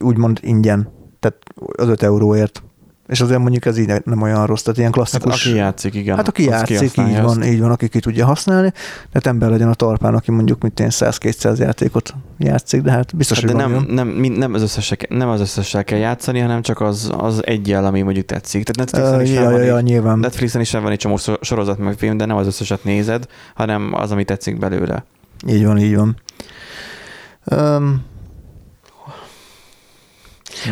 Úgymond 0.00 0.38
ingyen, 0.42 0.92
tehát 1.20 1.38
az 1.76 1.88
5 1.88 2.02
euróért. 2.02 2.62
És 3.06 3.20
azért 3.20 3.40
mondjuk 3.40 3.64
ez 3.64 3.78
így 3.78 3.92
nem 4.04 4.22
olyan 4.22 4.46
rossz, 4.46 4.62
tehát 4.62 4.78
ilyen 4.78 4.92
Hát 4.94 5.08
klasszikus... 5.08 5.46
aki 5.46 5.56
játszik, 5.56 5.94
igen. 5.94 6.16
Hát 6.16 6.28
aki 6.28 6.44
játszik, 6.44 6.96
így 6.96 7.20
van, 7.20 7.42
így 7.44 7.60
van, 7.60 7.70
aki 7.70 7.88
ki 7.88 8.00
tudja 8.00 8.26
használni. 8.26 8.72
Tehát 8.96 9.26
ember 9.26 9.50
legyen 9.50 9.68
a 9.68 9.74
talpán, 9.74 10.14
aki 10.14 10.30
mondjuk 10.30 10.62
mint 10.62 10.80
én 10.80 10.88
100-200 10.90 11.58
játékot 11.58 12.14
játszik, 12.38 12.82
de 12.82 12.90
hát 12.90 13.16
biztos, 13.16 13.40
Hát 13.40 13.50
hogy 13.50 13.60
de 13.60 13.66
nem, 13.66 13.86
nem, 13.88 14.08
mind- 14.08 14.38
nem, 14.38 14.54
az 14.54 14.62
összessel, 14.62 14.96
nem 15.08 15.28
az 15.28 15.40
összessel 15.40 15.84
kell 15.84 15.98
játszani, 15.98 16.40
hanem 16.40 16.62
csak 16.62 16.80
az, 16.80 17.10
az 17.18 17.46
egyel, 17.46 17.84
ami 17.84 18.02
mondjuk 18.02 18.26
tetszik. 18.26 18.64
Tehát 18.64 18.92
Netflixen 18.92 19.20
Ö, 19.20 19.22
is 19.22 19.30
ja, 19.30 19.50
ja, 19.50 19.64
ja, 19.64 19.80
nyilván. 19.80 20.18
Netflixen 20.18 20.60
is 20.60 20.70
van 20.70 20.90
egy 20.90 20.98
csomó 20.98 21.18
sorozat 21.40 21.78
meg 21.78 21.94
film, 21.98 22.16
de 22.16 22.24
nem 22.24 22.36
az 22.36 22.46
összeset 22.46 22.84
nézed, 22.84 23.26
hanem 23.54 23.90
az, 23.94 24.10
ami 24.10 24.24
tetszik 24.24 24.58
belőle. 24.58 25.04
Így 25.46 25.64
van, 25.64 25.78
így 25.78 25.96
van. 25.96 26.16
Um, 27.50 28.04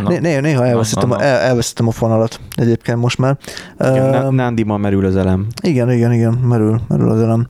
Na, 0.03 0.09
né- 0.09 0.21
né- 0.21 0.41
néha 0.41 0.67
elveszítem, 0.67 1.09
na, 1.09 1.15
a- 1.15 1.19
na. 1.19 1.25
El, 1.25 1.59
a 1.77 1.91
fonalat 1.91 2.41
egyébként 2.57 2.99
most 2.99 3.19
már. 3.19 3.37
Igen, 3.79 4.15
Öm, 4.15 4.35
Nándiban 4.35 4.81
merül 4.81 5.07
az 5.07 5.17
elem. 5.17 5.47
Igen, 5.63 5.91
igen, 5.93 6.13
igen, 6.13 6.33
merül, 6.33 6.81
merül 6.89 7.11
az 7.11 7.21
elem. 7.21 7.47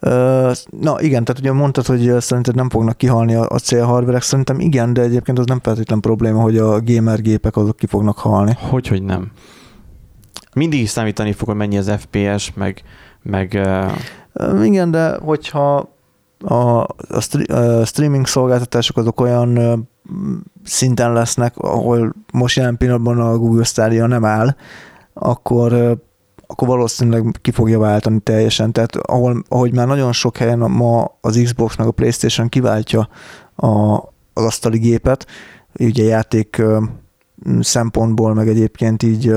Ö, 0.00 0.50
Na 0.80 1.00
igen, 1.00 1.24
tehát 1.24 1.40
ugye 1.40 1.52
mondtad, 1.52 1.86
hogy 1.86 2.14
szerinted 2.20 2.54
nem 2.54 2.68
fognak 2.70 2.96
kihalni 2.96 3.34
a, 3.34 3.46
a 3.48 3.58
célhardverek, 3.58 4.22
szerintem 4.22 4.60
igen, 4.60 4.92
de 4.92 5.02
egyébként 5.02 5.38
az 5.38 5.46
nem 5.46 5.60
feltétlen 5.62 6.00
probléma, 6.00 6.40
hogy 6.40 6.56
a 6.58 6.80
gamer 6.82 7.22
gépek 7.22 7.56
azok 7.56 7.76
ki 7.76 7.86
fognak 7.86 8.18
halni. 8.18 8.56
Hogy, 8.70 8.86
hogy 8.88 9.02
nem. 9.02 9.30
Mindig 10.54 10.80
is 10.80 10.88
számítani 10.90 11.32
fog, 11.32 11.48
hogy 11.48 11.56
mennyi 11.56 11.78
az 11.78 11.92
FPS, 11.98 12.52
meg, 12.54 12.82
meg 13.22 13.52
uh, 13.64 13.90
Ö, 14.32 14.62
Igen, 14.62 14.90
de 14.90 15.16
hogyha 15.16 15.88
a, 16.44 16.54
a, 17.08 17.20
stre- 17.20 17.50
a 17.50 17.84
streaming 17.84 18.26
szolgáltatások 18.26 18.96
azok 18.96 19.20
olyan 19.20 19.58
szinten 20.64 21.12
lesznek, 21.12 21.56
ahol 21.56 22.14
most 22.32 22.56
jelen 22.56 22.76
pillanatban 22.76 23.20
a 23.20 23.38
Google 23.38 23.64
Stadia 23.64 24.06
nem 24.06 24.24
áll, 24.24 24.56
akkor 25.12 25.98
akkor 26.50 26.68
valószínűleg 26.68 27.38
ki 27.42 27.50
fogja 27.50 27.78
váltani 27.78 28.20
teljesen. 28.20 28.72
Tehát 28.72 28.96
ahol, 28.96 29.42
ahogy 29.48 29.74
már 29.74 29.86
nagyon 29.86 30.12
sok 30.12 30.36
helyen 30.36 30.58
ma 30.58 31.18
az 31.20 31.40
Xbox 31.44 31.76
meg 31.76 31.86
a 31.86 31.90
Playstation 31.90 32.48
kiváltja 32.48 33.08
a, 33.54 33.96
az 34.32 34.44
asztali 34.44 34.78
gépet, 34.78 35.26
ugye 35.78 36.04
játék 36.04 36.62
szempontból, 37.60 38.34
meg 38.34 38.48
egyébként 38.48 39.02
így 39.02 39.32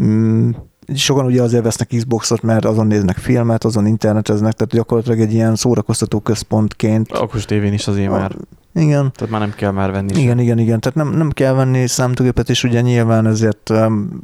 mm, 0.00 0.50
sokan 0.94 1.24
ugye 1.24 1.42
azért 1.42 1.62
vesznek 1.62 1.88
Xboxot, 1.96 2.42
mert 2.42 2.64
azon 2.64 2.86
néznek 2.86 3.16
filmet, 3.16 3.64
azon 3.64 3.86
interneteznek, 3.86 4.52
tehát 4.52 4.72
gyakorlatilag 4.72 5.20
egy 5.20 5.32
ilyen 5.32 5.54
szórakoztató 5.54 6.20
központként. 6.20 7.18
okos 7.18 7.44
tévén 7.44 7.72
is 7.72 7.86
azért 7.86 8.10
már. 8.10 8.36
Igen, 8.74 9.12
Tehát 9.12 9.30
már 9.30 9.40
nem 9.40 9.52
kell 9.56 9.70
már 9.70 9.90
venni. 9.90 10.20
igen, 10.20 10.38
igen, 10.38 10.58
igen. 10.58 10.80
Tehát 10.80 10.96
nem, 10.96 11.16
nem 11.18 11.30
kell 11.30 11.52
venni 11.52 11.86
számítógépet, 11.86 12.50
és 12.50 12.64
ugye 12.64 12.80
nyilván 12.80 13.26
ezért 13.26 13.70
um, 13.70 14.20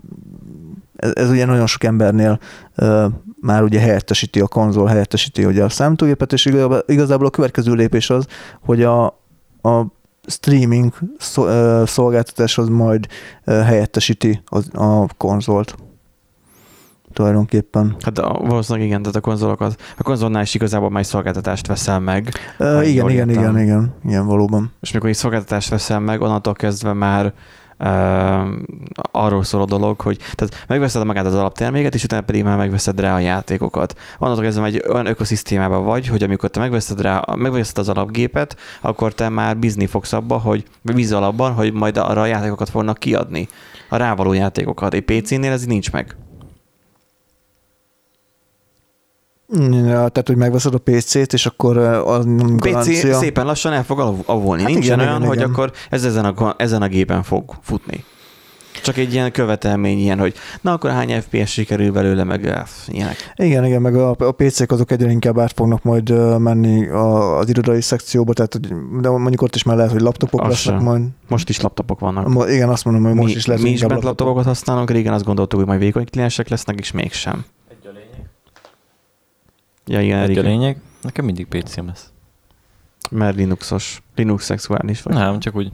ez, 0.97 1.11
ez 1.15 1.31
ugye 1.31 1.45
nagyon 1.45 1.67
sok 1.67 1.85
embernél 1.85 2.39
uh, 2.77 3.05
már 3.41 3.63
ugye 3.63 3.81
helyettesíti 3.81 4.41
a 4.41 4.47
konzol, 4.47 4.87
helyettesíti 4.87 5.45
ugye 5.45 5.65
a 5.65 5.69
számítógépet, 5.69 6.33
és 6.33 6.45
igazából, 6.87 7.27
a 7.27 7.31
következő 7.31 7.73
lépés 7.73 8.11
az, 8.11 8.27
hogy 8.65 8.83
a, 8.83 9.07
a 9.63 9.87
streaming 10.27 10.93
ö, 11.37 11.83
szolgáltatás 11.87 12.59
az 12.59 12.69
majd 12.69 13.07
helyettesíti 13.45 14.43
a 14.73 15.07
konzolt 15.17 15.75
tulajdonképpen. 17.13 17.97
Hát 18.01 18.19
a, 18.19 18.41
valószínűleg 18.45 18.87
igen, 18.87 19.01
tehát 19.01 19.17
a 19.17 19.21
konzolokat, 19.21 19.81
a 19.97 20.03
konzolnál 20.03 20.43
is 20.43 20.55
igazából 20.55 20.91
már 20.91 21.01
egy 21.01 21.07
szolgáltatást 21.07 21.67
veszel 21.67 22.01
meg, 22.01 22.29
így 22.61 22.89
igen, 22.89 23.11
igen, 23.11 23.31
igen, 23.31 23.59
igen, 23.59 23.95
igen, 24.05 24.27
valóban. 24.27 24.73
és 24.81 24.93
mikor 24.93 25.09
egy 25.09 25.15
szolgáltatást 25.15 25.69
veszel 25.69 26.01
meg, 26.01 26.21
onnantól 26.21 26.55
kezdve 26.55 26.93
már 26.93 27.33
arról 29.13 29.45
szól 29.45 29.61
a 29.61 29.65
dolog, 29.65 30.01
hogy 30.01 30.19
tehát 30.35 30.65
megveszed 30.69 31.05
magát 31.05 31.27
az 31.27 31.35
alapterméket, 31.35 31.95
és 31.95 32.05
utána 32.05 32.23
pedig 32.23 32.45
már 32.45 32.57
megveszed 32.57 33.01
rá 33.01 33.15
a 33.15 33.19
játékokat. 33.19 33.95
Onnantól 34.19 34.45
kezdve 34.45 34.65
egy 34.65 34.85
olyan 34.89 35.07
ökoszisztémában 35.07 35.85
vagy, 35.85 36.07
hogy 36.07 36.23
amikor 36.23 36.51
te 36.51 36.61
megveszed 36.61 37.01
rá, 37.01 37.25
megveszed 37.37 37.79
az 37.79 37.89
alapgépet, 37.89 38.57
akkor 38.81 39.15
te 39.15 39.29
már 39.29 39.57
bizni 39.57 39.87
fogsz 39.87 40.13
abba, 40.13 40.39
hogy 40.39 40.65
bízol 40.83 41.23
abban, 41.23 41.53
hogy 41.53 41.73
majd 41.73 41.97
arra 41.97 42.21
a 42.21 42.27
játékokat 42.27 42.69
fognak 42.69 42.99
kiadni. 42.99 43.49
A 43.89 43.97
rávaló 43.97 44.33
játékokat. 44.33 44.95
Egy 44.95 45.05
PC-nél 45.05 45.53
ez 45.53 45.65
nincs 45.65 45.93
meg. 45.93 46.17
Ja, 49.61 50.09
tehát, 50.09 50.25
hogy 50.27 50.37
megveszed 50.37 50.75
a 50.75 50.79
PC-t, 50.79 51.33
és 51.33 51.47
akkor 51.47 51.77
a 51.79 52.19
PC 52.19 52.59
garancia... 52.59 53.15
szépen 53.15 53.47
lassan 53.47 53.73
el 53.73 53.85
fog 53.85 54.23
avulni. 54.27 54.63
Hát 54.63 54.71
Nincsen 54.71 54.99
igen, 54.99 55.09
olyan, 55.09 55.17
igen, 55.17 55.29
hogy 55.29 55.37
igen. 55.37 55.51
akkor 55.51 55.73
ez 55.91 56.05
ezen 56.05 56.25
a, 56.25 56.55
ezen 56.59 56.83
a 56.83 56.89
gépen 56.89 57.23
fog 57.23 57.55
futni. 57.63 58.05
Csak 58.83 58.97
egy 58.97 59.13
ilyen 59.13 59.33
követelmény 59.33 59.99
ilyen, 59.99 60.19
hogy 60.19 60.35
na 60.61 60.73
akkor 60.73 60.91
hány 60.91 61.21
FPS 61.21 61.51
sikerül 61.53 61.93
belőle, 61.93 62.25
meg 62.25 62.65
ilyenek. 62.87 63.33
Igen, 63.35 63.65
igen, 63.65 63.83
meg 63.83 63.97
a, 63.97 64.17
a 64.19 64.33
PC-k 64.33 64.73
azok 64.73 64.91
egyre 64.91 65.11
inkább 65.11 65.39
át 65.39 65.53
fognak 65.53 65.83
majd 65.83 66.39
menni 66.39 66.89
a, 66.89 67.39
az 67.39 67.49
irodai 67.49 67.81
szekcióba, 67.81 68.33
tehát 68.33 68.61
de 69.01 69.09
mondjuk 69.09 69.43
ott 69.43 69.55
is 69.55 69.63
már 69.63 69.77
lehet, 69.77 69.93
hogy 69.93 70.01
laptopok 70.01 70.41
azt 70.41 70.51
lesznek 70.51 70.75
sem. 70.75 70.85
majd. 70.85 71.03
Most 71.29 71.49
is 71.49 71.61
laptopok 71.61 72.01
vannak. 72.01 72.49
Igen, 72.51 72.69
azt 72.69 72.85
mondom, 72.85 73.05
hogy 73.05 73.15
most 73.15 73.29
mi, 73.29 73.35
is 73.35 73.47
lesz. 73.47 73.61
Mi 73.61 73.71
is 73.71 73.85
bent 73.85 74.03
laptopokat 74.03 74.45
használunk, 74.45 74.91
régen 74.91 75.13
azt 75.13 75.25
gondoltuk, 75.25 75.59
hogy 75.59 75.69
majd 75.69 75.81
vékony 75.81 76.05
kliensek 76.11 76.49
lesznek, 76.49 76.79
és 76.79 76.93
mégsem. 76.93 77.45
Ja, 79.87 80.01
igen, 80.01 80.19
Egy 80.19 80.39
a 80.39 80.43
lényeg, 80.43 80.81
nekem 81.03 81.25
mindig 81.25 81.47
PC-m 81.47 81.87
lesz. 81.87 82.11
Mert 83.11 83.37
Linuxos, 83.37 84.03
Linux 84.15 84.45
szexuális 84.45 85.03
vagy. 85.03 85.15
Nem, 85.15 85.39
csak 85.39 85.57
úgy 85.57 85.73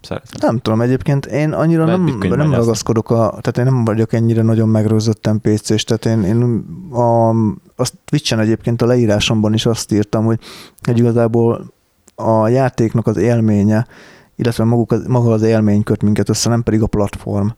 szeretem. 0.00 0.38
Nem 0.40 0.58
tudom, 0.58 0.80
egyébként 0.80 1.26
én 1.26 1.52
annyira 1.52 1.84
Mert 1.84 2.18
nem, 2.18 2.38
nem 2.38 2.54
ragaszkodok, 2.54 3.10
a, 3.10 3.38
tehát 3.40 3.58
én 3.58 3.64
nem 3.64 3.84
vagyok 3.84 4.12
ennyire 4.12 4.42
nagyon 4.42 4.68
megrőzöttem 4.68 5.40
PC-s, 5.40 5.84
tehát 5.84 6.06
én, 6.06 6.22
én 6.22 6.64
a, 6.90 7.28
a 7.76 7.90
Twitch-en 8.04 8.38
egyébként 8.38 8.82
a 8.82 8.86
leírásomban 8.86 9.54
is 9.54 9.66
azt 9.66 9.92
írtam, 9.92 10.24
hogy, 10.24 10.40
hogy 10.82 10.98
igazából 10.98 11.72
a 12.14 12.48
játéknak 12.48 13.06
az 13.06 13.16
élménye, 13.16 13.86
illetve 14.36 14.64
maguk, 14.64 15.06
maga 15.06 15.32
az 15.32 15.42
élmény 15.42 15.82
köt 15.82 16.02
minket 16.02 16.28
össze, 16.28 16.48
nem 16.48 16.62
pedig 16.62 16.82
a 16.82 16.86
platform. 16.86 17.48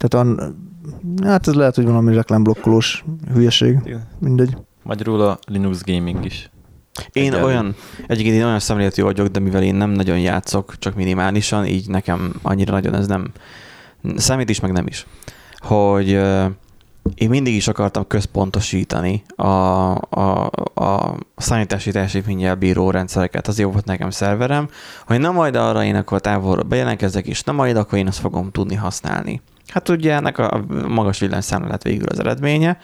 Tehát 0.00 0.26
a, 0.26 0.52
Hát 1.22 1.48
ez 1.48 1.54
lehet, 1.54 1.74
hogy 1.74 1.84
valami 1.84 2.14
reklámblokkolós 2.14 3.04
hülyeség. 3.32 3.78
Mindegy. 4.18 4.56
Magyarul 4.82 5.20
a 5.20 5.38
Linux 5.46 5.84
Gaming 5.84 6.24
is. 6.24 6.50
Én 7.12 7.32
Egyelő. 7.32 7.44
olyan, 7.44 7.74
egyébként 8.06 8.36
én 8.36 8.44
olyan 8.44 8.58
szemléletű 8.58 9.02
vagyok, 9.02 9.26
de 9.26 9.40
mivel 9.40 9.62
én 9.62 9.74
nem 9.74 9.90
nagyon 9.90 10.18
játszok, 10.18 10.78
csak 10.78 10.94
minimálisan, 10.94 11.66
így 11.66 11.88
nekem 11.88 12.34
annyira 12.42 12.72
nagyon 12.72 12.94
ez 12.94 13.06
nem 13.06 13.32
számít 14.16 14.50
is, 14.50 14.60
meg 14.60 14.72
nem 14.72 14.86
is. 14.86 15.06
Hogy 15.56 16.08
én 17.14 17.28
mindig 17.28 17.54
is 17.54 17.68
akartam 17.68 18.06
központosítani 18.06 19.22
a, 19.36 19.44
a, 19.96 20.50
a 20.74 21.16
számítási 21.36 21.90
teljesítménnyel 21.90 22.54
bíró 22.54 22.90
rendszereket. 22.90 23.48
Az 23.48 23.58
jó 23.58 23.70
volt 23.70 23.84
nekem 23.84 24.10
szerverem, 24.10 24.68
hogy 25.06 25.20
na 25.20 25.32
majd 25.32 25.54
arra 25.54 25.84
én 25.84 25.94
akkor 25.94 26.20
távolról 26.20 26.64
bejelentkezek, 26.64 27.26
és 27.26 27.42
na 27.42 27.52
majd 27.52 27.76
akkor 27.76 27.98
én 27.98 28.06
azt 28.06 28.18
fogom 28.18 28.50
tudni 28.50 28.74
használni. 28.74 29.40
Hát 29.72 29.88
ugye 29.88 30.14
ennek 30.14 30.38
a 30.38 30.64
magas 30.88 31.18
villanyszámla 31.18 31.68
lett 31.68 31.82
végül 31.82 32.08
az 32.08 32.18
eredménye. 32.18 32.78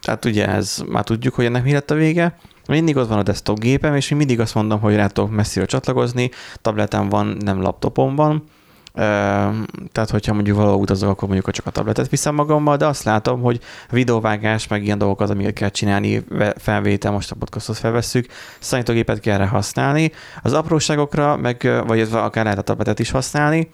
Tehát 0.00 0.24
ugye 0.24 0.48
ez, 0.48 0.82
már 0.88 1.04
tudjuk, 1.04 1.34
hogy 1.34 1.44
ennek 1.44 1.64
mi 1.64 1.72
lett 1.72 1.90
a 1.90 1.94
vége. 1.94 2.36
Mindig 2.68 2.96
ott 2.96 3.08
van 3.08 3.18
a 3.18 3.22
desktop 3.22 3.58
gépem, 3.58 3.94
és 3.94 4.10
én 4.10 4.18
mindig 4.18 4.40
azt 4.40 4.54
mondom, 4.54 4.80
hogy 4.80 4.94
rá 4.94 5.06
tudok 5.06 5.30
messziről 5.30 5.66
csatlakozni, 5.66 6.30
tabletem 6.60 7.08
van, 7.08 7.36
nem 7.40 7.60
laptopom 7.60 8.14
van, 8.14 8.44
tehát, 9.92 10.10
hogyha 10.10 10.32
mondjuk 10.32 10.56
valahol 10.56 10.80
utazok, 10.80 11.10
akkor 11.10 11.28
mondjuk 11.28 11.50
csak 11.50 11.66
a 11.66 11.70
tabletet 11.70 12.08
viszem 12.08 12.34
magammal, 12.34 12.76
de 12.76 12.86
azt 12.86 13.04
látom, 13.04 13.40
hogy 13.40 13.60
videóvágás, 13.90 14.68
meg 14.68 14.84
ilyen 14.84 14.98
dolgokat, 14.98 15.30
amiket 15.30 15.52
kell 15.52 15.68
csinálni, 15.68 16.24
felvétel, 16.56 17.12
most 17.12 17.30
a 17.30 17.34
podcastot 17.34 17.76
felvesszük, 17.76 18.26
számítógépet 18.58 19.20
kell 19.20 19.34
erre 19.34 19.46
használni. 19.46 20.12
Az 20.42 20.52
apróságokra, 20.52 21.36
meg, 21.36 21.82
vagy 21.86 22.00
akár 22.12 22.44
lehet 22.44 22.58
a 22.58 22.62
tabletet 22.62 22.98
is 22.98 23.10
használni, 23.10 23.70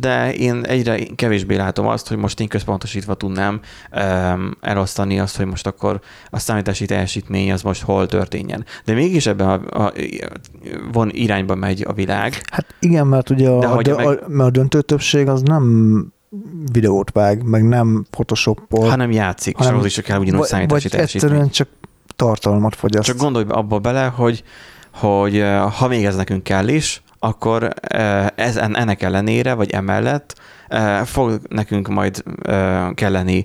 de 0.00 0.34
én 0.34 0.64
egyre 0.64 0.98
kevésbé 1.14 1.56
látom 1.56 1.86
azt, 1.86 2.08
hogy 2.08 2.16
most 2.16 2.40
én 2.40 2.48
központosítva 2.48 3.14
tudnám 3.14 3.60
elosztani 4.60 5.18
azt, 5.18 5.36
hogy 5.36 5.46
most 5.46 5.66
akkor 5.66 6.00
a 6.30 6.38
számítási 6.38 6.86
teljesítmény 6.86 7.52
az 7.52 7.62
most 7.62 7.82
hol 7.82 8.06
történjen. 8.06 8.64
De 8.84 8.92
mégis 8.92 9.26
ebben 9.26 9.48
a, 9.48 9.84
a, 9.84 9.92
von 10.92 11.10
irányba 11.12 11.54
megy 11.54 11.84
a 11.88 11.92
világ. 11.92 12.42
Hát 12.50 12.74
igen, 12.80 13.06
mert 13.06 13.30
ugye 13.30 13.48
a, 13.48 13.72
a, 13.72 13.74
meg... 13.74 13.88
a, 13.88 14.18
mert 14.28 14.48
a 14.48 14.50
döntő 14.50 14.80
többség 14.80 15.28
az 15.28 15.42
nem 15.42 16.14
videót 16.72 17.10
vág, 17.10 17.42
meg 17.42 17.68
nem 17.68 18.06
photoshopol. 18.10 18.88
Hanem 18.88 19.10
játszik, 19.10 19.56
hanem, 19.56 19.72
és 19.72 19.78
ahhoz 19.78 19.98
is 19.98 20.04
kell 20.04 20.18
ugyanúgy 20.18 20.44
számítási 20.44 20.88
vagy 20.88 21.00
egyszerűen 21.00 21.50
csak 21.50 21.68
tartalmat 22.16 22.74
fogyaszt. 22.74 23.06
Csak 23.06 23.16
gondolj 23.16 23.44
abba 23.48 23.78
bele, 23.78 24.04
hogy, 24.04 24.44
hogy 24.94 25.44
ha 25.78 25.88
még 25.88 26.04
ez 26.04 26.16
nekünk 26.16 26.42
kell 26.42 26.68
is, 26.68 27.02
akkor 27.26 27.68
ez, 28.34 28.56
ennek 28.56 29.02
ellenére, 29.02 29.54
vagy 29.54 29.70
emellett 29.70 30.34
fog 31.04 31.40
nekünk 31.48 31.88
majd 31.88 32.22
kelleni 32.94 33.44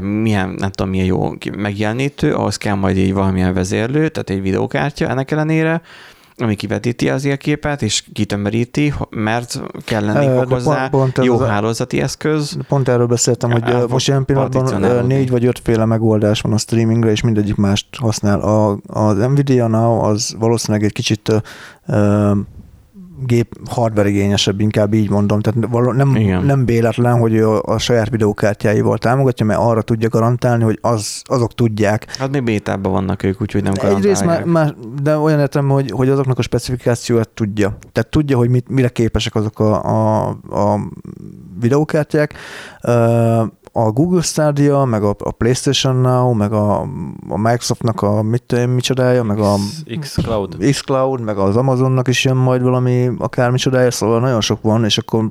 milyen, 0.00 0.48
nem 0.48 0.70
tudom, 0.70 0.90
milyen 0.90 1.06
jó 1.06 1.30
megjelenítő, 1.56 2.34
ahhoz 2.34 2.56
kell 2.56 2.74
majd 2.74 2.96
egy 2.96 3.12
valamilyen 3.12 3.54
vezérlő, 3.54 4.08
tehát 4.08 4.30
egy 4.30 4.42
videókártya 4.42 5.08
ennek 5.08 5.30
ellenére, 5.30 5.82
ami 6.36 6.54
kivetíti 6.54 7.10
az 7.10 7.24
élképet, 7.24 7.82
és 7.82 8.04
kitömöríti, 8.12 8.94
mert 9.10 9.60
kell 9.84 10.04
lenni 10.04 10.26
hozzá 10.26 10.88
pont, 10.88 11.12
pont 11.12 11.26
jó 11.26 11.38
a, 11.38 11.46
hálózati 11.46 12.00
eszköz. 12.00 12.56
Pont 12.68 12.88
erről 12.88 13.06
beszéltem, 13.06 13.50
hogy 13.50 13.88
most 13.88 14.08
ilyen 14.08 14.24
pillanatban 14.24 15.06
négy 15.06 15.30
vagy 15.30 15.46
ötféle 15.46 15.84
megoldás 15.84 16.40
van 16.40 16.52
a 16.52 16.58
streamingre, 16.58 17.10
és 17.10 17.20
mindegyik 17.20 17.56
mást 17.56 17.86
használ. 17.98 18.40
A, 18.40 18.78
az 18.86 19.16
Nvidia 19.16 19.66
Now 19.66 20.02
az 20.02 20.34
valószínűleg 20.38 20.84
egy 20.84 20.92
kicsit 20.92 21.42
gép 23.26 23.68
hardware 23.70 24.08
igényesebb, 24.08 24.60
inkább 24.60 24.94
így 24.94 25.10
mondom. 25.10 25.40
Tehát 25.40 25.70
nem, 25.96 26.10
nem 26.44 26.64
véletlen, 26.64 27.18
hogy 27.18 27.38
a, 27.38 27.62
a 27.62 27.78
saját 27.78 28.10
videókártyáival 28.10 28.98
támogatja, 28.98 29.46
mert 29.46 29.60
arra 29.60 29.82
tudja 29.82 30.08
garantálni, 30.08 30.64
hogy 30.64 30.78
az, 30.80 31.22
azok 31.24 31.54
tudják. 31.54 32.16
Hát 32.18 32.30
még 32.30 32.42
bétában 32.42 32.92
vannak 32.92 33.22
ők, 33.22 33.40
úgyhogy 33.40 33.62
nem 33.62 33.72
garantálják. 33.72 34.04
Egyrészt 34.04 34.24
már, 34.24 34.44
már, 34.44 34.74
de 35.02 35.16
olyan 35.16 35.38
értem, 35.38 35.68
hogy, 35.68 35.90
hogy 35.90 36.08
azoknak 36.08 36.38
a 36.38 36.42
specifikációt 36.42 37.28
tudja. 37.28 37.76
Tehát 37.92 38.10
tudja, 38.10 38.36
hogy 38.36 38.50
mit, 38.50 38.68
mire 38.68 38.88
képesek 38.88 39.34
azok 39.34 39.60
a, 39.60 39.82
a, 39.84 40.28
a 40.50 40.80
videókártyák. 41.60 42.34
Uh, 42.82 43.46
a 43.72 43.90
Google 43.90 44.22
Stadia, 44.22 44.84
meg 44.84 45.02
a, 45.02 45.16
a 45.18 45.30
PlayStation 45.30 45.96
Now, 45.96 46.32
meg 46.32 46.52
a, 46.52 46.80
a 47.28 47.36
Microsoftnak 47.36 48.02
a 48.02 48.22
mit, 48.22 48.66
micsodája, 48.66 49.22
meg 49.22 49.38
a 49.38 49.54
X-Cloud. 50.00 50.56
X-Cloud, 50.70 51.20
meg 51.20 51.38
az 51.38 51.56
Amazonnak 51.56 52.08
is 52.08 52.24
jön 52.24 52.36
majd 52.36 52.62
valami 52.62 53.10
akár 53.18 53.52
csodája, 53.52 53.90
szóval 53.90 54.20
nagyon 54.20 54.40
sok 54.40 54.62
van, 54.62 54.84
és 54.84 54.98
akkor 54.98 55.30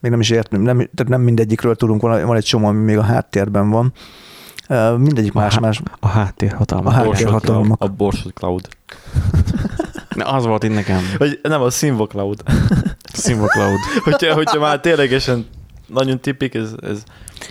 még 0.00 0.10
nem 0.10 0.20
is 0.20 0.30
értem, 0.30 0.60
nem, 0.60 0.76
tehát 0.76 1.08
nem 1.08 1.20
mindegyikről 1.20 1.74
tudunk, 1.74 2.02
van, 2.02 2.26
van 2.26 2.36
egy 2.36 2.44
csomó, 2.44 2.66
ami 2.66 2.82
még 2.82 2.98
a 2.98 3.02
háttérben 3.02 3.70
van. 3.70 3.92
Mindegyik 4.96 5.32
más-más. 5.32 5.80
A, 5.84 5.96
a 6.00 6.06
háttér 6.06 6.52
hatalmak. 6.52 6.92
A 6.92 6.96
háttér 6.96 7.30
hatalmak. 7.30 7.82
A 7.82 7.88
Borsod 7.88 8.32
Cloud. 8.32 8.68
Na, 10.16 10.24
az 10.24 10.44
volt 10.44 10.64
itt 10.64 10.74
nekem. 10.74 11.00
Vagy 11.18 11.38
nem, 11.42 11.62
a 11.62 11.70
Simvo 11.70 12.06
Cloud. 12.06 12.42
Simvo 13.14 13.46
Cloud. 13.46 13.78
hogyha, 14.04 14.34
hogyha 14.34 14.58
már 14.58 14.80
ténylegesen 14.80 15.46
nagyon 15.86 16.20
tipik, 16.20 16.54
ez, 16.54 16.74
ez 16.80 17.02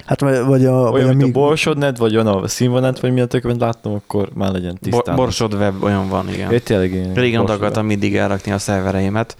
Hát 0.05 0.21
vagy, 0.21 0.45
vagy 0.45 0.65
a... 0.65 0.89
Olyan, 0.89 1.07
vagy 1.07 1.15
mint 1.15 1.35
a, 1.35 1.39
a 1.39 1.43
borsodnet, 1.43 1.97
vagy 1.97 2.13
olyan 2.15 2.27
a 2.27 2.47
színvonet, 2.47 2.99
vagy 2.99 3.11
milyen 3.11 3.27
tökömet 3.27 3.59
láttam, 3.59 3.93
akkor 3.93 4.29
már 4.33 4.51
legyen 4.51 4.77
tisztán. 4.81 5.15
Bo- 5.15 5.15
borsod 5.15 5.53
web 5.53 5.83
olyan 5.83 6.09
van, 6.09 6.29
igen. 6.29 6.51
É, 6.51 6.59
tényleg 6.59 6.91
én. 6.91 7.13
Régen 7.13 7.45
akartam 7.45 7.85
mindig 7.85 8.15
elrakni 8.15 8.51
a 8.51 8.57
szervereimet, 8.57 9.37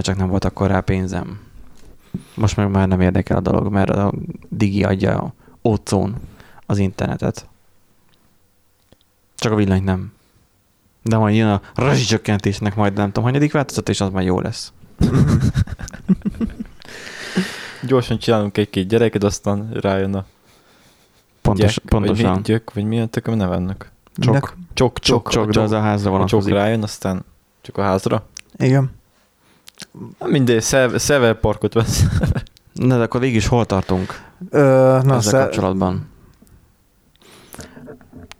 csak 0.00 0.16
nem 0.16 0.28
volt 0.28 0.44
akkor 0.44 0.68
rá 0.68 0.80
pénzem. 0.80 1.40
Most 2.34 2.56
meg 2.56 2.70
már 2.70 2.88
nem 2.88 3.00
érdekel 3.00 3.36
a 3.36 3.40
dolog, 3.40 3.72
mert 3.72 3.90
a 3.90 4.12
Digi 4.48 4.84
adja 4.84 5.18
a 5.18 5.32
ócón 5.62 6.14
az 6.66 6.78
internetet. 6.78 7.46
Csak 9.36 9.52
a 9.52 9.54
villany 9.54 9.82
nem. 9.82 10.12
De 11.02 11.16
majd 11.16 11.36
jön 11.36 11.48
a 11.48 11.60
rezsicsökkentésnek 11.74 12.76
majd 12.76 12.92
nem 12.92 13.06
tudom, 13.06 13.24
hanyadik 13.24 13.52
változat, 13.52 13.88
és 13.88 14.00
az 14.00 14.10
már 14.10 14.24
jó 14.24 14.40
lesz. 14.40 14.72
Gyorsan 17.82 18.18
csinálunk 18.18 18.58
egy-két 18.58 18.88
gyereket, 18.88 19.24
aztán 19.24 19.70
rájön 19.72 20.14
a 20.14 20.24
Pontos, 21.40 21.74
gyek, 21.74 21.84
pontosan. 21.84 22.26
Vagy 22.26 22.36
mi, 22.36 22.42
gyök, 22.42 22.72
vagy 22.72 22.84
milyen 22.84 23.10
tököm 23.10 23.34
nevennek? 23.34 23.90
Csok. 24.18 24.34
Csok, 24.34 24.56
csok, 24.74 24.98
csok, 24.98 25.30
csok, 25.30 25.50
de 25.50 25.60
az 25.60 25.72
a 25.72 25.80
házra 25.80 26.10
van. 26.10 26.20
A 26.20 26.26
csok 26.26 26.48
rájön, 26.48 26.82
aztán 26.82 27.24
csak 27.60 27.78
a 27.78 27.82
házra. 27.82 28.26
Igen. 28.56 28.90
Mindegy, 30.24 30.62
szerver 30.62 31.34
parkot 31.34 31.74
vesz. 31.74 32.04
Na, 32.72 32.96
de 32.96 33.02
akkor 33.02 33.20
végig 33.20 33.36
is 33.36 33.46
hol 33.46 33.66
tartunk? 33.66 34.22
Ö, 34.50 34.58
na, 35.04 35.14
ezzel 35.14 35.20
szer... 35.20 35.42
kapcsolatban? 35.42 36.08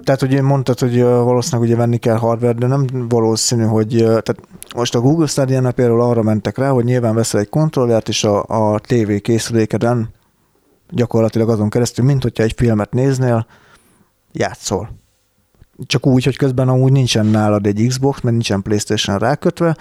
Tehát 0.04 0.22
ugye 0.22 0.42
mondtad, 0.42 0.78
hogy 0.78 1.02
valószínűleg 1.02 1.68
ugye 1.68 1.78
venni 1.78 1.96
kell 1.96 2.16
hardware, 2.16 2.52
de 2.52 2.66
nem 2.66 3.08
valószínű, 3.08 3.64
hogy 3.64 3.96
tehát 3.96 4.36
most 4.74 4.94
a 4.94 5.00
Google 5.00 5.26
stadia 5.26 5.70
például 5.70 6.00
arra 6.00 6.22
mentek 6.22 6.58
rá, 6.58 6.70
hogy 6.70 6.84
nyilván 6.84 7.14
veszel 7.14 7.40
egy 7.40 7.48
kontrollert, 7.48 8.08
és 8.08 8.24
a, 8.24 8.44
a 8.46 8.78
TV 8.78 9.12
készülékeden 9.22 10.08
gyakorlatilag 10.90 11.48
azon 11.48 11.68
keresztül, 11.68 12.04
mint 12.04 12.22
hogyha 12.22 12.42
egy 12.42 12.54
filmet 12.56 12.92
néznél, 12.92 13.46
játszol. 14.32 14.90
Csak 15.86 16.06
úgy, 16.06 16.24
hogy 16.24 16.36
közben 16.36 16.68
amúgy 16.68 16.92
nincsen 16.92 17.26
nálad 17.26 17.66
egy 17.66 17.84
Xbox, 17.88 18.20
mert 18.20 18.34
nincsen 18.34 18.62
Playstation 18.62 19.18
rákötve, 19.18 19.76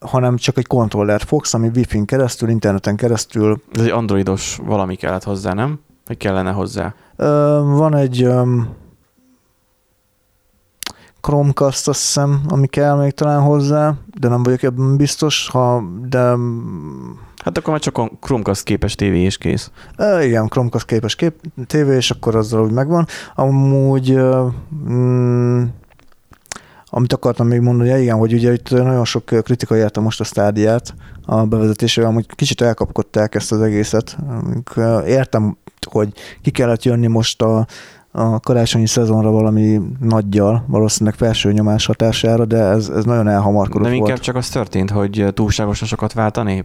hanem 0.00 0.36
csak 0.36 0.58
egy 0.58 0.66
kontrollert 0.66 1.24
fogsz, 1.24 1.54
ami 1.54 1.70
Wi-Fi-n 1.74 2.04
keresztül, 2.04 2.48
interneten 2.48 2.96
keresztül 2.96 3.62
Ez 3.72 3.82
egy 3.82 3.90
androidos 3.90 4.58
valami 4.64 4.94
kellett 4.94 5.24
hozzá, 5.24 5.52
nem? 5.52 5.80
Vagy 6.06 6.16
kellene 6.16 6.50
hozzá? 6.50 6.94
Van 7.62 7.94
egy 7.94 8.28
Chromecast, 11.20 11.88
azt 11.88 12.00
hiszem, 12.00 12.40
ami 12.48 12.66
kell 12.66 12.96
még 12.96 13.12
talán 13.12 13.40
hozzá, 13.40 13.94
de 14.20 14.28
nem 14.28 14.42
vagyok 14.42 14.62
ebben 14.62 14.96
biztos, 14.96 15.48
ha, 15.48 15.82
de 16.08 16.34
Hát 17.44 17.58
akkor 17.58 17.70
már 17.70 17.80
csak 17.80 17.98
a 17.98 18.10
Chromecast 18.20 18.62
képes 18.62 18.94
tévé 18.94 19.20
és 19.20 19.38
kész. 19.38 19.70
ö, 19.96 20.20
igen, 20.20 20.48
Chromecast 20.48 20.86
képes 20.86 21.14
kép, 21.14 21.34
tévé, 21.66 21.96
és 21.96 22.10
akkor 22.10 22.36
azzal 22.36 22.64
úgy 22.64 22.72
megvan. 22.72 23.06
Amúgy 23.34 24.18
mm, 24.88 25.62
amit 26.86 27.12
akartam 27.12 27.46
még 27.46 27.60
mondani, 27.60 27.88
ja, 27.88 27.98
igen, 27.98 28.16
hogy 28.16 28.32
ugye 28.32 28.52
itt 28.52 28.70
nagyon 28.70 29.04
sok 29.04 29.24
kritika 29.24 29.76
érte 29.76 30.00
most 30.00 30.20
a 30.20 30.24
stádiát 30.24 30.94
a 31.26 31.44
bevezetésével, 31.46 32.10
amúgy 32.10 32.26
kicsit 32.34 32.60
elkapkodták 32.60 33.34
ezt 33.34 33.52
az 33.52 33.60
egészet. 33.60 34.16
Értem, 35.06 35.56
hogy 35.90 36.12
ki 36.42 36.50
kellett 36.50 36.82
jönni 36.82 37.06
most 37.06 37.42
a, 37.42 37.66
a 38.10 38.40
karácsonyi 38.40 38.86
szezonra 38.86 39.30
valami 39.30 39.80
nagyjal, 40.00 40.64
valószínűleg 40.66 41.18
felső 41.18 41.52
nyomás 41.52 41.86
hatására, 41.86 42.44
de 42.44 42.56
ez, 42.56 42.88
ez 42.88 43.04
nagyon 43.04 43.28
elhamarkodott 43.28 43.88
Nem 43.88 43.96
volt. 43.96 44.08
inkább 44.08 44.24
csak 44.24 44.36
az 44.36 44.48
történt, 44.48 44.90
hogy 44.90 45.26
túlságosan 45.34 45.88
sokat 45.88 46.12
vált 46.12 46.36
a 46.36 46.42
nép? 46.42 46.64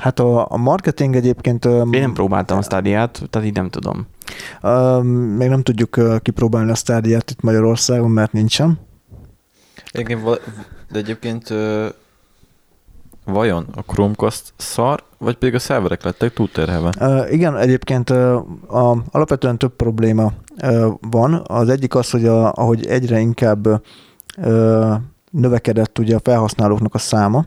Hát 0.00 0.18
a, 0.18 0.46
a 0.50 0.56
marketing 0.56 1.16
egyébként 1.16 1.64
Én 1.64 1.86
nem 1.90 2.12
próbáltam 2.12 2.58
a 2.58 2.62
stádiát, 2.62 3.22
tehát 3.30 3.48
így 3.48 3.54
nem 3.54 3.70
tudom. 3.70 4.06
még 5.36 5.48
nem 5.48 5.62
tudjuk 5.62 5.96
ö, 5.96 6.16
kipróbálni 6.22 6.70
a 6.70 6.74
stádiát 6.74 7.30
itt 7.30 7.42
Magyarországon, 7.42 8.10
mert 8.10 8.32
nincsen. 8.32 8.78
Va- 10.22 10.40
de 10.90 10.98
egyébként 10.98 11.50
ö, 11.50 11.88
vajon 13.24 13.66
a 13.74 13.82
Chromecast 13.82 14.52
szar, 14.56 15.02
vagy 15.18 15.36
pedig 15.36 15.54
a 15.54 15.58
szerverek 15.58 16.02
lettek 16.02 16.32
túlterhelve? 16.32 16.92
Uh, 17.00 17.32
igen, 17.32 17.56
egyébként 17.56 18.10
uh, 18.10 18.34
a, 18.68 18.96
alapvetően 19.10 19.58
több 19.58 19.76
probléma 19.76 20.32
uh, 20.62 20.86
van. 21.00 21.42
Az 21.46 21.68
egyik 21.68 21.94
az, 21.94 22.10
hogy 22.10 22.26
a, 22.26 22.52
ahogy 22.52 22.86
egyre 22.86 23.20
inkább 23.20 23.66
uh, 23.66 24.94
növekedett 25.30 25.98
ugye 25.98 26.16
a 26.16 26.20
felhasználóknak 26.22 26.94
a 26.94 26.98
száma, 26.98 27.46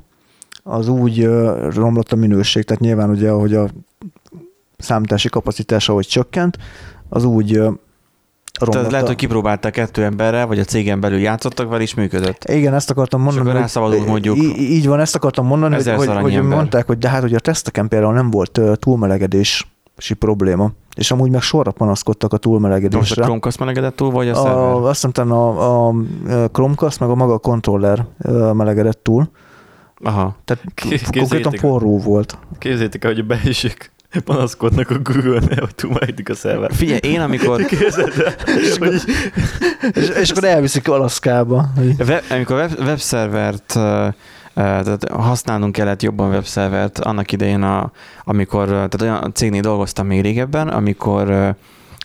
az 0.64 0.88
úgy 0.88 1.26
uh, 1.26 1.74
romlott 1.74 2.12
a 2.12 2.16
minőség, 2.16 2.64
tehát 2.64 2.82
nyilván 2.82 3.10
ugye, 3.10 3.30
ahogy 3.30 3.54
a 3.54 3.68
számítási 4.78 5.30
kapacitás 5.30 5.90
ahogy 5.90 6.08
csökkent, 6.08 6.58
az 7.10 7.24
úgy 7.24 7.58
uh, 7.58 7.74
romlott. 8.65 8.76
Tehát 8.76 8.91
lehet, 8.91 9.08
hogy 9.08 9.15
kipróbálták 9.15 9.71
kettő 9.71 10.04
emberrel, 10.04 10.47
vagy 10.47 10.60
a 10.60 10.63
cégen 10.63 10.99
belül 10.99 11.19
játszottak 11.19 11.69
vele, 11.69 11.82
és 11.82 11.93
működött. 11.93 12.43
Igen, 12.49 12.73
ezt 12.73 12.89
akartam 12.89 13.21
mondani. 13.21 13.39
akkor 13.41 13.52
hogy- 13.54 13.62
rászabadult 13.62 14.06
mondjuk 14.08 14.38
Í- 14.38 14.58
így 14.58 14.88
van, 14.88 14.99
ezt 14.99 15.15
akartam 15.15 15.45
mondani, 15.45 15.76
hogy, 15.76 15.89
hogy, 15.89 16.08
hogy 16.08 16.41
mondták, 16.41 16.88
hogy 16.88 16.97
de 16.97 17.10
hát 17.10 17.21
hogy 17.21 17.34
a 17.34 17.39
teszteken 17.39 17.88
például 17.88 18.13
nem 18.13 18.30
volt 18.30 18.58
ö, 18.58 18.76
túlmelegedési 18.76 19.63
probléma, 20.19 20.71
és 20.95 21.12
amúgy 21.12 21.30
meg 21.32 21.41
sorra 21.41 21.71
panaszkodtak 21.71 22.32
a 22.32 22.34
Most 22.36 22.45
a 22.45 22.49
túlmelegedésre. 22.49 23.21
Chromecast 23.23 23.60
melegedett 23.60 23.95
túl, 23.95 24.12
vagy 24.12 24.28
a, 24.28 24.32
A, 24.32 24.36
szerver? 24.36 24.89
azt 24.89 25.06
hiszem, 25.06 25.32
a, 25.32 25.88
a 25.88 25.93
Chromecast 26.52 26.99
meg 26.99 27.10
a 27.10 27.15
maga 27.15 27.34
a 27.34 27.38
controller 27.38 28.06
ö, 28.21 28.52
melegedett 28.52 29.04
túl. 29.04 29.30
Aha. 30.04 30.36
Tehát 30.45 30.63
konkrétan 31.17 31.52
forró 31.52 31.99
volt. 31.99 32.38
Képzeljétek 32.58 33.04
el, 33.04 33.12
hogy 33.12 33.19
a 33.19 33.23
beesik 33.23 33.91
panaszkodnak 34.26 34.89
a 34.89 34.99
Google-nél, 34.99 35.60
hogy 35.60 35.76
túlmeledik 35.76 36.30
a 36.30 36.36
szerver. 36.36 36.73
Figyelj, 36.73 36.99
én 37.04 37.19
amikor, 37.19 37.65
Képzeld 37.65 38.13
el, 38.26 38.34
hogy 38.80 39.02
És, 39.93 40.10
és 40.21 40.30
akkor 40.30 40.43
elviszik 40.43 40.88
Alaszkába. 40.89 41.69
hogy- 41.76 41.95
web, 42.08 42.23
amikor 42.30 42.56
web, 42.56 42.71
webszervert 42.80 43.78
tehát 44.54 45.10
használnunk 45.10 45.71
kellett 45.71 46.02
jobban 46.02 46.30
webszervert 46.30 46.99
annak 46.99 47.32
idején, 47.32 47.62
a, 47.62 47.91
amikor, 48.23 48.67
tehát 48.67 49.02
olyan 49.02 49.32
cégnél 49.34 49.62
dolgoztam 49.62 50.08
még 50.08 50.21
régebben, 50.21 50.67
amikor 50.67 51.56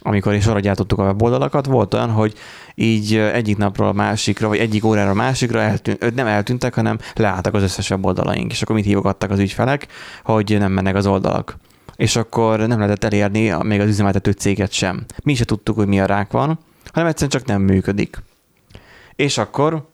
amikor 0.03 0.35
is 0.35 0.47
arra 0.47 0.61
gyártottuk 0.61 0.99
a 0.99 1.03
weboldalakat, 1.03 1.67
volt 1.67 1.95
olyan, 1.95 2.11
hogy 2.11 2.35
így 2.75 3.17
egyik 3.17 3.57
napról 3.57 3.89
a 3.89 3.93
másikra, 3.93 4.49
vagy 4.49 4.59
egyik 4.59 4.85
órára 4.85 5.11
a 5.11 5.15
másikra 5.15 5.61
eltűnt, 5.61 6.15
nem 6.15 6.27
eltűntek, 6.27 6.75
hanem 6.75 6.99
leálltak 7.15 7.55
az 7.55 7.63
összes 7.63 7.91
weboldalaink, 7.91 8.51
és 8.53 8.63
akkor 8.63 8.75
mit 8.75 8.85
hívogattak 8.85 9.31
az 9.31 9.39
ügyfelek, 9.39 9.87
hogy 10.25 10.57
nem 10.59 10.73
mennek 10.73 10.95
az 10.95 11.07
oldalak. 11.07 11.57
És 11.99 12.17
akkor 12.17 12.59
nem 12.59 12.79
lehetett 12.79 13.05
elérni 13.05 13.55
még 13.63 13.81
az 13.81 13.89
üzemeltető 13.89 14.31
céget 14.31 14.73
sem. 14.73 15.05
Mi 15.23 15.35
se 15.35 15.45
tudtuk, 15.45 15.77
hogy 15.77 15.87
mi 15.87 16.01
a 16.01 16.07
rák 16.07 16.31
van, 16.31 16.59
hanem 16.93 17.09
egyszerűen 17.09 17.31
csak 17.31 17.45
nem 17.45 17.63
működik. 17.63 18.23
És 19.15 19.39
akkor 19.39 19.89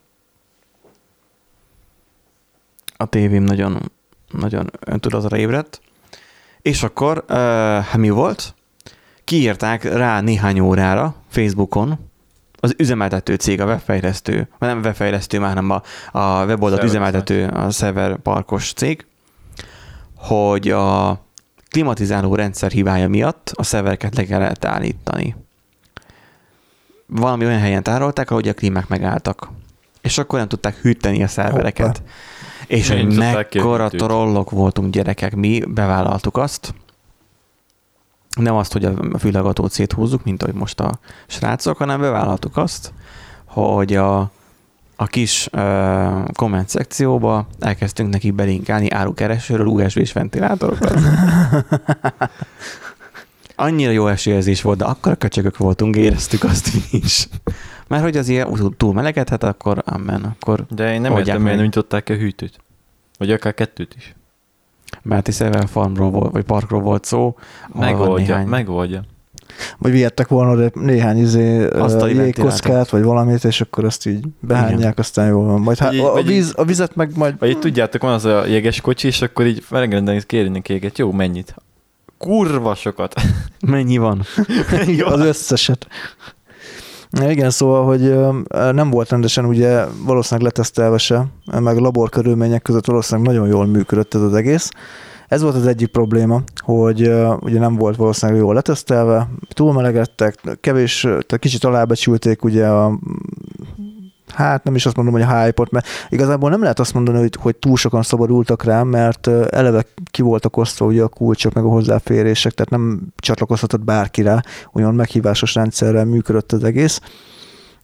a 2.97 3.07
tévém 3.07 3.43
nagyon, 3.43 3.93
nagyon 4.31 4.71
öntudatra 4.81 5.37
ébredt, 5.37 5.81
és 6.63 6.83
akkor 6.83 7.25
uh, 7.29 7.95
mi 7.97 8.11
volt? 8.11 8.55
Kiírták 9.25 9.85
rá 9.85 10.21
néhány 10.21 10.61
órára 10.61 11.15
Facebookon, 11.29 11.99
az 12.61 12.75
üzemeltető 12.79 13.35
cég, 13.35 13.61
a 13.61 13.65
webfejlesztő, 13.65 14.49
vagy 14.59 14.69
nem 14.69 14.81
webfejlesztő, 14.81 15.39
már 15.39 15.55
nem 15.55 15.71
a, 15.71 15.83
a 16.19 16.45
weboldalt 16.45 16.83
üzemeltető, 16.83 17.47
a 17.47 17.71
server 17.71 18.17
parkos 18.17 18.73
cég, 18.73 19.07
hogy 20.17 20.71
a 20.71 21.21
klimatizáló 21.75 22.35
rendszer 22.35 22.71
hibája 22.71 23.09
miatt 23.09 23.53
a 23.55 23.63
szervereket 23.63 24.17
le 24.17 24.25
kellett 24.25 24.65
állítani. 24.65 25.37
Valami 27.07 27.47
olyan 27.47 27.59
helyen 27.59 27.83
tárolták, 27.83 28.31
ahogy 28.31 28.49
a 28.49 28.55
klímák 28.55 28.89
megálltak. 28.89 29.51
És 30.01 30.19
akkor 30.19 30.39
nem 30.39 30.49
tudták 30.49 30.77
hűteni 30.77 31.23
a 31.23 31.29
szervereket. 31.29 32.03
És 32.67 32.89
Nem 32.89 32.99
hogy 32.99 33.17
mekkora 33.17 33.89
trollok 33.89 34.51
voltunk 34.51 34.93
gyerekek, 34.93 35.35
mi 35.35 35.63
bevállaltuk 35.69 36.37
azt. 36.37 36.75
Nem 38.37 38.55
azt, 38.55 38.73
hogy 38.73 38.85
a 38.85 39.19
fülhallgatót 39.19 39.73
széthúzzuk, 39.73 40.25
mint 40.25 40.43
ahogy 40.43 40.55
most 40.55 40.81
a 40.81 40.99
srácok, 41.27 41.77
hanem 41.77 42.01
bevállaltuk 42.01 42.57
azt, 42.57 42.93
hogy 43.45 43.95
a, 43.95 44.31
a 44.97 45.07
kis 45.07 45.49
uh, 45.53 46.25
komment 46.33 46.69
szekcióba 46.69 47.47
elkezdtünk 47.61 48.11
neki 48.11 48.31
belinkálni 48.31 48.91
árukeresőről 48.91 49.67
USB-s 49.67 50.13
ventilátorokat. 50.13 50.99
Annyira 53.57 53.91
jó 53.91 54.07
esélyezés 54.09 54.63
volt, 54.63 54.79
de 54.79 54.85
akkor 54.85 55.19
köcsögök 55.19 55.57
voltunk, 55.57 55.97
éreztük 55.97 56.45
azt 56.45 56.69
is. 56.91 57.29
Mert 57.89 58.03
hogy 58.03 58.17
az 58.17 58.29
ilyen 58.29 58.75
túl- 58.77 58.95
melegedhet, 58.95 59.43
akkor 59.43 59.83
amen, 59.85 60.23
akkor 60.25 60.67
De 60.71 60.93
én 60.93 61.01
nem 61.01 61.17
értem, 61.17 61.43
miért 61.43 61.57
nem 61.57 61.65
nyitották 61.65 62.09
a 62.09 62.15
hűtőt. 62.15 62.59
Vagy 63.19 63.31
akár 63.31 63.55
kettőt 63.55 63.95
is. 63.97 64.15
mert 65.03 65.29
is 65.29 65.35
Sever 65.35 65.69
Farmról 65.69 66.11
volt, 66.11 66.33
vagy 66.33 66.45
parkról 66.45 66.81
volt 66.81 67.05
szó. 67.05 67.37
Megoldja, 67.73 68.27
néhány- 68.27 68.47
megoldja. 68.49 69.05
Vagy 69.79 69.93
vihettek 69.93 70.29
volna 70.29 70.53
oda 70.53 70.71
néhány 70.75 71.19
izé, 71.19 71.69
jégkockát, 72.07 72.91
vagy 72.91 73.03
valamit, 73.03 73.45
és 73.45 73.61
akkor 73.61 73.85
azt 73.85 74.07
így 74.07 74.25
behányják, 74.41 74.99
aztán 74.99 75.29
jól 75.29 75.45
van. 75.45 75.61
Majd 75.61 75.79
hát, 75.79 75.93
így- 75.93 76.01
a, 76.01 76.23
víz, 76.23 76.53
a 76.57 76.65
vizet 76.65 76.97
meg 76.97 77.17
majd... 77.17 77.35
Vagy 77.39 77.49
így 77.49 77.59
tudjátok, 77.59 78.03
van 78.03 78.13
az 78.13 78.25
a 78.25 78.47
jeges 78.47 78.81
kocsi, 78.81 79.07
és 79.07 79.23
akkor 79.23 79.47
így 79.47 79.65
megrendelni 79.71 80.23
kérni 80.27 80.63
éget. 80.69 80.99
Jó, 80.99 81.13
mennyit? 81.13 81.55
Kurva 82.19 82.75
sokat. 82.75 83.15
Mennyi 83.67 83.99
van? 83.99 84.23
az 85.05 85.21
összeset. 85.21 85.87
Igen, 87.23 87.51
szóval, 87.51 87.85
hogy 87.85 88.15
nem 88.73 88.91
volt 88.91 89.09
rendesen 89.09 89.45
ugye 89.45 89.85
valószínűleg 90.05 90.53
letesztelve 90.53 90.99
se, 90.99 91.27
meg 91.61 91.77
labor 91.77 92.09
körülmények 92.09 92.63
között 92.63 92.87
valószínűleg 92.87 93.33
nagyon 93.33 93.49
jól 93.49 93.67
működött 93.67 94.15
ez 94.15 94.21
az 94.21 94.35
egész. 94.35 94.71
Ez 95.29 95.43
volt 95.43 95.55
az 95.55 95.67
egyik 95.67 95.89
probléma, 95.89 96.43
hogy 96.57 97.01
ugye 97.41 97.59
nem 97.59 97.77
volt 97.77 97.97
valószínűleg 97.97 98.41
jól 98.41 98.55
letesztelve, 98.55 99.29
túlmelegedtek, 99.49 100.59
kevés, 100.61 101.01
tehát 101.01 101.39
kicsit 101.39 101.65
alábecsülték 101.65 102.45
ugye 102.45 102.67
a 102.67 102.99
hát 104.35 104.65
nem 104.65 104.75
is 104.75 104.87
azt 104.87 104.97
mondom, 104.97 105.15
hogy 105.15 105.23
a 105.23 105.43
hype 105.43 105.67
mert 105.71 105.87
igazából 106.09 106.51
nem 106.51 106.61
lehet 106.61 106.79
azt 106.79 106.95
mondani, 106.95 107.19
hogy, 107.19 107.37
hogy 107.41 107.57
túl 107.57 107.77
sokan 107.77 108.03
szabadultak 108.03 108.65
rá, 108.65 108.83
mert 108.83 109.27
eleve 109.51 109.85
ki 110.11 110.23
voltak 110.23 110.57
osztva 110.57 110.87
ugye 110.87 111.03
a 111.03 111.09
kulcsok, 111.09 111.53
meg 111.53 111.65
a 111.65 111.69
hozzáférések, 111.69 112.53
tehát 112.53 112.71
nem 112.71 113.01
csatlakozhatott 113.17 113.85
bárki 113.85 114.23
rá, 114.23 114.43
olyan 114.73 114.95
meghívásos 114.95 115.55
rendszerrel 115.55 116.05
működött 116.05 116.53
az 116.53 116.65
egész. 116.65 117.01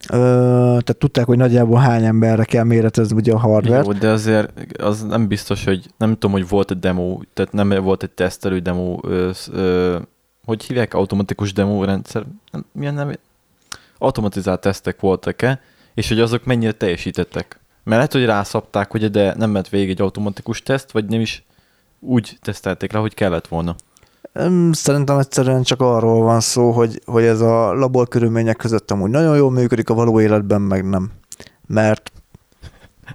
Ö, 0.08 0.16
tehát 0.60 0.96
tudták, 0.98 1.26
hogy 1.26 1.36
nagyjából 1.36 1.78
hány 1.78 2.04
emberre 2.04 2.44
kell 2.44 2.64
méretezni 2.64 3.16
ugye 3.16 3.32
a 3.32 3.38
hardware 3.38 3.82
Jó, 3.84 3.92
de 3.92 4.08
azért 4.08 4.52
az 4.78 5.02
nem 5.02 5.28
biztos, 5.28 5.64
hogy 5.64 5.86
nem 5.96 6.12
tudom, 6.12 6.32
hogy 6.32 6.48
volt 6.48 6.70
egy 6.70 6.78
demo, 6.78 7.20
tehát 7.34 7.52
nem 7.52 7.68
volt 7.68 8.02
egy 8.02 8.10
tesztelő 8.10 8.58
demo 8.58 8.98
ö, 9.02 9.30
ö, 9.52 9.98
hogy 10.44 10.64
hívják, 10.64 10.94
automatikus 10.94 11.52
demo 11.52 11.84
rendszer, 11.84 12.24
nem- 12.50 12.66
milyen 12.72 12.94
nem, 12.94 13.12
automatizált 13.98 14.60
tesztek 14.60 15.00
voltak-e, 15.00 15.60
és 15.94 16.08
hogy 16.08 16.20
azok 16.20 16.44
mennyire 16.44 16.72
teljesítettek. 16.72 17.60
Mert 17.84 17.96
lehet, 17.96 18.12
hogy 18.12 18.24
rászapták, 18.24 18.90
hogy 18.90 19.10
de 19.10 19.34
nem 19.36 19.50
ment 19.50 19.68
végig 19.68 19.90
egy 19.90 20.00
automatikus 20.00 20.62
teszt, 20.62 20.90
vagy 20.90 21.04
nem 21.04 21.20
is 21.20 21.44
úgy 22.00 22.38
tesztelték 22.40 22.92
le, 22.92 22.98
hogy 22.98 23.14
kellett 23.14 23.48
volna. 23.48 23.74
Em, 24.32 24.72
Szerintem 24.72 25.18
egyszerűen 25.18 25.62
csak 25.62 25.80
arról 25.80 26.22
van 26.22 26.40
szó, 26.40 26.70
hogy, 26.70 27.00
hogy 27.04 27.24
ez 27.24 27.40
a 27.40 27.74
labor 27.74 28.08
körülmények 28.08 28.56
között 28.56 28.90
amúgy 28.90 29.10
nagyon 29.10 29.36
jól 29.36 29.50
működik, 29.50 29.90
a 29.90 29.94
való 29.94 30.20
életben 30.20 30.60
meg 30.60 30.88
nem. 30.88 31.10
Mert 31.66 32.12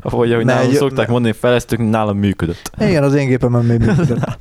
ahogy 0.01 0.30
Ne, 0.30 0.43
nálam 0.43 0.71
szokták 0.71 1.08
mondani, 1.08 1.34
fejlesztők, 1.34 1.89
nálam 1.89 2.17
működött. 2.17 2.71
igen, 2.80 3.04
az 3.04 3.13
én 3.13 3.28
gépemen 3.28 3.65
még 3.65 3.80
működött. 3.80 4.17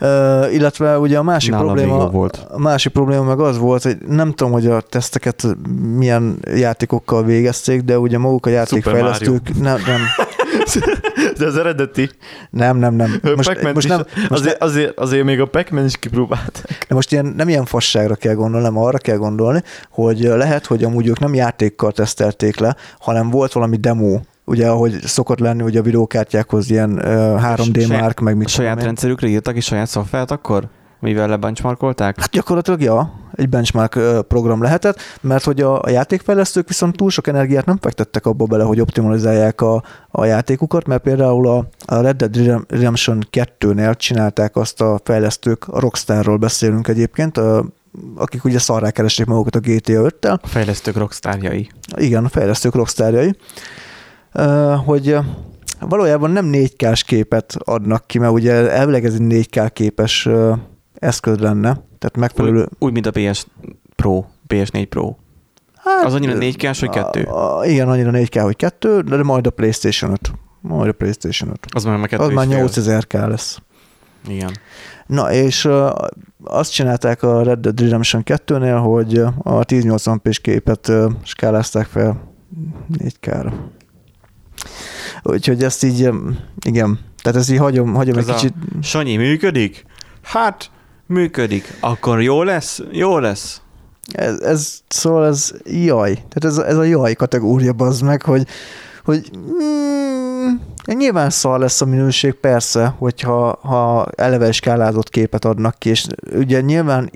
uh, 0.00 0.54
illetve 0.54 0.98
ugye 0.98 1.18
a 1.18 1.22
másik 1.22 1.50
Nálam 1.50 1.66
probléma, 1.66 2.10
volt. 2.10 2.46
a 2.50 2.58
másik 2.58 2.92
probléma 2.92 3.22
meg 3.22 3.40
az 3.40 3.58
volt, 3.58 3.82
hogy 3.82 3.96
nem 4.08 4.32
tudom, 4.32 4.52
hogy 4.52 4.66
a 4.66 4.80
teszteket 4.80 5.46
milyen 5.96 6.38
játékokkal 6.54 7.24
végezték, 7.24 7.82
de 7.82 7.98
ugye 7.98 8.18
maguk 8.18 8.46
a 8.46 8.50
játékfejlesztők 8.50 9.58
nem, 9.60 9.76
nem, 9.86 10.00
De 11.38 11.46
az 11.46 11.56
eredeti 11.56 12.10
nem, 12.50 12.76
nem, 12.76 12.94
nem. 12.94 13.20
most, 13.36 13.36
Most, 13.62 13.72
most, 13.74 13.88
nem, 13.88 13.98
most, 13.98 14.30
azért, 14.30 14.62
azért, 14.62 14.98
azért 14.98 15.24
még 15.24 15.40
a 15.40 15.46
Pac-Man 15.46 15.84
is 15.84 15.96
kipróbált. 15.96 16.62
De 16.88 16.94
most 16.94 17.12
ilyen, 17.12 17.26
nem 17.26 17.48
ilyen 17.48 17.64
fasságra 17.64 18.14
kell 18.14 18.34
gondolni, 18.34 18.66
hanem 18.66 18.82
arra 18.82 18.98
kell 18.98 19.16
gondolni, 19.16 19.62
hogy 19.90 20.18
lehet, 20.20 20.66
hogy 20.66 20.84
amúgy 20.84 21.06
ők 21.06 21.18
nem 21.18 21.34
játékkal 21.34 21.92
tesztelték 21.92 22.58
le, 22.58 22.76
hanem 22.98 23.30
volt 23.30 23.52
valami 23.52 23.76
demo, 23.76 24.20
ugye 24.44 24.68
ahogy 24.68 24.98
szokott 25.02 25.38
lenni 25.38 25.62
ugye 25.62 25.78
a 25.78 25.82
videókártyákhoz 25.82 26.70
ilyen 26.70 26.90
uh, 26.92 27.02
3D 27.02 27.86
Saját- 27.86 28.00
mark, 28.00 28.20
meg 28.20 28.36
mit 28.36 28.46
A 28.46 28.50
saját 28.50 28.82
rendszerükre 28.82 29.26
írtak 29.26 29.56
is 29.56 29.64
saját 29.64 29.86
szoftvert 29.86 30.30
akkor? 30.30 30.68
Mivel 31.00 31.28
lebenchmarkolták? 31.28 32.20
Hát 32.20 32.30
gyakorlatilag 32.30 32.82
ja, 32.82 33.12
egy 33.38 33.48
benchmark 33.48 33.98
program 34.28 34.62
lehetett, 34.62 35.00
mert 35.20 35.44
hogy 35.44 35.60
a, 35.60 35.82
a 35.82 35.90
játékfejlesztők 35.90 36.68
viszont 36.68 36.96
túl 36.96 37.10
sok 37.10 37.26
energiát 37.26 37.66
nem 37.66 37.78
fektettek 37.80 38.26
abba 38.26 38.44
bele, 38.44 38.64
hogy 38.64 38.80
optimalizálják 38.80 39.60
a, 39.60 39.82
a 40.10 40.24
játékukat, 40.24 40.86
mert 40.86 41.02
például 41.02 41.48
a, 41.48 41.68
a 41.84 42.00
Red 42.00 42.16
Dead 42.16 42.36
Redem- 42.36 42.64
Redemption 42.68 43.26
2-nél 43.32 43.96
csinálták 43.96 44.56
azt 44.56 44.80
a 44.80 45.00
fejlesztők, 45.04 45.68
a 45.68 45.80
Rockstarról 45.80 46.36
beszélünk 46.36 46.88
egyébként, 46.88 47.40
akik 48.16 48.44
ugye 48.44 48.58
szarrá 48.58 48.90
keresték 48.90 49.26
magukat 49.26 49.54
a 49.54 49.60
GTA 49.60 50.10
5-tel, 50.20 50.40
A 50.42 50.46
fejlesztők 50.46 50.96
rockstárjai. 50.96 51.70
igen, 51.96 52.24
a 52.24 52.28
fejlesztők 52.28 52.74
rockstárjai, 52.74 53.34
hogy 54.84 55.16
valójában 55.80 56.30
nem 56.30 56.50
4K-s 56.52 57.04
képet 57.04 57.56
adnak 57.64 58.06
ki, 58.06 58.18
mert 58.18 58.32
ugye 58.32 58.70
elvileg 58.70 59.04
ez 59.04 59.14
egy 59.14 59.46
4K 59.50 59.70
képes 59.72 60.28
eszköz 60.94 61.38
lenne, 61.38 61.80
tehát 61.98 62.16
megfelelő... 62.16 62.60
Úgy, 62.60 62.68
úgy, 62.78 62.92
mint 62.92 63.06
a 63.06 63.10
PS 63.10 63.46
Pro, 63.96 64.24
PS4 64.48 64.86
Pro. 64.88 65.14
Hát, 65.76 66.04
Az 66.04 66.14
annyira 66.14 66.32
4K-s, 66.36 66.80
hogy 66.80 66.88
kettő? 66.88 67.22
A, 67.22 67.58
a, 67.58 67.66
igen, 67.66 67.88
annyira 67.88 68.10
4K, 68.14 68.40
hogy 68.42 68.56
kettő, 68.56 69.00
de 69.00 69.22
majd 69.22 69.46
a 69.46 69.50
PlayStation 69.50 70.10
5. 70.10 70.32
Majd 70.60 70.88
a 70.88 70.92
PlayStation 70.92 71.50
5. 71.50 71.66
Az 71.74 71.84
már 71.84 72.08
Az 72.18 72.28
már 72.28 72.46
fél. 72.46 72.66
8000K 72.66 73.28
lesz. 73.28 73.58
Igen. 74.28 74.50
Na, 75.06 75.32
és 75.32 75.64
uh, 75.64 75.90
azt 76.44 76.72
csinálták 76.72 77.22
a 77.22 77.42
Red 77.42 77.58
Dead 77.58 77.80
Redemption 77.80 78.22
2-nél, 78.26 78.80
hogy 78.82 79.18
a 79.42 79.64
1080p-s 79.64 80.38
képet 80.38 80.88
uh, 80.88 81.12
skálázták 81.22 81.86
fel 81.86 82.32
4K-ra. 82.98 83.52
Úgyhogy 85.22 85.62
ezt 85.62 85.84
így, 85.84 86.10
igen, 86.66 86.98
tehát 87.22 87.38
ezt 87.38 87.50
így 87.50 87.58
hagyom, 87.58 87.94
hagyom 87.94 88.18
Ez 88.18 88.28
egy 88.28 88.34
kicsit, 88.34 88.54
Sanyi, 88.82 89.16
működik? 89.16 89.84
Hát, 90.22 90.70
működik. 91.08 91.76
Akkor 91.80 92.22
jó 92.22 92.42
lesz? 92.42 92.82
Jó 92.90 93.18
lesz. 93.18 93.60
ez, 94.12 94.40
ez, 94.40 94.80
szóval 94.88 95.26
ez 95.26 95.52
jaj, 95.64 96.12
tehát 96.12 96.44
ez, 96.44 96.58
ez 96.58 96.76
a 96.76 96.82
jaj 96.82 97.14
kategória 97.14 97.74
az 97.76 98.00
meg, 98.00 98.22
hogy, 98.22 98.46
hogy 99.04 99.30
mm, 99.36 100.48
nyilván 100.84 101.30
szar 101.30 101.58
lesz 101.58 101.80
a 101.80 101.86
minőség, 101.86 102.32
persze, 102.32 102.94
hogyha 102.98 103.58
ha 103.62 104.06
eleve 104.16 104.52
skálázott 104.52 105.08
képet 105.08 105.44
adnak 105.44 105.78
ki, 105.78 105.88
és 105.88 106.06
ugye 106.32 106.60
nyilván 106.60 107.10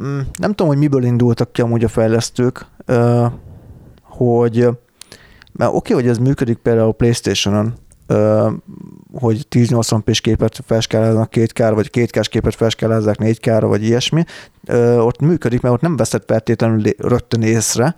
mm, 0.00 0.18
nem 0.38 0.50
tudom, 0.50 0.66
hogy 0.66 0.78
miből 0.78 1.04
indultak 1.04 1.52
ki 1.52 1.60
amúgy 1.60 1.84
a 1.84 1.88
fejlesztők, 1.88 2.66
hogy 4.02 4.68
mert 5.52 5.72
oké, 5.74 5.92
hogy 5.92 6.08
ez 6.08 6.18
működik 6.18 6.56
például 6.56 6.88
a 6.88 6.92
Playstation-on, 6.92 7.74
hogy 9.12 9.46
1080p-s 9.50 10.20
képet 10.20 10.60
felskáláznak 10.66 11.32
2K-ra, 11.34 11.72
vagy 11.74 11.90
2K-s 11.92 12.28
képet 12.28 12.54
felskálázzák 12.54 13.16
4K-ra, 13.20 13.64
vagy 13.66 13.84
ilyesmi, 13.84 14.24
ott 14.98 15.20
működik, 15.20 15.60
mert 15.60 15.74
ott 15.74 15.80
nem 15.80 15.96
veszed 15.96 16.22
feltétlenül 16.26 16.82
rögtön 16.98 17.42
észre. 17.42 17.94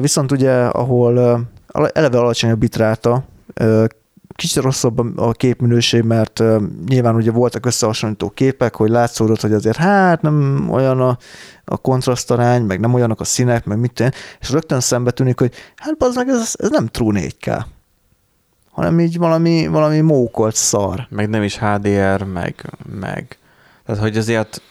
Viszont 0.00 0.32
ugye, 0.32 0.52
ahol 0.52 1.46
eleve 1.92 2.18
alacsony 2.18 2.50
a 2.50 2.54
bitráta, 2.54 3.24
kicsit 4.34 4.62
rosszabb 4.62 5.18
a- 5.18 5.32
képminőség, 5.32 6.02
mert 6.02 6.42
nyilván 6.88 7.14
ugye 7.14 7.30
voltak 7.30 7.66
összehasonlító 7.66 8.30
képek, 8.30 8.74
hogy 8.74 8.90
látszódott, 8.90 9.40
hogy 9.40 9.52
azért 9.52 9.76
hát 9.76 10.22
nem 10.22 10.68
olyan 10.70 11.00
a, 11.00 11.18
a 11.64 11.76
kontrasztarány, 11.76 12.62
meg 12.62 12.80
nem 12.80 12.94
olyanok 12.94 13.20
a 13.20 13.24
színek, 13.24 13.64
meg 13.64 13.78
mit 13.78 13.92
tenni, 13.92 14.10
és 14.40 14.50
rögtön 14.50 14.80
szembe 14.80 15.10
tűnik, 15.10 15.38
hogy 15.38 15.52
hát 15.76 15.94
az 15.98 16.14
meg 16.14 16.28
ez, 16.28 16.54
ez 16.58 16.70
nem 16.70 16.86
True 16.86 17.20
4K, 17.20 17.64
hanem 18.70 19.00
így 19.00 19.18
valami, 19.18 19.66
valami 19.66 20.00
mókolt 20.00 20.54
szar. 20.54 21.06
Meg 21.10 21.28
nem 21.28 21.42
is 21.42 21.58
HDR, 21.58 22.22
meg, 22.22 22.54
meg. 23.00 23.38
Tehát, 23.86 24.00
hogy 24.02 24.16
azért 24.16 24.62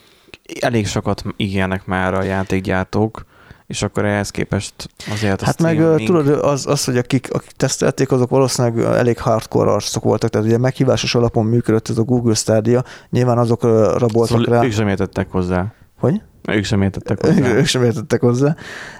elég 0.59 0.87
sokat 0.87 1.23
ígérnek 1.37 1.85
már 1.85 2.13
a 2.13 2.23
játékgyártók, 2.23 3.25
és 3.67 3.81
akkor 3.81 4.05
ehhez 4.05 4.29
képest 4.29 4.73
azért 5.11 5.41
Hát 5.41 5.61
meg 5.61 5.75
streaming- 5.75 6.05
tudod, 6.05 6.27
az, 6.27 6.67
az, 6.67 6.85
hogy 6.85 6.97
akik, 6.97 7.33
akik 7.33 7.51
tesztelték, 7.51 8.11
azok 8.11 8.29
valószínűleg 8.29 8.85
elég 8.85 9.19
hardcore 9.19 9.71
arcok 9.71 10.03
voltak, 10.03 10.29
tehát 10.29 10.47
ugye 10.47 10.57
meghívásos 10.57 11.15
alapon 11.15 11.45
működött 11.45 11.89
ez 11.89 11.97
a 11.97 12.03
Google 12.03 12.33
Stadia, 12.33 12.83
nyilván 13.09 13.37
azokra 13.37 13.97
raboltak 13.97 14.37
szóval 14.37 14.59
rá. 14.59 14.65
ők 14.65 14.71
sem 14.71 14.87
értettek 14.87 15.31
hozzá. 15.31 15.73
Hogy? 15.99 16.21
Ők 16.47 16.63
sem 16.63 16.81
értettek 16.81 17.25
hozzá. 17.25 17.47
ők 17.59 17.65
sem 17.65 17.83
értettek 17.83 18.21
hozzá. 18.21 18.55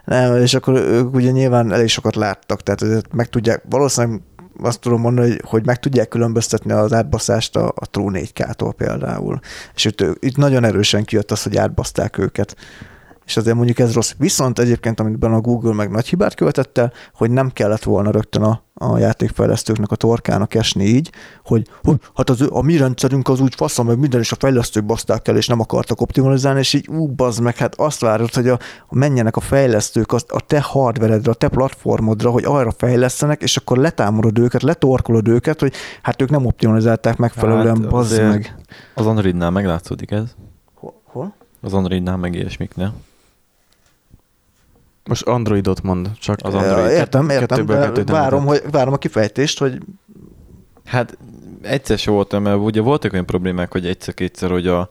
Nem, 0.06 0.36
és 0.36 0.54
akkor 0.54 0.74
ők 0.74 1.14
ugye 1.14 1.32
nyilván 1.32 1.72
elég 1.72 1.88
sokat 1.88 2.16
láttak, 2.16 2.62
tehát 2.62 3.14
meg 3.14 3.30
tudják, 3.30 3.64
valószínűleg 3.70 4.22
azt 4.62 4.80
tudom 4.80 5.02
mondani, 5.02 5.30
hogy, 5.30 5.42
hogy 5.44 5.66
meg 5.66 5.80
tudják 5.80 6.08
különböztetni 6.08 6.72
az 6.72 6.94
átbaszást 6.94 7.56
a, 7.56 7.72
a 7.76 7.86
True 7.86 8.22
4K-tól 8.24 8.74
például. 8.78 9.40
És 9.76 9.86
itt, 9.86 10.04
itt 10.20 10.36
nagyon 10.36 10.64
erősen 10.64 11.04
kijött 11.04 11.32
az, 11.32 11.44
hogy 11.44 11.58
átbaszták 11.58 12.18
őket. 12.18 12.56
És 13.30 13.38
azért 13.38 13.56
mondjuk 13.56 13.80
ez 13.80 13.94
rossz. 13.94 14.12
Viszont 14.18 14.60
egyébként, 14.60 15.00
amiben 15.00 15.34
a 15.34 15.42
Google 15.42 15.74
meg 15.74 15.92
nagy 15.92 16.08
hibát 16.08 16.36
követett 16.36 16.78
el, 16.78 16.94
hogy 17.14 17.32
nem 17.32 17.50
kellett 17.50 17.84
volna 17.84 18.12
rögtön 18.12 18.42
a, 18.42 18.64
a 18.74 18.98
játékfejlesztőknek 18.98 19.92
a 19.92 19.96
torkának 19.96 20.54
esni 20.54 20.84
így, 20.84 21.12
hogy, 21.44 21.68
hogy 21.84 22.00
hát 22.16 22.30
az, 22.30 22.48
a 22.50 22.62
mi 22.62 22.78
rendszerünk 22.78 23.28
az 23.28 23.40
úgy 23.40 23.56
faszom, 23.56 23.88
meg 23.88 24.00
minden, 24.00 24.20
és 24.20 24.32
a 24.32 24.36
fejlesztők 24.40 24.86
baszták 24.86 25.28
el, 25.28 25.38
és 25.38 25.48
nem 25.48 25.60
akartak 25.60 26.02
optimalizálni, 26.02 26.60
és 26.60 26.74
így 26.74 26.88
ú, 26.88 27.08
bazd 27.08 27.42
meg, 27.42 27.56
hát 27.56 27.76
azt 27.76 28.00
várod, 28.00 28.34
hogy 28.34 28.48
a, 28.48 28.60
menjenek 28.90 29.36
a 29.36 29.40
fejlesztők 29.40 30.12
azt, 30.12 30.32
a 30.32 30.40
te 30.40 30.62
hardveredre, 30.62 31.32
a 31.32 31.34
te 31.34 31.48
platformodra, 31.48 32.30
hogy 32.30 32.44
arra 32.46 32.72
fejlesztenek, 32.78 33.42
és 33.42 33.58
akkor 33.58 33.78
letámolod 33.78 34.40
őket, 34.40 34.62
letorkolod 34.62 35.28
őket, 35.28 35.60
hogy 35.60 35.74
hát 36.02 36.22
ők 36.22 36.30
nem 36.30 36.46
optimalizálták 36.46 37.18
megfelelően, 37.18 37.82
Hát 37.82 37.90
bazd 37.90 38.22
meg. 38.22 38.56
Az 38.96 39.06
Androidnál 39.06 39.52
meglátszódik 39.52 40.12
ez. 40.12 40.36
Hol? 41.04 41.34
Az 41.62 41.74
Androidnál 41.74 42.18
meg 42.18 42.36
ilyesmiknél. 42.36 42.94
Most 45.10 45.28
Androidot 45.28 45.82
mond, 45.84 46.10
csak 46.20 46.38
Az 46.42 46.54
Android. 46.54 46.92
értem, 46.92 47.30
értem, 47.30 47.48
kettőből 47.48 47.78
de 47.78 47.86
kettőt 47.86 48.10
várom, 48.10 48.46
hogy, 48.46 48.62
várom 48.72 48.94
a 48.94 48.98
kifejtést, 48.98 49.60
hogy 49.60 49.78
Hát 50.90 51.18
egyszer 51.62 51.98
se 51.98 52.12
voltam, 52.12 52.44
mert 52.44 52.58
ugye 52.58 52.82
voltak 52.82 53.14
olyan 53.14 53.26
problémák, 53.26 53.72
hogy 53.72 53.88
egyszer-kétszer, 53.88 54.50
hogy 54.50 54.68
a 54.68 54.90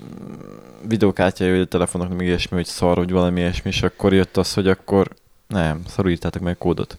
mm, 0.00 0.32
videókártyája, 0.88 1.52
vagy 1.52 1.60
a 1.60 1.64
telefonoknak 1.66 2.18
még 2.18 2.26
ilyesmi, 2.26 2.56
hogy 2.56 2.66
szar, 2.66 2.96
vagy 2.96 3.10
valami 3.10 3.40
ilyesmi, 3.40 3.70
és 3.70 3.82
akkor 3.82 4.12
jött 4.12 4.36
az, 4.36 4.54
hogy 4.54 4.68
akkor 4.68 5.08
nem, 5.46 5.82
szarul 5.88 6.10
írtátok 6.10 6.42
meg 6.42 6.52
a 6.54 6.58
kódot. 6.58 6.98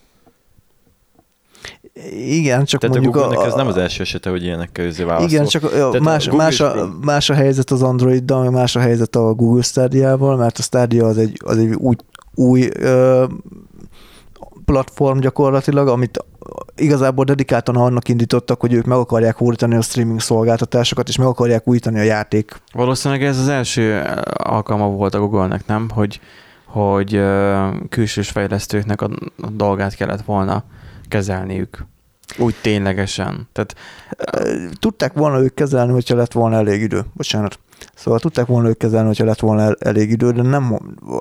igen, 2.12 2.64
csak 2.64 2.80
Tehát 2.80 2.96
mondjuk 2.96 3.16
a 3.16 3.20
Google-nek 3.20 3.46
ez 3.46 3.54
nem 3.54 3.66
az 3.66 3.76
első 3.76 4.02
esete, 4.02 4.30
hogy 4.30 4.42
ilyenekkel 4.42 4.84
közé 4.84 5.02
válaszol. 5.02 5.28
Igen, 5.28 5.46
csak 5.46 5.64
a, 5.64 5.92
a 5.92 6.00
más, 6.00 6.30
más, 6.30 6.60
a, 6.60 6.88
más 7.00 7.30
a 7.30 7.34
helyzet 7.34 7.70
az 7.70 7.82
Androiddal, 7.82 8.50
más 8.50 8.76
a 8.76 8.80
helyzet 8.80 9.16
a 9.16 9.34
Google 9.34 9.62
Stadia-val, 9.62 10.36
mert 10.36 10.58
a 10.58 10.62
Stadia 10.62 11.06
az 11.06 11.18
egy, 11.18 11.40
az 11.44 11.58
egy 11.58 11.74
új, 11.74 11.94
új 12.34 12.68
ö, 12.72 13.24
platform 14.64 15.18
gyakorlatilag, 15.18 15.88
amit 15.88 16.24
igazából 16.76 17.24
dedikáltan 17.24 17.76
annak 17.76 18.08
indítottak, 18.08 18.60
hogy 18.60 18.72
ők 18.72 18.84
meg 18.84 18.98
akarják 18.98 19.40
újítani 19.40 19.74
a 19.74 19.80
streaming 19.80 20.20
szolgáltatásokat, 20.20 21.08
és 21.08 21.16
meg 21.16 21.26
akarják 21.26 21.68
újítani 21.68 21.98
a 21.98 22.02
játék. 22.02 22.60
Valószínűleg 22.72 23.24
ez 23.24 23.38
az 23.38 23.48
első 23.48 24.02
alkalma 24.34 24.88
volt 24.88 25.14
a 25.14 25.18
Google-nek, 25.18 25.66
nem? 25.66 25.88
Hogy, 25.90 26.20
hogy 26.64 27.20
külsős 27.88 28.30
fejlesztőknek 28.30 29.02
a 29.02 29.10
dolgát 29.52 29.94
kellett 29.94 30.22
volna 30.22 30.64
kezelniük. 31.08 31.86
Úgy 32.38 32.54
ténylegesen. 32.62 33.48
Tehát 33.52 33.74
Tudták 34.78 35.12
volna 35.12 35.40
ők 35.40 35.54
kezelni, 35.54 35.92
hogyha 35.92 36.16
lett 36.16 36.32
volna 36.32 36.56
elég 36.56 36.80
idő. 36.80 37.04
Bocsánat. 37.14 37.58
Szóval 37.94 38.20
tudták 38.20 38.46
volna 38.46 38.68
ők 38.68 38.76
kezelni, 38.76 39.06
hogyha 39.06 39.24
lett 39.24 39.40
volna 39.40 39.62
el- 39.62 39.76
elég 39.80 40.10
idő, 40.10 40.30
de 40.30 40.42
nem 40.42 40.78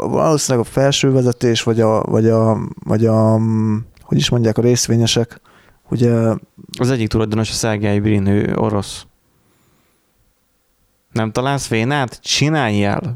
valószínűleg 0.10 0.68
a 0.68 0.70
felső 0.70 1.12
vezetés, 1.12 1.64
vagy 1.64 1.82
a, 1.82 2.02
vagy 2.04 2.30
a, 2.30 2.58
vagy 2.84 3.06
a 3.06 3.40
hogy 4.02 4.18
is 4.18 4.30
mondják, 4.30 4.58
a 4.58 4.62
részvényesek, 4.62 5.42
ugye 5.90 6.36
az 6.80 6.90
egyik 6.90 7.08
tulajdonos 7.08 7.50
a 7.50 7.54
Szergei 7.54 8.00
Brin, 8.00 8.26
ő 8.26 8.56
orosz. 8.56 9.06
Nem 11.12 11.32
találsz 11.32 11.68
vénát? 11.68 12.20
Csinálj 12.22 12.84
el! 12.84 13.16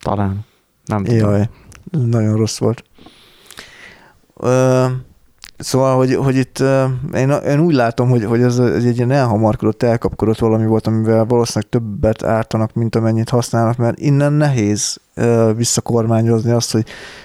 Talán. 0.00 0.44
Nem 0.84 1.04
tudom. 1.04 1.30
Jaj, 1.30 1.48
nagyon 1.90 2.36
rossz 2.36 2.58
volt. 2.58 2.84
Szóval, 5.58 5.96
hogy, 5.96 6.14
hogy 6.14 6.36
itt 6.36 6.58
én, 7.14 7.30
én 7.30 7.60
úgy 7.60 7.74
látom, 7.74 8.08
hogy, 8.08 8.24
hogy 8.24 8.42
ez, 8.42 8.58
ez 8.58 8.84
egy 8.84 8.96
ilyen 8.96 9.10
elhamarkodott, 9.10 9.82
elkapkodott 9.82 10.38
valami 10.38 10.66
volt, 10.66 10.86
amivel 10.86 11.24
valószínűleg 11.24 11.70
többet 11.70 12.24
ártanak, 12.24 12.72
mint 12.74 12.96
amennyit 12.96 13.28
használnak, 13.28 13.76
mert 13.76 13.98
innen 13.98 14.32
nehéz 14.32 15.00
visszakormányozni 15.56 16.50
azt, 16.50 16.72
hogy 16.72 16.84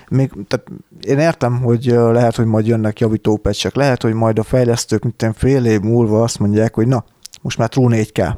még, 0.09 0.31
tehát 0.47 0.67
én 1.01 1.19
értem, 1.19 1.61
hogy 1.61 1.85
lehet, 1.85 2.35
hogy 2.35 2.45
majd 2.45 2.67
jönnek 2.67 2.99
javító 2.99 3.37
pecsek, 3.37 3.75
lehet, 3.75 4.01
hogy 4.01 4.13
majd 4.13 4.39
a 4.39 4.43
fejlesztők, 4.43 5.03
mint 5.03 5.21
ilyen 5.21 5.33
fél 5.33 5.65
év 5.65 5.81
múlva 5.81 6.23
azt 6.23 6.39
mondják, 6.39 6.75
hogy 6.75 6.87
na, 6.87 7.05
most 7.41 7.57
már 7.57 7.69
True 7.69 8.03
4K. 8.03 8.35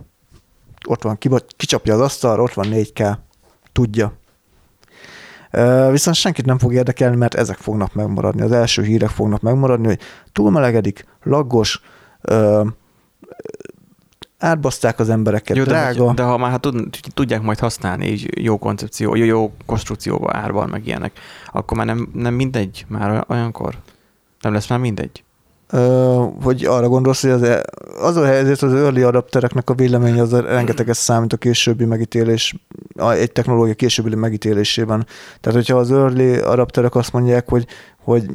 Ott 0.88 1.02
van, 1.02 1.18
kicsapja 1.58 1.94
az 1.94 2.00
asztalra, 2.00 2.42
ott 2.42 2.54
van 2.54 2.68
4K. 2.70 3.18
Tudja. 3.72 4.14
Viszont 5.92 6.16
senkit 6.16 6.46
nem 6.46 6.58
fog 6.58 6.74
érdekelni, 6.74 7.16
mert 7.16 7.34
ezek 7.34 7.58
fognak 7.58 7.94
megmaradni. 7.94 8.42
Az 8.42 8.52
első 8.52 8.84
hírek 8.84 9.10
fognak 9.10 9.42
megmaradni, 9.42 9.88
hogy 9.88 10.00
túlmelegedik, 10.32 11.06
laggos, 11.24 11.82
átbaszták 14.38 15.00
az 15.00 15.10
embereket, 15.10 15.58
Jó, 15.58 15.64
de, 15.64 15.70
drága. 15.70 16.14
de 16.14 16.24
ha 16.24 16.38
már 16.38 16.52
hát 16.52 16.62
tud, 16.62 16.98
tudják 17.14 17.42
majd 17.42 17.60
használni 17.60 18.08
így 18.08 18.44
jó 18.44 18.58
koncepció, 18.58 19.16
jó, 19.16 19.26
jó 19.26 19.54
konstrukcióba 19.66 20.30
árban, 20.34 20.70
meg 20.70 20.88
ilyenek, 20.88 21.12
akkor 21.52 21.78
már 21.78 21.86
nem, 21.86 22.10
nem 22.14 22.34
mindegy 22.34 22.86
már 22.88 23.26
olyankor? 23.28 23.76
Nem 24.42 24.54
lesz 24.54 24.70
már 24.70 24.80
mindegy? 24.80 25.25
Hogy 26.42 26.66
arra 26.66 26.88
gondolsz, 26.88 27.22
hogy 27.22 27.32
az, 27.32 27.44
e- 27.44 27.64
az 28.02 28.16
a 28.16 28.26
helyzet, 28.26 28.62
az 28.62 28.74
early 28.74 29.04
adaptereknek 29.04 29.70
a 29.70 29.74
véleménye 29.74 30.22
az 30.22 30.32
rengeteget 30.32 30.96
számít 30.96 31.34
a 31.34 31.38
későbbi 31.38 31.86
megítélés, 31.86 32.56
egy 32.96 33.32
technológia 33.32 33.74
későbbi 33.74 34.16
megítélésében. 34.16 35.08
Tehát, 35.42 35.58
hogyha 35.58 35.78
az 35.78 35.92
early 35.92 36.38
adapterek 36.38 36.96
azt 36.96 37.14
mondják, 37.14 37.50
hogy, 37.50 37.66
hogy 38.04 38.26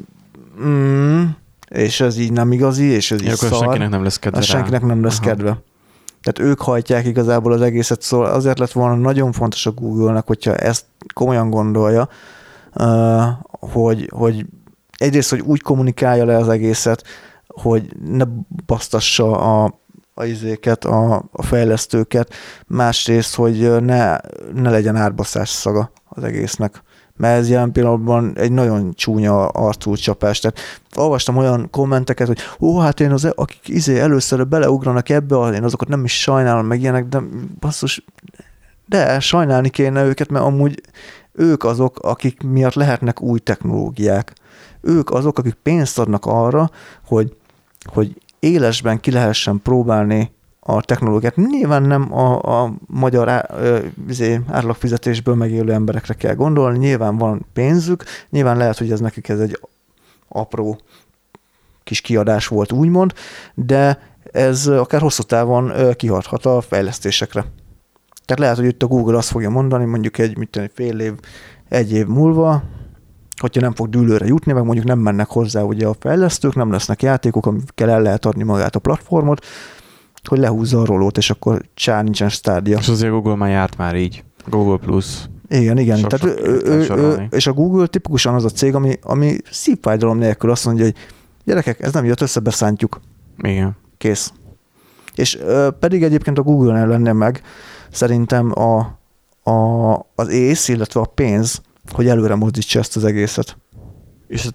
mm, 0.64 1.22
és 1.68 2.00
ez 2.00 2.18
így 2.18 2.32
nem 2.32 2.52
igazi, 2.52 2.84
és 2.84 3.10
ez 3.10 3.20
így 3.20 3.26
Ja, 3.26 3.32
akkor 3.32 3.48
szar, 3.48 3.58
senkinek 3.58 3.88
nem 3.88 4.02
lesz 4.02 4.18
kedve 4.18 4.40
senkinek 4.40 4.82
nem 4.82 5.04
lesz 5.04 5.18
Aha. 5.18 5.28
kedve. 5.28 5.62
Tehát 6.22 6.50
ők 6.50 6.60
hajtják 6.60 7.06
igazából 7.06 7.52
az 7.52 7.60
egészet, 7.60 8.02
szóval 8.02 8.30
azért 8.30 8.58
lett 8.58 8.72
volna 8.72 8.94
nagyon 8.94 9.32
fontos 9.32 9.66
a 9.66 9.70
Google-nek, 9.70 10.26
hogyha 10.26 10.56
ezt 10.56 10.84
komolyan 11.14 11.50
gondolja, 11.50 12.08
hogy, 13.50 14.10
hogy 14.14 14.46
egyrészt, 15.00 15.30
hogy 15.30 15.40
úgy 15.40 15.62
kommunikálja 15.62 16.24
le 16.24 16.36
az 16.36 16.48
egészet, 16.48 17.04
hogy 17.46 17.96
ne 18.04 18.24
basztassa 18.66 19.38
a, 19.38 19.80
a 20.14 20.24
izéket, 20.24 20.84
a, 20.84 21.24
a 21.32 21.42
fejlesztőket, 21.42 22.34
másrészt, 22.66 23.34
hogy 23.34 23.82
ne, 23.82 24.16
ne 24.54 24.70
legyen 24.70 24.96
árbaszás 24.96 25.48
szaga 25.48 25.90
az 26.08 26.24
egésznek. 26.24 26.82
Mert 27.16 27.38
ez 27.38 27.48
jelen 27.48 27.72
pillanatban 27.72 28.38
egy 28.38 28.52
nagyon 28.52 28.92
csúnya 28.94 29.48
arcú 29.48 29.96
csapás. 29.96 30.38
Tehát 30.38 30.58
olvastam 30.96 31.36
olyan 31.36 31.70
kommenteket, 31.70 32.26
hogy 32.26 32.38
ó, 32.60 32.78
hát 32.78 33.00
én 33.00 33.10
az, 33.10 33.24
akik 33.24 33.68
izé 33.68 33.98
először 33.98 34.46
beleugranak 34.46 35.08
ebbe, 35.08 35.36
én 35.36 35.64
azokat 35.64 35.88
nem 35.88 36.04
is 36.04 36.20
sajnálom 36.20 36.66
meg 36.66 36.80
ilyenek, 36.80 37.04
de 37.04 37.22
basszus, 37.60 38.04
de 38.86 39.20
sajnálni 39.20 39.68
kéne 39.68 40.04
őket, 40.04 40.30
mert 40.30 40.44
amúgy 40.44 40.80
ők 41.32 41.64
azok, 41.64 41.98
akik 41.98 42.42
miatt 42.42 42.74
lehetnek 42.74 43.20
új 43.20 43.38
technológiák. 43.38 44.32
Ők 44.80 45.10
azok, 45.10 45.38
akik 45.38 45.56
pénzt 45.62 45.98
adnak 45.98 46.26
arra, 46.26 46.70
hogy, 47.04 47.36
hogy 47.84 48.20
élesben 48.38 49.00
ki 49.00 49.10
lehessen 49.10 49.60
próbálni 49.62 50.32
a 50.60 50.80
technológiát. 50.80 51.36
Nyilván 51.36 51.82
nem 51.82 52.14
a, 52.14 52.62
a 52.62 52.72
magyar 52.86 53.28
á, 53.28 53.48
izé, 54.08 54.40
átlagfizetésből 54.48 55.34
megélő 55.34 55.72
emberekre 55.72 56.14
kell 56.14 56.34
gondolni, 56.34 56.78
nyilván 56.78 57.16
van 57.16 57.46
pénzük, 57.52 58.04
nyilván 58.30 58.56
lehet, 58.56 58.78
hogy 58.78 58.92
ez 58.92 59.00
nekik 59.00 59.28
ez 59.28 59.40
egy 59.40 59.60
apró 60.28 60.80
kis 61.84 62.00
kiadás 62.00 62.46
volt, 62.46 62.72
úgymond, 62.72 63.12
de 63.54 63.98
ez 64.32 64.66
akár 64.66 65.00
hosszú 65.00 65.22
távon 65.22 65.72
kihathat 65.96 66.46
a 66.46 66.60
fejlesztésekre. 66.60 67.44
Tehát 68.24 68.38
lehet, 68.38 68.56
hogy 68.56 68.66
itt 68.66 68.82
a 68.82 68.86
Google 68.86 69.16
azt 69.16 69.30
fogja 69.30 69.50
mondani, 69.50 69.84
mondjuk 69.84 70.18
egy 70.18 70.36
mit 70.36 70.48
tudom, 70.48 70.68
fél 70.74 70.98
év, 70.98 71.12
egy 71.68 71.92
év 71.92 72.06
múlva, 72.06 72.62
hogyha 73.40 73.60
nem 73.60 73.74
fog 73.74 73.88
dűlőre 73.88 74.26
jutni, 74.26 74.52
meg 74.52 74.64
mondjuk 74.64 74.86
nem 74.86 74.98
mennek 74.98 75.26
hozzá 75.28 75.62
ugye 75.62 75.86
a 75.86 75.94
fejlesztők, 76.00 76.54
nem 76.54 76.70
lesznek 76.70 77.02
játékok, 77.02 77.46
amikkel 77.46 77.90
el 77.90 78.02
lehet 78.02 78.24
adni 78.26 78.42
magát 78.42 78.76
a 78.76 78.78
platformot, 78.78 79.44
hogy 80.24 80.38
lehúzza 80.38 80.80
a 80.80 80.84
rolót, 80.84 81.16
és 81.16 81.30
akkor 81.30 81.62
csá, 81.74 82.02
nincsen 82.02 82.28
stádia. 82.28 82.78
És 82.78 82.88
azért 82.88 83.12
Google 83.12 83.34
már 83.34 83.50
járt 83.50 83.76
már 83.76 83.96
így. 83.96 84.24
Google 84.46 84.76
Plus. 84.86 85.28
Igen, 85.48 85.78
igen. 85.78 85.96
Sok- 85.96 86.08
Tehát 86.10 86.38
sok 86.84 86.98
ő, 86.98 87.02
ő, 87.02 87.26
és 87.30 87.46
a 87.46 87.52
Google 87.52 87.86
tipikusan 87.86 88.34
az 88.34 88.44
a 88.44 88.48
cég, 88.48 88.74
ami, 88.74 88.98
ami 89.02 89.36
szívfájdalom 89.50 90.18
nélkül 90.18 90.50
azt 90.50 90.64
mondja, 90.64 90.84
hogy 90.84 90.94
gyerekek, 91.44 91.80
ez 91.80 91.92
nem 91.92 92.04
jött 92.04 92.20
össze, 92.20 92.40
beszántjuk. 92.40 93.00
Igen. 93.42 93.76
Kész. 93.98 94.32
És 95.14 95.38
ö, 95.38 95.68
pedig 95.78 96.02
egyébként 96.02 96.38
a 96.38 96.42
Google-nél 96.42 96.86
lenne 96.86 97.12
meg 97.12 97.42
szerintem 97.90 98.52
a, 98.58 98.78
a, 99.50 99.92
az 100.14 100.28
ész, 100.28 100.68
illetve 100.68 101.00
a 101.00 101.04
pénz, 101.14 101.60
hogy 101.92 102.08
előre 102.08 102.34
mozdítsa 102.34 102.78
ezt 102.78 102.96
az 102.96 103.04
egészet. 103.04 103.56
És 104.26 104.48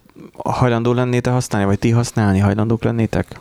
hajlandó 0.43 0.93
lennétek 0.93 1.33
használni, 1.33 1.67
vagy 1.67 1.79
ti 1.79 1.89
használni 1.89 2.39
hajlandók 2.39 2.83
lennétek? 2.83 3.39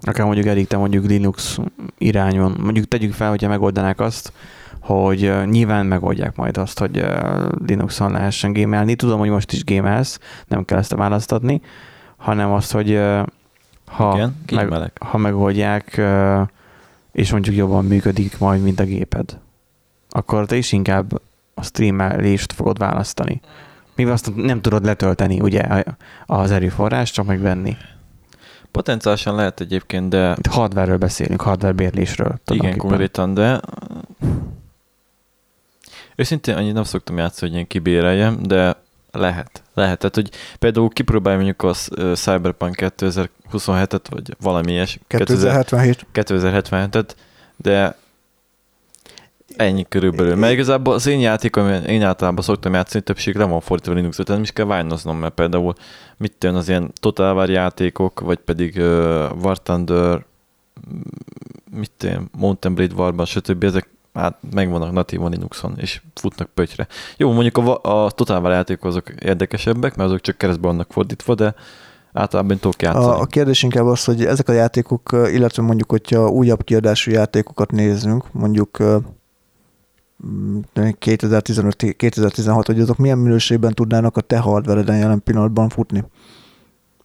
Akár 0.00 0.26
mondjuk 0.26 0.46
Erik, 0.46 0.66
te 0.66 0.76
mondjuk 0.76 1.06
Linux 1.06 1.58
irányon. 1.98 2.56
Mondjuk 2.60 2.88
tegyük 2.88 3.12
fel, 3.12 3.28
hogyha 3.28 3.48
megoldanák 3.48 4.00
azt, 4.00 4.32
hogy 4.80 5.32
nyilván 5.44 5.86
megoldják 5.86 6.36
majd 6.36 6.56
azt, 6.56 6.78
hogy 6.78 7.04
Linuxon 7.66 8.12
lehessen 8.12 8.52
gémelni. 8.52 8.94
Tudom, 8.94 9.18
hogy 9.18 9.28
most 9.28 9.52
is 9.52 9.64
gémelsz, 9.64 10.18
nem 10.46 10.64
kell 10.64 10.78
ezt 10.78 10.92
választatni, 10.92 11.60
hanem 12.16 12.52
azt, 12.52 12.72
hogy 12.72 13.00
ha, 13.86 14.14
Igen, 14.14 14.36
meg, 14.68 14.92
ha 15.00 15.18
megoldják, 15.18 16.00
és 17.12 17.32
mondjuk 17.32 17.56
jobban 17.56 17.84
működik 17.84 18.38
majd, 18.38 18.62
mint 18.62 18.80
a 18.80 18.84
géped, 18.84 19.38
akkor 20.08 20.46
te 20.46 20.56
is 20.56 20.72
inkább 20.72 21.20
a 21.54 21.62
streamelést 21.62 22.52
fogod 22.52 22.78
választani. 22.78 23.40
Mivel 23.96 24.12
azt 24.12 24.34
nem 24.34 24.60
tudod 24.60 24.84
letölteni, 24.84 25.40
ugye, 25.40 25.84
az 26.26 26.50
erőforrást, 26.50 27.14
csak 27.14 27.26
megvenni. 27.26 27.76
Potenciálisan 28.70 29.34
lehet 29.34 29.60
egyébként, 29.60 30.08
de 30.08 30.34
Itt 30.38 30.46
hardware-ről 30.46 30.96
beszélünk, 30.96 31.40
hardware 31.40 31.72
bérlésről. 31.72 32.40
igen, 32.52 32.76
konkrétan, 32.76 33.34
de 33.34 33.60
őszintén 36.16 36.56
annyit 36.56 36.74
nem 36.74 36.82
szoktam 36.82 37.16
játszani, 37.18 37.50
hogy 37.50 37.60
én 37.60 37.66
kibéreljem, 37.66 38.42
de 38.42 38.76
lehet. 39.10 39.62
Lehet. 39.74 39.98
Tehát, 39.98 40.14
hogy 40.14 40.30
például 40.58 40.88
kipróbálj 40.88 41.36
mondjuk 41.36 41.62
a 41.62 41.72
Cyberpunk 42.14 42.74
2027-et, 42.78 44.04
vagy 44.10 44.36
valami 44.40 44.72
ilyes, 44.72 44.98
2077. 45.06 46.06
2077-et, 46.14 47.08
de 47.56 47.96
ennyi 49.56 49.86
körülbelül. 49.88 50.34
Mert 50.34 50.52
igazából 50.52 50.94
az 50.94 51.06
én 51.06 51.20
játékom, 51.20 51.68
én 51.68 52.02
általában 52.02 52.44
szoktam 52.44 52.74
játszani, 52.74 53.04
többség 53.04 53.36
le 53.36 53.44
van 53.44 53.60
fordítva 53.60 53.94
Linuxra, 53.94 54.24
tehát 54.24 54.40
nem 54.40 54.50
is 54.50 54.52
kell 54.52 54.66
ványnoznom, 54.66 55.18
mert 55.18 55.34
például 55.34 55.74
mit 56.16 56.36
tűn 56.38 56.54
az 56.54 56.68
ilyen 56.68 56.92
Total 57.00 57.34
War 57.34 57.50
játékok, 57.50 58.20
vagy 58.20 58.38
pedig 58.38 58.76
uh, 58.76 58.84
War 59.42 59.58
Thunder, 59.58 60.24
mit 61.70 61.90
tűn, 61.96 62.30
Mountain 62.38 62.74
Blade 62.74 62.94
Warban, 62.94 63.26
stb. 63.26 63.64
ezek 63.64 63.88
hát 64.14 64.38
megvannak 64.54 64.92
natívan 64.92 65.30
Linuxon, 65.30 65.74
és 65.76 66.00
futnak 66.14 66.48
pötyre. 66.54 66.86
Jó, 67.16 67.32
mondjuk 67.32 67.58
a, 67.58 68.04
a 68.04 68.10
Total 68.10 68.42
War 68.42 68.50
játékok 68.50 68.84
azok 68.84 69.10
érdekesebbek, 69.20 69.96
mert 69.96 70.08
azok 70.08 70.20
csak 70.20 70.38
keresztbe 70.38 70.66
vannak 70.66 70.92
fordítva, 70.92 71.34
de 71.34 71.54
általában 72.12 72.58
tudok 72.58 72.82
játszani. 72.82 73.06
A, 73.06 73.20
a 73.20 73.26
kérdés 73.26 73.62
inkább 73.62 73.86
az, 73.86 74.04
hogy 74.04 74.24
ezek 74.24 74.48
a 74.48 74.52
játékok, 74.52 75.10
illetve 75.12 75.62
mondjuk, 75.62 75.90
hogyha 75.90 76.28
újabb 76.28 76.64
kiadású 76.64 77.10
játékokat 77.10 77.70
nézzünk, 77.70 78.32
mondjuk 78.32 78.78
2015-2016, 80.74 82.62
hogy 82.66 82.80
azok 82.80 82.96
milyen 82.96 83.18
minőségben 83.18 83.72
tudnának 83.74 84.16
a 84.16 84.20
te 84.20 84.38
hardware 84.38 84.96
jelen 84.96 85.22
pillanatban 85.22 85.68
futni. 85.68 86.04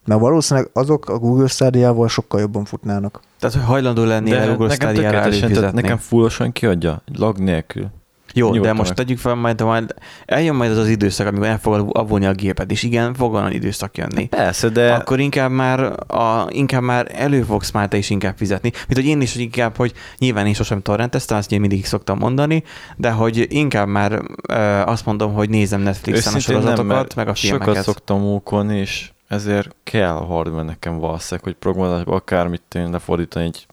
Mert 0.04 0.20
valószínűleg 0.20 0.70
azok 0.72 1.08
a 1.08 1.18
Google 1.18 1.46
Stadia-val 1.46 2.08
sokkal 2.08 2.40
jobban 2.40 2.64
futnának. 2.64 3.20
Tehát, 3.38 3.56
hogy 3.56 3.64
hajlandó 3.64 4.04
lenni 4.04 4.32
a 4.32 4.46
Google 4.46 4.66
nekem 4.66 4.94
Stadia-ra 4.94 5.70
nekem 5.70 5.96
fullosan 5.96 6.52
kiadja, 6.52 7.02
lag 7.14 7.38
nélkül. 7.38 7.90
Jó, 8.34 8.46
de 8.46 8.52
Nyugodtan 8.52 8.76
most 8.76 8.88
meg. 8.88 8.96
tegyük 8.98 9.18
fel, 9.18 9.34
majd, 9.34 9.60
majd 9.62 9.94
eljön 10.26 10.54
majd 10.54 10.70
az 10.70 10.76
az 10.76 10.88
időszak, 10.88 11.26
amikor 11.26 11.46
el 11.46 11.58
fogod 11.58 11.86
avulni 11.92 12.26
a 12.26 12.32
gépet, 12.32 12.70
és 12.70 12.82
igen, 12.82 13.14
fog 13.14 13.32
olyan 13.32 13.52
időszak 13.52 13.96
jönni. 13.96 14.26
Persze, 14.26 14.68
de 14.68 14.92
Akkor 14.92 15.20
inkább 15.20 15.50
már, 15.50 15.80
a, 16.12 16.46
inkább 16.48 16.82
már 16.82 17.06
elő 17.14 17.42
fogsz 17.42 17.70
már 17.70 17.88
te 17.88 17.96
is 17.96 18.10
inkább 18.10 18.36
fizetni. 18.36 18.70
Mint 18.70 19.00
hogy 19.00 19.06
én 19.06 19.20
is, 19.20 19.32
hogy 19.32 19.42
inkább, 19.42 19.76
hogy 19.76 19.92
nyilván 20.18 20.46
én 20.46 20.54
sosem 20.54 20.82
torrenteztem, 20.82 21.36
azt 21.38 21.52
én 21.52 21.60
mindig 21.60 21.86
szoktam 21.86 22.18
mondani, 22.18 22.62
de 22.96 23.10
hogy 23.10 23.46
inkább 23.48 23.88
már 23.88 24.12
ö, 24.48 24.54
azt 24.86 25.04
mondom, 25.06 25.32
hogy 25.32 25.48
nézem 25.48 25.80
Netflixen 25.80 26.32
a 26.32 26.36
őszintén 26.36 26.54
nem, 26.54 26.64
sorozatokat, 26.64 26.96
mert 26.96 27.14
meg 27.14 27.28
a 27.28 27.34
sokat 27.34 27.58
filmeket. 27.58 27.84
szoktam 27.84 28.20
mókolni, 28.20 28.78
és 28.78 29.10
ezért 29.28 29.74
kell 29.84 30.14
a 30.16 30.24
hardware 30.24 30.62
nekem 30.62 30.98
valószínűleg, 30.98 31.44
hogy 31.44 31.54
programozásba 31.54 32.14
akármit 32.14 32.62
én 32.74 32.90
lefordítani 32.90 33.44
egy 33.44 33.66
De 33.66 33.68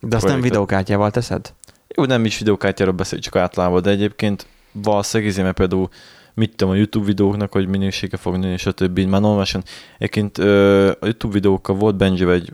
nem 0.00 0.20
projektet. 0.20 0.42
videókártyával 0.42 1.10
teszed? 1.10 1.52
Jó, 1.96 2.04
nem 2.04 2.24
is 2.24 2.38
videókártyáról 2.38 2.94
beszél, 2.94 3.18
csak 3.18 3.36
általában, 3.36 3.82
de 3.82 3.90
egyébként 3.90 4.46
valószínűleg 4.72 5.32
izé, 5.32 5.42
mert 5.42 5.56
például 5.56 5.88
mit 6.34 6.50
tudom, 6.56 6.72
a 6.72 6.76
YouTube 6.76 7.06
videóknak, 7.06 7.52
hogy 7.52 7.68
minősége 7.68 8.16
fog 8.16 8.36
nőni, 8.36 8.56
stb. 8.56 8.98
Már 8.98 9.20
normálisan. 9.20 9.62
Egyébként 9.98 10.38
a 10.38 11.06
YouTube 11.06 11.32
videókkal 11.32 11.76
volt 11.76 11.96
Benji 11.96 12.30
egy 12.30 12.52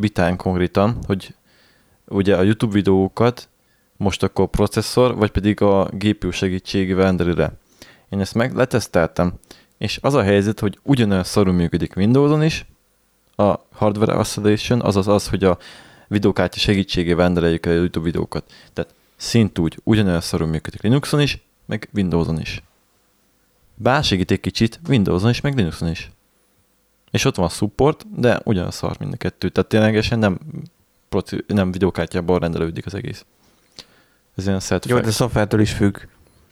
vitán 0.00 0.36
konkrétan, 0.36 0.98
hogy 1.06 1.34
ugye 2.06 2.36
a 2.36 2.42
YouTube 2.42 2.72
videókat 2.72 3.48
most 3.96 4.22
akkor 4.22 4.46
processzor, 4.46 5.16
vagy 5.16 5.30
pedig 5.30 5.60
a 5.60 5.88
GPU 5.92 6.30
segítségével 6.30 7.04
renderire. 7.04 7.52
Én 8.08 8.20
ezt 8.20 8.34
meg 8.34 8.54
leteszteltem, 8.54 9.32
és 9.78 9.98
az 10.02 10.14
a 10.14 10.22
helyzet, 10.22 10.60
hogy 10.60 10.78
ugyanolyan 10.82 11.24
szarul 11.24 11.52
működik 11.52 11.96
Windowson 11.96 12.42
is, 12.42 12.66
a 13.36 13.54
hardware 13.72 14.12
acceleration, 14.12 14.80
azaz 14.80 15.08
az, 15.08 15.28
hogy 15.28 15.44
a 15.44 15.58
videókártya 16.12 16.58
segítségével 16.58 17.24
rendereljük 17.24 17.66
el 17.66 17.72
a 17.72 17.76
YouTube 17.76 18.04
videókat. 18.04 18.52
Tehát 18.72 18.94
szintúgy 19.16 19.78
ugyanolyan 19.82 20.20
szarul 20.20 20.46
működik 20.46 20.82
Linuxon 20.82 21.20
is, 21.20 21.42
meg 21.66 21.88
Windowson 21.94 22.40
is. 22.40 22.62
Bár 23.74 24.04
segít 24.04 24.30
egy 24.30 24.40
kicsit 24.40 24.80
Windowson 24.88 25.30
is, 25.30 25.40
meg 25.40 25.56
Linuxon 25.56 25.88
is. 25.88 26.10
És 27.10 27.24
ott 27.24 27.36
van 27.36 27.46
a 27.46 27.48
support, 27.48 28.20
de 28.20 28.40
ugyanaz 28.44 28.74
szar 28.74 28.96
mind 28.98 29.12
a 29.12 29.16
kettő. 29.16 29.48
Tehát 29.48 29.70
ténylegesen 29.70 30.18
nem, 30.18 30.38
proci- 31.08 31.44
nem 31.46 31.72
videókártyából 31.72 32.38
rendelődik 32.38 32.86
az 32.86 32.94
egész. 32.94 33.24
Ez 34.36 34.46
ilyen 34.46 34.60
set 34.60 34.86
Jó, 34.86 35.00
de 35.00 35.10
szoftvertől 35.10 35.60
is 35.60 35.72
függ. 35.72 35.98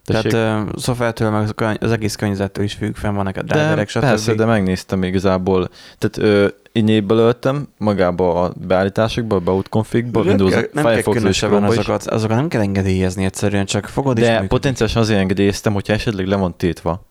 Tessék? 0.04 0.30
Tehát 0.30 0.68
uh, 0.68 0.76
szoftvertől, 0.76 1.30
meg 1.30 1.78
az 1.82 1.92
egész 1.92 2.16
környezettől 2.16 2.64
is 2.64 2.74
függ, 2.74 2.94
fenn 2.94 3.14
vannak 3.14 3.36
a 3.36 3.42
driverek, 3.42 3.88
stb. 3.88 4.00
persze, 4.00 4.34
de 4.34 4.44
megnéztem 4.44 5.02
igazából. 5.02 5.70
Tehát 5.98 6.16
ö, 6.16 6.48
innéből 6.72 7.18
öltem 7.18 7.68
magába 7.78 8.42
a 8.42 8.52
beállításokba, 8.66 9.36
a 9.36 9.40
boot 9.40 9.68
configba, 9.68 10.22
Windows 10.22 10.54
nem 10.72 10.84
Firefox 10.84 11.22
és 11.22 11.28
is. 11.28 11.42
azokat, 11.42 12.06
azokat 12.06 12.36
nem 12.36 12.48
kell 12.48 12.60
engedélyezni 12.60 13.24
egyszerűen, 13.24 13.64
csak 13.64 13.86
fogod 13.86 14.18
De 14.18 14.28
működik. 14.28 14.48
potenciálisan 14.48 15.02
azért 15.02 15.20
engedélyeztem, 15.20 15.72
hogyha 15.72 15.92
esetleg 15.92 16.26
le 16.26 16.36
van 16.36 16.56
tétva, 16.56 17.06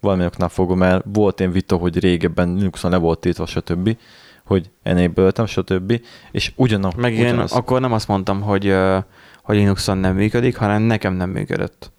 valami 0.00 0.24
oknál 0.24 0.48
fogom, 0.48 0.78
mert 0.78 1.04
volt 1.12 1.40
én 1.40 1.52
vita, 1.52 1.76
hogy 1.76 1.98
régebben 1.98 2.54
Linuxon 2.54 2.90
le 2.90 2.96
volt 2.96 3.18
tétva, 3.18 3.46
stb., 3.46 3.96
hogy 4.44 4.70
enable 4.82 5.46
stb., 5.46 6.00
és 6.32 6.52
ugyanaz. 6.56 6.94
Meg 6.94 7.14
én 7.14 7.24
ugyanaz. 7.24 7.52
akkor 7.52 7.80
nem 7.80 7.92
azt 7.92 8.08
mondtam, 8.08 8.40
hogy, 8.40 8.74
hogy 9.42 9.56
Linuxon 9.56 9.98
nem 9.98 10.14
működik, 10.14 10.56
hanem 10.56 10.82
nekem 10.82 11.14
nem 11.14 11.30
működött. 11.30 11.92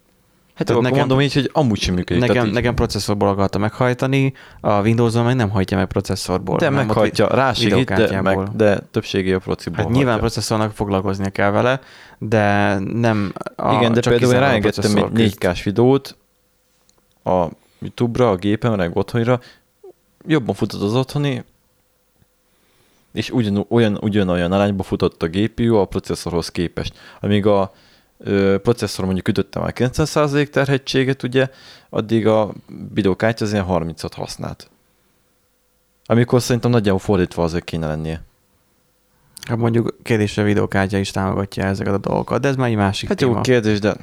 Hát 0.53 0.67
tehát 0.67 0.81
nekem- 0.81 0.97
mondom 0.97 1.21
így, 1.21 1.33
hogy 1.33 1.49
amúgy 1.53 1.79
sem 1.79 1.93
működik. 1.93 2.27
Nekem, 2.27 2.45
így- 2.45 2.53
nekem 2.53 2.75
processzorból 2.75 3.27
akarta 3.27 3.57
meghajtani, 3.57 4.33
a 4.61 4.81
Windows-on 4.81 5.23
meg 5.25 5.35
nem 5.35 5.49
hajtja 5.49 5.77
meg 5.77 5.87
processzorból. 5.87 6.57
de 6.57 6.69
meghajtja, 6.69 7.27
rásegít, 7.27 7.93
de, 7.93 8.21
meg, 8.21 8.43
de 8.55 8.79
többségé 8.91 9.33
a 9.33 9.39
prociból 9.39 9.83
Hát 9.83 9.93
nyilván 9.93 10.19
processzornak 10.19 10.71
foglalkoznia 10.71 11.29
kell 11.29 11.51
vele, 11.51 11.79
de 12.17 12.77
nem 12.79 13.33
a, 13.55 13.73
Igen, 13.73 13.93
de 13.93 13.99
csak 13.99 14.13
például 14.13 14.33
én 14.33 14.39
ráengedtem 14.39 14.83
egy 14.83 14.91
processzor 14.91 15.11
küzd. 15.11 15.37
4K-s 15.39 15.63
videót 15.63 16.17
a 17.23 17.45
YouTube-ra, 17.79 18.29
a 18.29 18.35
gépemre, 18.35 18.77
meg 18.77 18.95
otthonira, 18.97 19.39
jobban 20.27 20.55
futott 20.55 20.81
az 20.81 20.95
otthoni, 20.95 21.43
és 23.13 23.29
ugyan, 23.29 23.65
olyan, 23.69 23.97
ugyanolyan 24.01 24.51
arányba 24.51 24.83
futott 24.83 25.23
a 25.23 25.27
GPU 25.27 25.75
a 25.75 25.85
processzorhoz 25.85 26.49
képest. 26.49 26.93
Amíg 27.21 27.45
a 27.45 27.71
processzor 28.61 29.05
mondjuk 29.05 29.27
ütötte 29.27 29.59
már 29.59 29.73
90% 29.75 30.47
terhetséget, 30.47 31.23
ugye, 31.23 31.49
addig 31.89 32.27
a 32.27 32.53
videókártya 32.93 33.45
az 33.45 33.51
ilyen 33.51 33.65
30-at 33.69 34.11
használt. 34.15 34.69
Amikor 36.05 36.41
szerintem 36.41 36.71
nagyjából 36.71 36.99
fordítva 36.99 37.43
azért 37.43 37.63
kéne 37.63 37.87
lennie. 37.87 38.23
Hát 39.47 39.57
mondjuk 39.57 39.95
kérdésre 40.03 40.41
a 40.41 40.45
videókártya 40.45 40.97
is 40.97 41.11
támogatja 41.11 41.63
ezeket 41.63 41.93
a 41.93 41.97
dolgokat, 41.97 42.41
de 42.41 42.47
ez 42.47 42.55
már 42.55 42.69
egy 42.69 42.75
másik 42.75 43.07
Hát 43.07 43.17
téma. 43.17 43.35
jó 43.35 43.41
kérdés, 43.41 43.79
de... 43.79 43.95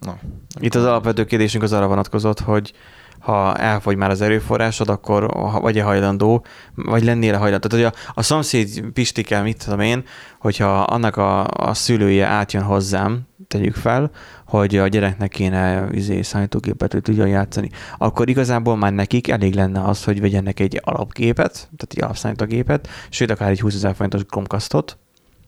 Na, 0.00 0.18
Itt 0.60 0.74
az 0.74 0.84
alapvető 0.84 1.24
kérdésünk 1.24 1.62
az 1.62 1.72
arra 1.72 1.86
vonatkozott, 1.86 2.40
hogy 2.40 2.72
ha 3.18 3.56
elfogy 3.56 3.96
már 3.96 4.10
az 4.10 4.20
erőforrásod, 4.20 4.88
akkor 4.88 5.26
vagy-e 5.60 5.82
hajlandó, 5.82 6.44
vagy 6.74 7.04
lennél 7.04 7.36
hajlandó. 7.38 7.68
Tehát, 7.68 7.86
hogy 7.86 7.96
a, 8.06 8.12
a 8.14 8.22
szomszéd 8.22 8.80
Pistike, 8.92 9.42
mit 9.42 9.64
tudom 9.64 9.80
én, 9.80 10.04
hogyha 10.38 10.80
annak 10.82 11.16
a, 11.16 11.46
a 11.46 11.74
szülője 11.74 12.26
átjön 12.26 12.62
hozzám, 12.62 13.28
tegyük 13.50 13.74
fel, 13.74 14.10
hogy 14.46 14.76
a 14.76 14.88
gyereknek 14.88 15.28
kéne 15.28 15.86
izé, 15.92 16.22
számítógépet, 16.22 16.92
hogy 16.92 17.02
tudjon 17.02 17.28
játszani, 17.28 17.70
akkor 17.98 18.28
igazából 18.28 18.76
már 18.76 18.92
nekik 18.92 19.28
elég 19.28 19.54
lenne 19.54 19.82
az, 19.84 20.04
hogy 20.04 20.20
vegyenek 20.20 20.60
egy 20.60 20.80
alapgépet, 20.84 21.52
tehát 21.52 21.88
egy 21.88 22.02
alapszámítógépet, 22.02 22.88
sőt, 23.08 23.30
akár 23.30 23.50
egy 23.50 23.60
20 23.60 23.74
ezer 23.74 23.94
forintos 23.94 24.24
Chromecastot, 24.24 24.98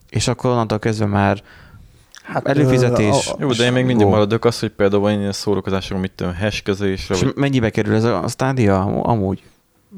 és 0.09 0.27
akkor 0.27 0.51
onnantól 0.51 0.79
kezdve 0.79 1.05
már 1.05 1.41
Hát, 2.23 2.47
Előfizetés. 2.47 3.27
ö, 3.27 3.31
a- 3.31 3.33
a- 3.33 3.37
jó, 3.39 3.51
de 3.51 3.63
én 3.63 3.71
még 3.71 3.85
mindig 3.85 4.05
Go. 4.05 4.11
maradok 4.11 4.45
az, 4.45 4.59
hogy 4.59 4.69
például 4.69 5.09
én 5.09 5.19
ilyen 5.19 5.31
szórakozásokon, 5.31 6.01
mit 6.01 6.11
tudom, 6.15 6.35
hashkezésre, 6.35 7.15
és 7.15 7.21
vagy 7.21 7.33
mennyibe 7.35 7.69
kerül 7.69 7.95
ez 7.95 8.03
a, 8.03 8.23
a 8.23 8.27
Stadia 8.27 8.81
amúgy? 9.01 9.43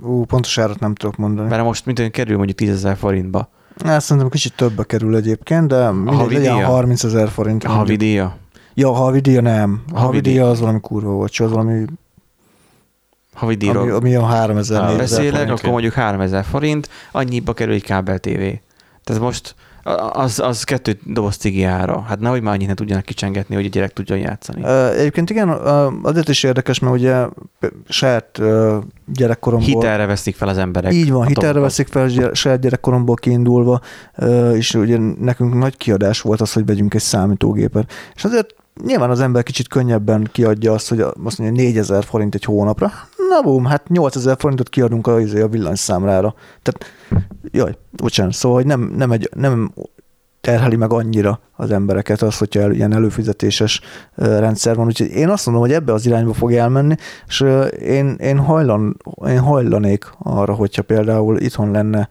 Ú, 0.01 0.26
pontos 0.26 0.58
árat 0.58 0.80
nem 0.80 0.95
tudok 0.95 1.18
mondani. 1.18 1.49
Mert 1.49 1.64
most 1.64 1.86
mint 1.86 2.12
kerül 2.12 2.36
mondjuk 2.38 2.58
10 2.58 2.70
ezer 2.70 2.97
forintba. 2.97 3.49
Hát 3.84 4.01
szerintem 4.01 4.30
kicsit 4.30 4.53
többbe 4.55 4.84
kerül 4.84 5.15
egyébként, 5.15 5.67
de 5.67 5.91
mindegy, 5.91 6.32
legyen 6.32 6.53
díja? 6.55 6.65
30 6.67 7.03
ezer 7.03 7.30
forint. 7.30 7.63
A 7.63 7.69
havi 7.69 7.95
díja? 7.95 8.38
Ja, 8.73 8.89
a 8.89 8.93
havi 8.93 9.19
díja 9.19 9.41
nem. 9.41 9.82
A 9.88 9.93
havi 9.93 10.05
Havidíj. 10.05 10.32
díja 10.34 10.49
az 10.49 10.59
valami 10.59 10.80
kurva 10.82 11.09
volt, 11.11 11.36
az 11.38 11.51
valami, 11.51 11.86
Havi 13.34 13.69
ami, 13.69 13.89
ami 13.89 14.15
a 14.15 14.23
3000 14.26 14.82
Á, 14.82 14.86
4000 14.86 14.97
beszélek, 14.97 15.32
forint. 15.39 15.59
akkor 15.59 15.69
mondjuk 15.69 15.93
3000 15.93 16.43
forint, 16.43 16.89
annyiba 17.11 17.53
kerül 17.53 17.73
egy 17.73 17.84
kábel 17.84 18.19
TV. 18.19 18.39
Tehát 19.03 19.21
most 19.21 19.55
az, 20.11 20.39
az 20.39 20.63
kettő 20.63 20.99
doboz 21.03 21.36
cigi 21.36 21.63
ára. 21.63 22.01
Hát 22.07 22.19
nehogy 22.19 22.41
már 22.41 22.53
annyit 22.53 22.67
ne 22.67 22.73
tudjanak 22.73 23.05
kicsengetni, 23.05 23.55
hogy 23.55 23.65
a 23.65 23.69
gyerek 23.69 23.93
tudjon 23.93 24.17
játszani. 24.17 24.65
Egyébként 24.97 25.29
igen, 25.29 25.49
azért 26.03 26.29
is 26.29 26.43
érdekes, 26.43 26.79
mert 26.79 26.93
ugye 26.95 27.25
saját 27.88 28.41
gyerekkoromból... 29.05 29.69
Hitelre 29.69 30.05
veszik 30.05 30.36
fel 30.36 30.47
az 30.47 30.57
emberek. 30.57 30.93
Így 30.93 31.11
van, 31.11 31.27
hitelre 31.27 31.59
veszik 31.59 31.88
fel 31.88 32.33
saját 32.33 32.59
gyerekkoromból 32.59 33.15
kiindulva, 33.15 33.81
és 34.53 34.73
ugye 34.73 34.97
nekünk 35.19 35.53
nagy 35.53 35.77
kiadás 35.77 36.21
volt 36.21 36.41
az, 36.41 36.53
hogy 36.53 36.65
vegyünk 36.65 36.93
egy 36.93 37.01
számítógépet. 37.01 37.91
És 38.15 38.23
azért 38.23 38.55
nyilván 38.84 39.09
az 39.09 39.19
ember 39.19 39.43
kicsit 39.43 39.67
könnyebben 39.67 40.30
kiadja 40.32 40.73
azt, 40.73 40.89
hogy 40.89 41.01
azt 41.01 41.38
mondja 41.38 41.63
4000 41.63 42.03
forint 42.03 42.36
egy 42.36 42.43
hónapra. 42.43 42.91
Na 43.30 43.41
bum, 43.41 43.65
hát 43.65 43.89
8000 43.89 44.36
forintot 44.39 44.69
kiadunk 44.69 45.07
a, 45.07 45.19
izé, 45.19 45.41
a 45.41 45.47
villanyszámlára. 45.47 46.36
Tehát, 46.61 46.86
jaj, 47.51 47.78
bocsánat, 47.91 48.34
szóval 48.34 48.57
hogy 48.57 48.65
nem, 48.65 48.82
nem, 48.82 49.11
egy, 49.11 49.30
nem 49.36 49.71
terheli 50.41 50.76
meg 50.76 50.93
annyira 50.93 51.39
az 51.55 51.71
embereket 51.71 52.21
az, 52.21 52.38
hogyha 52.38 52.59
el, 52.59 52.71
ilyen 52.71 52.93
előfizetéses 52.93 53.82
rendszer 54.15 54.76
van. 54.76 54.86
Úgyhogy 54.86 55.09
én 55.09 55.30
azt 55.30 55.45
mondom, 55.45 55.63
hogy 55.63 55.73
ebbe 55.73 55.93
az 55.93 56.05
irányba 56.05 56.34
fog 56.34 56.53
elmenni, 56.53 56.95
és 57.28 57.45
én, 57.80 58.07
én, 58.07 58.38
hajlan, 58.38 58.97
én 59.28 59.39
hajlanék 59.39 60.09
arra, 60.17 60.53
hogyha 60.53 60.82
például 60.82 61.39
itthon 61.39 61.71
lenne 61.71 62.09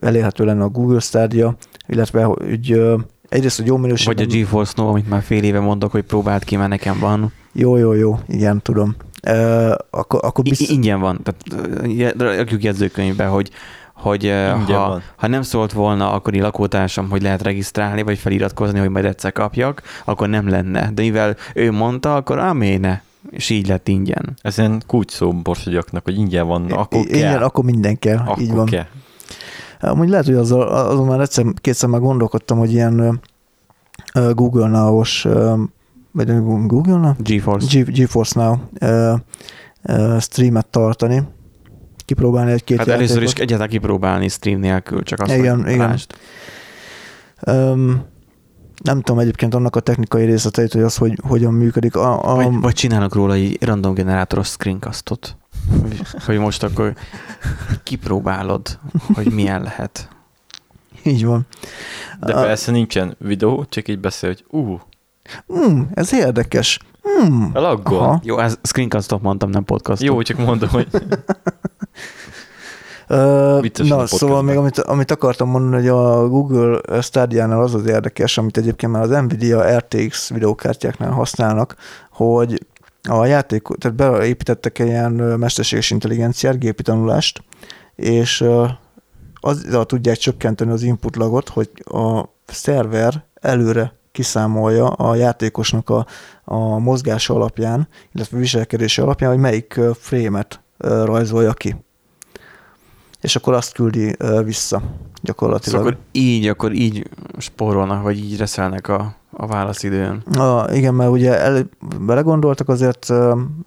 elérhető 0.00 0.44
lenne 0.44 0.62
a 0.62 0.68
Google 0.68 1.00
Stadia, 1.00 1.56
illetve 1.86 2.24
hogy 2.24 2.82
egyrészt, 3.30 3.56
hogy 3.56 3.66
jó 3.66 3.76
minőségben... 3.76 4.16
Vagy 4.16 4.34
a 4.34 4.38
GeForce 4.38 4.72
Now, 4.76 4.88
amit 4.88 5.08
már 5.08 5.22
fél 5.22 5.42
éve 5.44 5.60
mondok, 5.60 5.90
hogy 5.90 6.02
próbált 6.02 6.44
ki, 6.44 6.56
mert 6.56 6.68
nekem 6.68 6.98
van. 6.98 7.32
Jó, 7.52 7.76
jó, 7.76 7.92
jó, 7.92 8.18
igen, 8.28 8.62
tudom. 8.62 8.94
Ö, 9.22 9.74
akkor, 9.90 10.20
akkor 10.22 10.46
I- 10.46 10.48
biztos... 10.48 10.68
ingyen 10.68 11.00
van. 11.00 11.20
Tehát 11.22 12.14
rakjuk 12.18 12.62
jegyzőkönyvbe, 12.62 13.24
hogy 13.24 13.50
hogy 13.92 14.22
Ingyen 14.24 14.64
ha, 14.64 14.88
van. 14.88 15.02
ha 15.16 15.26
nem 15.26 15.42
szólt 15.42 15.72
volna 15.72 16.12
akkori 16.12 16.40
lakótársam, 16.40 17.10
hogy 17.10 17.22
lehet 17.22 17.42
regisztrálni, 17.42 18.02
vagy 18.02 18.18
feliratkozni, 18.18 18.78
hogy 18.78 18.88
majd 18.88 19.04
egyszer 19.04 19.32
kapjak, 19.32 19.82
akkor 20.04 20.28
nem 20.28 20.48
lenne. 20.48 20.90
De 20.94 21.02
mivel 21.02 21.36
ő 21.54 21.72
mondta, 21.72 22.16
akkor 22.16 22.38
améne, 22.38 23.02
és 23.30 23.50
így 23.50 23.68
lett 23.68 23.88
ingyen. 23.88 24.36
Ez 24.42 24.58
ilyen 24.58 24.82
kulcs 24.86 25.10
szó 25.12 25.32
borsodiaknak, 25.32 26.04
hogy 26.04 26.18
ingyen 26.18 26.46
van, 26.46 26.70
akkor 26.70 27.00
I- 27.00 27.06
kell. 27.06 27.18
igen, 27.18 27.42
akkor 27.42 27.64
minden 27.64 27.98
kell, 27.98 28.16
akkor 28.16 28.42
így 28.42 28.52
van. 28.52 28.66
kell. 28.66 28.86
Amúgy 29.80 30.08
lehet, 30.08 30.24
hogy 30.26 30.34
azzal, 30.34 30.62
azon 30.68 31.06
már 31.06 31.20
egyszer, 31.20 31.44
kétszer 31.60 31.88
már 31.88 32.00
gondolkodtam, 32.00 32.58
hogy 32.58 32.72
ilyen 32.72 33.20
Google 34.32 34.68
Now-os, 34.68 35.26
vagy 36.12 36.42
Google 36.66 36.96
Now? 36.96 37.12
GeForce. 37.18 37.78
Ge- 37.78 37.92
GeForce 37.96 38.40
Now 38.40 38.56
streamet 40.20 40.66
tartani, 40.66 41.22
kipróbálni 42.04 42.50
egy-két 42.52 42.78
Hát 42.78 42.88
először 42.88 43.16
is 43.16 43.28
játékot. 43.28 43.40
egyáltalán 43.40 43.68
kipróbálni 43.70 44.28
stream 44.28 44.60
nélkül, 44.60 45.02
csak 45.02 45.20
azt, 45.20 45.32
Igen, 45.34 45.62
hogy 45.62 45.72
igen. 45.72 45.98
Öm, 47.46 48.02
Nem 48.84 49.00
tudom 49.00 49.20
egyébként 49.20 49.54
annak 49.54 49.76
a 49.76 49.80
technikai 49.80 50.24
részleteit, 50.24 50.72
hogy 50.72 50.82
az 50.82 50.96
hogy, 50.96 51.18
hogyan 51.28 51.54
működik. 51.54 51.96
A, 51.96 52.30
a, 52.32 52.34
Vagy, 52.34 52.60
vagy 52.60 52.74
csinálnak 52.74 53.14
róla 53.14 53.34
egy 53.34 53.62
random 53.62 53.94
generátoros 53.94 54.46
screencastot. 54.48 55.36
Hogy, 56.24 56.38
most 56.38 56.62
akkor 56.62 56.94
kipróbálod, 57.82 58.78
hogy 59.14 59.32
milyen 59.32 59.62
lehet. 59.62 60.08
így 61.02 61.24
van. 61.24 61.46
De 62.20 62.32
A- 62.34 62.42
persze 62.42 62.70
nincsen 62.70 63.16
videó, 63.18 63.64
csak 63.68 63.88
így 63.88 63.98
beszél, 63.98 64.28
hogy 64.28 64.44
ú, 64.60 64.80
Mm, 65.54 65.80
ez 65.94 66.12
érdekes. 66.14 66.78
Mm. 67.24 67.44
laggol. 67.52 67.98
Aha. 67.98 68.20
Jó, 68.22 68.38
ez 68.38 68.58
screencastot 68.62 69.22
mondtam, 69.22 69.50
nem 69.50 69.64
podcastot. 69.64 70.08
Jó, 70.08 70.22
csak 70.22 70.38
mondom, 70.38 70.68
hogy 70.68 70.88
a 73.06 73.60
Na, 73.76 74.06
szóval 74.06 74.42
még 74.42 74.56
amit, 74.56 74.78
amit 74.78 75.10
akartam 75.10 75.48
mondani, 75.48 75.74
hogy 75.76 75.88
a 75.88 76.28
Google 76.28 76.80
Stadia-nál 77.02 77.60
az 77.62 77.74
az 77.74 77.86
érdekes, 77.86 78.38
amit 78.38 78.56
egyébként 78.56 78.92
már 78.92 79.02
az 79.02 79.10
Nvidia 79.10 79.78
RTX 79.78 80.28
videókártyáknál 80.30 81.10
használnak, 81.10 81.74
hogy 82.10 82.66
a 83.08 83.24
játék, 83.24 83.62
tehát 83.78 83.96
beépítettek 83.96 84.78
egy 84.78 84.86
ilyen 84.86 85.12
mesterséges 85.12 85.90
intelligenciát, 85.90 86.58
gépi 86.58 86.82
tanulást, 86.82 87.42
és 87.94 88.44
azzal 89.34 89.86
tudják 89.86 90.16
csökkenteni 90.16 90.70
az 90.70 90.82
input 90.82 91.16
lagot, 91.16 91.48
hogy 91.48 91.70
a 91.84 92.24
szerver 92.46 93.24
előre 93.34 93.92
kiszámolja 94.12 94.86
a 94.86 95.14
játékosnak 95.14 95.90
a, 95.90 96.06
a 96.44 96.78
mozgása 96.78 97.34
alapján, 97.34 97.88
illetve 98.12 98.38
viselkedése 98.38 99.02
alapján, 99.02 99.30
hogy 99.30 99.40
melyik 99.40 99.76
ö, 99.76 101.04
rajzolja 101.04 101.52
ki. 101.52 101.76
És 103.20 103.36
akkor 103.36 103.54
azt 103.54 103.72
küldi 103.72 104.16
vissza 104.44 104.82
gyakorlatilag. 105.22 105.78
Szóval 105.78 105.92
akkor 105.92 106.04
így, 106.12 106.48
akkor 106.48 106.72
így 106.72 107.08
spórolnak, 107.38 108.02
vagy 108.02 108.18
így 108.18 108.36
reszelnek 108.36 108.88
a, 108.88 109.14
a 109.40 109.46
válaszidőn. 109.46 110.22
A, 110.36 110.72
igen, 110.72 110.94
mert 110.94 111.10
ugye 111.10 111.38
el, 111.38 111.68
belegondoltak 112.00 112.68
azért, 112.68 113.12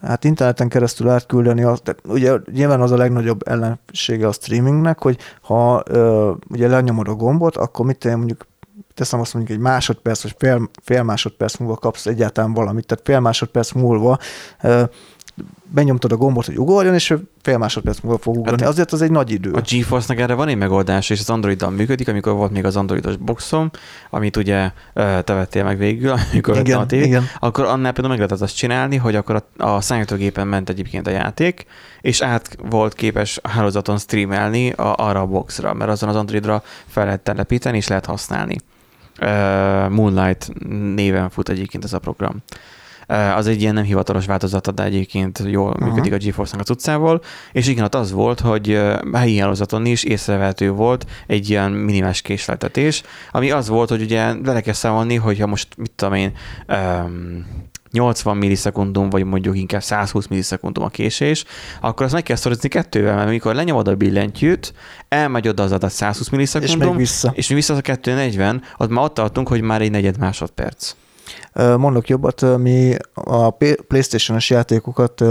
hát 0.01 0.23
interneten 0.23 0.69
keresztül 0.69 1.09
átküldeni, 1.09 1.63
az, 1.63 1.79
tehát 1.83 2.01
ugye 2.07 2.33
nyilván 2.51 2.81
az 2.81 2.91
a 2.91 2.97
legnagyobb 2.97 3.47
ellensége 3.47 4.27
a 4.27 4.31
streamingnek, 4.31 5.01
hogy 5.01 5.17
ha 5.41 5.83
ugye 6.49 6.67
lenyomod 6.67 7.07
a 7.07 7.13
gombot, 7.13 7.57
akkor 7.57 7.85
mit 7.85 8.05
én, 8.05 8.17
mondjuk 8.17 8.45
teszem 8.93 9.19
azt 9.19 9.33
mondjuk 9.33 9.57
egy 9.57 9.63
másodperc, 9.63 10.23
vagy 10.23 10.35
fél, 10.37 10.69
fél 10.83 11.03
másodperc 11.03 11.57
múlva 11.57 11.75
kapsz 11.75 12.05
egyáltalán 12.05 12.53
valamit, 12.53 12.85
tehát 12.85 13.05
fél 13.05 13.19
másodperc 13.19 13.71
múlva 13.71 14.17
benyomtad 15.63 16.11
a 16.11 16.17
gombot, 16.17 16.45
hogy 16.45 16.57
ugorjon, 16.57 16.93
és 16.93 17.13
fél 17.41 17.57
másodperc 17.57 17.99
múlva 17.99 18.17
fog 18.17 18.37
ugrani. 18.37 18.61
Hát 18.61 18.71
Azért 18.71 18.91
az 18.91 19.01
egy 19.01 19.11
nagy 19.11 19.31
idő. 19.31 19.51
A 19.51 19.61
GeForce-nak 19.69 20.21
erre 20.21 20.33
van 20.33 20.47
egy 20.47 20.57
megoldás, 20.57 21.09
és 21.09 21.19
az 21.19 21.29
Androiddal 21.29 21.69
működik, 21.69 22.07
amikor 22.07 22.33
volt 22.33 22.51
még 22.51 22.65
az 22.65 22.75
androidos 22.75 23.17
boxom, 23.17 23.69
amit 24.09 24.37
ugye 24.37 24.71
te 24.93 25.23
vettél 25.25 25.63
meg 25.63 25.77
végül, 25.77 26.11
amikor 26.31 26.55
vettem 26.55 26.71
a 26.71 26.75
igen, 26.75 26.87
tévét, 26.87 27.05
igen. 27.05 27.23
akkor 27.39 27.65
annál 27.65 27.91
például 27.91 28.07
meg 28.07 28.17
lehetett 28.17 28.41
azt 28.41 28.55
csinálni, 28.55 28.95
hogy 28.95 29.15
akkor 29.15 29.43
a, 29.57 29.63
a 29.63 29.81
számítógépen 29.81 30.47
ment 30.47 30.69
egyébként 30.69 31.07
a 31.07 31.11
játék, 31.11 31.65
és 32.01 32.21
át 32.21 32.57
volt 32.69 32.93
képes 32.93 33.39
a 33.41 33.47
hálózaton 33.47 33.97
streamelni 33.97 34.71
a, 34.71 34.95
arra 34.97 35.21
a 35.21 35.25
boxra, 35.25 35.73
mert 35.73 35.91
azon 35.91 36.09
az 36.09 36.15
Androidra 36.15 36.63
fel 36.87 37.05
lehet 37.05 37.21
telepíteni, 37.21 37.77
és 37.77 37.87
lehet 37.87 38.05
használni. 38.05 38.57
Uh, 39.21 39.89
Moonlight 39.89 40.51
néven 40.95 41.29
fut 41.29 41.49
egyébként 41.49 41.83
ez 41.83 41.93
a 41.93 41.99
program. 41.99 42.43
Uh, 43.07 43.37
az 43.37 43.47
egy 43.47 43.61
ilyen 43.61 43.73
nem 43.73 43.83
hivatalos 43.83 44.25
változata, 44.25 44.71
de 44.71 44.83
egyébként 44.83 45.43
jól 45.45 45.71
Aha. 45.71 45.85
működik 45.85 46.13
a 46.13 46.17
GeForce-nak 46.17 46.61
a 46.61 46.73
cuccával, 46.73 47.21
és 47.51 47.67
igen, 47.67 47.83
ott 47.83 47.95
az 47.95 48.11
volt, 48.11 48.39
hogy 48.39 48.69
uh, 48.69 49.13
helyi 49.13 49.37
hálózaton 49.37 49.85
is 49.85 50.03
észrevehető 50.03 50.71
volt 50.71 51.05
egy 51.27 51.49
ilyen 51.49 51.71
minimális 51.71 52.21
késleltetés, 52.21 53.03
ami 53.31 53.51
az 53.51 53.67
volt, 53.67 53.89
hogy 53.89 54.01
ugye 54.01 54.33
vele 54.33 54.61
kell 54.61 54.73
számolni, 54.73 55.15
hogyha 55.15 55.47
most, 55.47 55.67
mit 55.77 55.91
tudom 55.91 56.13
én, 56.13 56.31
um, 56.67 57.45
80 57.93 58.37
millisekundum, 58.37 59.09
vagy 59.09 59.23
mondjuk 59.23 59.57
inkább 59.57 59.83
120 59.83 60.27
millisekundum 60.27 60.83
a 60.83 60.87
késés, 60.89 61.45
akkor 61.81 62.05
azt 62.05 62.13
meg 62.13 62.23
kell 62.23 62.35
szorozni 62.35 62.69
kettővel, 62.69 63.15
mert 63.15 63.27
amikor 63.27 63.55
lenyomod 63.55 63.87
a 63.87 63.95
billentyűt, 63.95 64.73
elmegy 65.07 65.47
oda 65.47 65.63
az 65.63 65.71
adat 65.71 65.91
120 65.91 66.25
És 66.25 66.29
millisekundum, 66.31 66.89
még 66.89 66.97
vissza. 66.97 67.31
és 67.35 67.47
mi 67.49 67.55
vissza 67.55 67.73
az 67.73 67.79
a 67.79 67.81
240, 67.81 68.61
ott 68.77 68.89
már 68.89 69.03
ott 69.03 69.13
tartunk, 69.13 69.47
hogy 69.47 69.61
már 69.61 69.81
egy 69.81 69.91
negyed 69.91 70.17
másodperc. 70.17 70.95
Mondok 71.77 72.07
jobbat, 72.07 72.57
mi 72.57 72.95
a 73.13 73.49
PlayStation-es 73.87 74.49
játékokat 74.49 75.23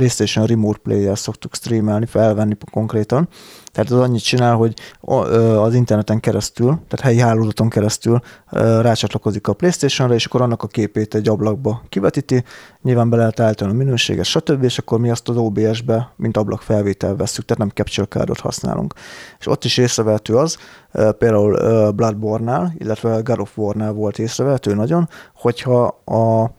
PlayStation 0.00 0.46
Remote 0.46 0.78
Play-jel 0.82 1.14
szoktuk 1.14 1.54
streamelni, 1.54 2.06
felvenni 2.06 2.56
konkrétan. 2.70 3.28
Tehát 3.72 3.90
az 3.90 3.98
annyit 3.98 4.22
csinál, 4.22 4.54
hogy 4.54 4.74
az 5.56 5.74
interneten 5.74 6.20
keresztül, 6.20 6.68
tehát 6.88 7.00
helyi 7.00 7.18
hálózaton 7.18 7.68
keresztül 7.68 8.20
rácsatlakozik 8.80 9.48
a 9.48 9.52
PlayStation-ra, 9.52 10.14
és 10.14 10.26
akkor 10.26 10.42
annak 10.42 10.62
a 10.62 10.66
képét 10.66 11.14
egy 11.14 11.28
ablakba 11.28 11.82
kivetíti, 11.88 12.44
nyilván 12.82 13.10
be 13.10 13.16
lehet 13.16 13.40
állítani 13.40 13.70
a 13.70 13.74
minőséget, 13.74 14.24
stb., 14.24 14.62
és 14.62 14.78
akkor 14.78 14.98
mi 15.00 15.10
azt 15.10 15.28
az 15.28 15.36
OBS-be, 15.36 16.12
mint 16.16 16.36
ablakfelvétel 16.36 17.16
vesszük, 17.16 17.44
tehát 17.44 17.62
nem 17.62 17.70
capture 17.74 18.06
cardot 18.06 18.40
használunk. 18.40 18.94
És 19.38 19.46
ott 19.46 19.64
is 19.64 19.76
észrevehető 19.76 20.36
az, 20.36 20.56
például 20.92 21.90
Bloodborne-nál, 21.90 22.74
illetve 22.78 23.20
God 23.20 23.38
of 23.38 23.58
War-nál 23.58 23.92
volt 23.92 24.18
észrevehető 24.18 24.74
nagyon, 24.74 25.08
hogyha 25.34 25.82
a 26.04 26.50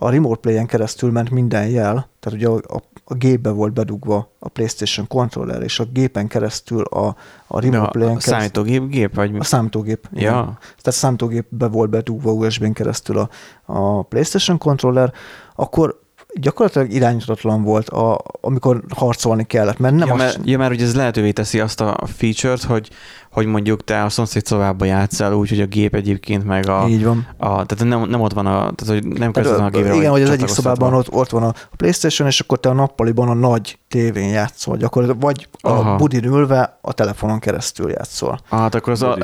a 0.00 0.10
Remote 0.10 0.40
Play-en 0.40 0.66
keresztül 0.66 1.10
ment 1.10 1.30
minden 1.30 1.68
jel, 1.68 2.08
tehát 2.20 2.38
ugye 2.38 2.48
a, 2.48 2.54
a, 2.54 2.82
a 3.04 3.14
gépbe 3.14 3.50
volt 3.50 3.72
bedugva 3.72 4.30
a 4.38 4.48
PlayStation 4.48 5.06
controller, 5.06 5.62
és 5.62 5.78
a 5.78 5.84
gépen 5.84 6.26
keresztül 6.26 6.82
a, 6.82 7.16
a 7.46 7.60
Remote 7.60 7.82
a, 7.82 7.88
Play-en 7.88 8.16
a 8.16 8.18
keresztül... 8.18 8.32
számítógép 8.32 8.88
gép, 8.88 9.14
vagy 9.14 9.32
mi? 9.32 9.38
A 9.38 9.44
számítógép. 9.44 10.08
igen. 10.12 10.32
Ja. 10.32 10.42
Tehát 10.58 10.86
a 10.86 10.90
számítógépbe 10.90 11.66
volt 11.66 11.90
bedugva 11.90 12.32
USB-n 12.32 12.72
keresztül 12.72 13.18
a, 13.18 13.28
a 13.64 14.02
PlayStation 14.02 14.58
controller, 14.58 15.12
akkor 15.54 16.00
gyakorlatilag 16.34 16.92
irányítatlan 16.92 17.62
volt, 17.62 17.88
a, 17.88 18.20
amikor 18.40 18.82
harcolni 18.94 19.44
kellett, 19.44 19.78
mert 19.78 19.94
nem 19.94 20.06
ja, 20.06 20.14
azt, 20.14 20.22
mert, 20.22 20.48
ja, 20.48 20.58
mert 20.58 20.72
ugye 20.72 20.84
ez 20.84 20.94
lehetővé 20.94 21.30
teszi 21.30 21.60
azt 21.60 21.80
a 21.80 22.06
feature-t, 22.06 22.62
hogy, 22.62 22.90
hogy 23.38 23.46
mondjuk 23.46 23.84
te 23.84 24.02
a 24.02 24.08
szomszéd 24.08 24.46
szobába 24.46 24.84
játszál 24.84 25.32
úgy, 25.32 25.48
hogy 25.48 25.60
a 25.60 25.66
gép 25.66 25.94
egyébként 25.94 26.44
meg 26.44 26.68
a, 26.68 26.86
így 26.88 27.04
van. 27.04 27.26
a 27.36 27.46
tehát 27.46 27.84
nem, 27.84 28.08
nem 28.08 28.20
ott 28.20 28.32
van 28.32 28.46
a, 28.46 28.72
tehát 28.74 28.86
hogy 28.86 29.06
nem 29.06 29.32
közvetlenül 29.32 29.66
a 29.66 29.70
gépre 29.70 29.94
igen, 29.94 30.10
hogy 30.10 30.22
az 30.22 30.30
egyik 30.30 30.48
szobában 30.48 30.94
ott, 30.94 31.12
ott 31.12 31.30
van 31.30 31.42
a 31.42 31.54
PlayStation, 31.76 32.28
és 32.28 32.40
akkor 32.40 32.60
te 32.60 32.68
a 32.68 32.72
nappaliban 32.72 33.28
a 33.28 33.34
nagy 33.34 33.78
tévén 33.88 34.28
játszol, 34.28 34.76
gyakorlatilag, 34.76 35.22
vagy 35.22 35.48
a 35.60 35.68
Aha. 35.68 35.96
budin 35.96 36.24
ülve 36.24 36.78
a 36.80 36.92
telefonon 36.92 37.38
keresztül 37.38 37.90
játszol. 37.90 38.38
Ah, 38.48 38.58
hát 38.58 38.74
akkor 38.74 38.92
az 38.92 39.02
a, 39.02 39.16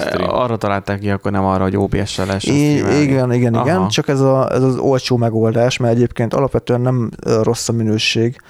arra 0.43 0.57
találták 0.57 0.99
ki, 0.99 1.11
akkor 1.11 1.31
nem 1.31 1.45
arra, 1.45 1.63
hogy 1.63 1.77
OBS-sel 1.77 2.39
igen, 2.41 2.93
igen, 3.01 3.33
igen, 3.33 3.55
Aha. 3.55 3.89
csak 3.89 4.09
ez, 4.09 4.21
a, 4.21 4.53
ez 4.53 4.63
az 4.63 4.77
olcsó 4.77 5.17
megoldás, 5.17 5.77
mert 5.77 5.95
egyébként 5.95 6.35
alapvetően 6.35 6.81
nem 6.81 7.11
rossz 7.43 7.69
a 7.69 7.73
minőség. 7.73 8.41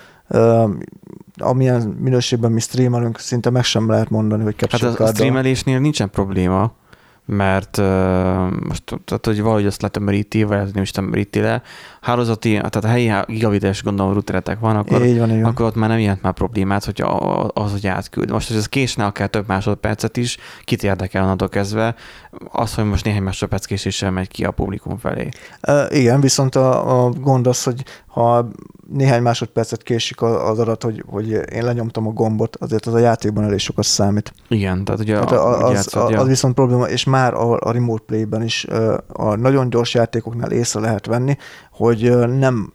Amilyen 1.38 1.96
minőségben 2.00 2.52
mi 2.52 2.60
streamelünk, 2.60 3.18
szinte 3.18 3.50
meg 3.50 3.64
sem 3.64 3.90
lehet 3.90 4.10
mondani, 4.10 4.42
hogy 4.42 4.54
Hát 4.58 4.70
capture 4.70 5.04
a, 5.04 5.08
a 5.08 5.12
streamelésnél 5.14 5.78
nincsen 5.78 6.10
probléma, 6.10 6.72
mert 7.26 7.78
uh, 7.78 7.84
most 8.66 8.82
tehát, 9.04 9.26
hogy 9.26 9.42
valahogy 9.42 9.66
azt 9.66 9.82
letömöríti, 9.82 10.42
vagy 10.42 10.56
lehet, 10.56 10.74
nem 10.74 10.82
is 10.82 10.90
tömöríti 10.90 11.40
le. 11.40 11.62
Hálózati, 12.00 12.50
tehát 12.52 12.84
a 12.84 12.86
helyi 12.86 13.12
gigabites 13.26 13.82
gondolom 13.82 14.12
routeretek 14.12 14.60
van, 14.60 14.76
akkor, 14.76 15.04
Így 15.04 15.18
van, 15.18 15.30
így 15.30 15.40
van. 15.40 15.50
akkor 15.50 15.66
ott 15.66 15.74
már 15.74 15.88
nem 15.88 15.98
jelent 15.98 16.22
már 16.22 16.32
problémát, 16.32 16.84
hogy 16.84 17.02
az, 17.52 17.70
hogy 17.70 17.86
átküld. 17.86 18.30
Most, 18.30 18.48
hogy 18.48 18.56
ez 18.56 18.66
késne 18.68 19.04
akár 19.04 19.28
több 19.28 19.48
másodpercet 19.48 20.16
is, 20.16 20.36
kit 20.64 20.82
érdekel 20.82 21.22
onnantól 21.22 21.48
kezdve, 21.48 21.94
az, 22.50 22.74
hogy 22.74 22.84
most 22.84 23.04
néhány 23.04 23.22
másodperc 23.22 23.64
késéssel 23.64 24.10
megy 24.10 24.28
ki 24.28 24.44
a 24.44 24.50
publikum 24.50 24.98
felé. 24.98 25.28
Ö, 25.60 25.84
Igen, 25.90 26.20
viszont 26.20 26.54
a, 26.54 27.04
a 27.04 27.10
gond 27.10 27.46
az, 27.46 27.62
hogy 27.62 27.84
ha 28.14 28.48
néhány 28.88 29.22
másodpercet 29.22 29.82
késik 29.82 30.22
az 30.22 30.58
adat, 30.58 30.82
hogy, 30.82 31.04
hogy 31.06 31.30
én 31.30 31.64
lenyomtam 31.64 32.06
a 32.06 32.10
gombot, 32.10 32.56
azért 32.56 32.86
az 32.86 32.94
a 32.94 32.98
játékban 32.98 33.44
elég 33.44 33.58
sokat 33.58 33.84
számít. 33.84 34.32
Igen, 34.48 34.84
tehát 34.84 35.00
ugye 35.00 35.12
Tehát 35.14 35.32
a, 35.32 35.66
az, 35.66 35.72
játszod, 35.72 36.12
az, 36.12 36.20
az 36.20 36.26
viszont 36.26 36.54
probléma, 36.54 36.84
és 36.88 37.04
már 37.04 37.34
a, 37.34 37.58
a 37.60 37.72
Remote 37.72 38.02
Play-ben 38.06 38.42
is 38.42 38.66
a 39.06 39.34
nagyon 39.34 39.70
gyors 39.70 39.94
játékoknál 39.94 40.50
észre 40.50 40.80
lehet 40.80 41.06
venni, 41.06 41.36
hogy 41.70 42.00
nem, 42.18 42.28
nem 42.38 42.72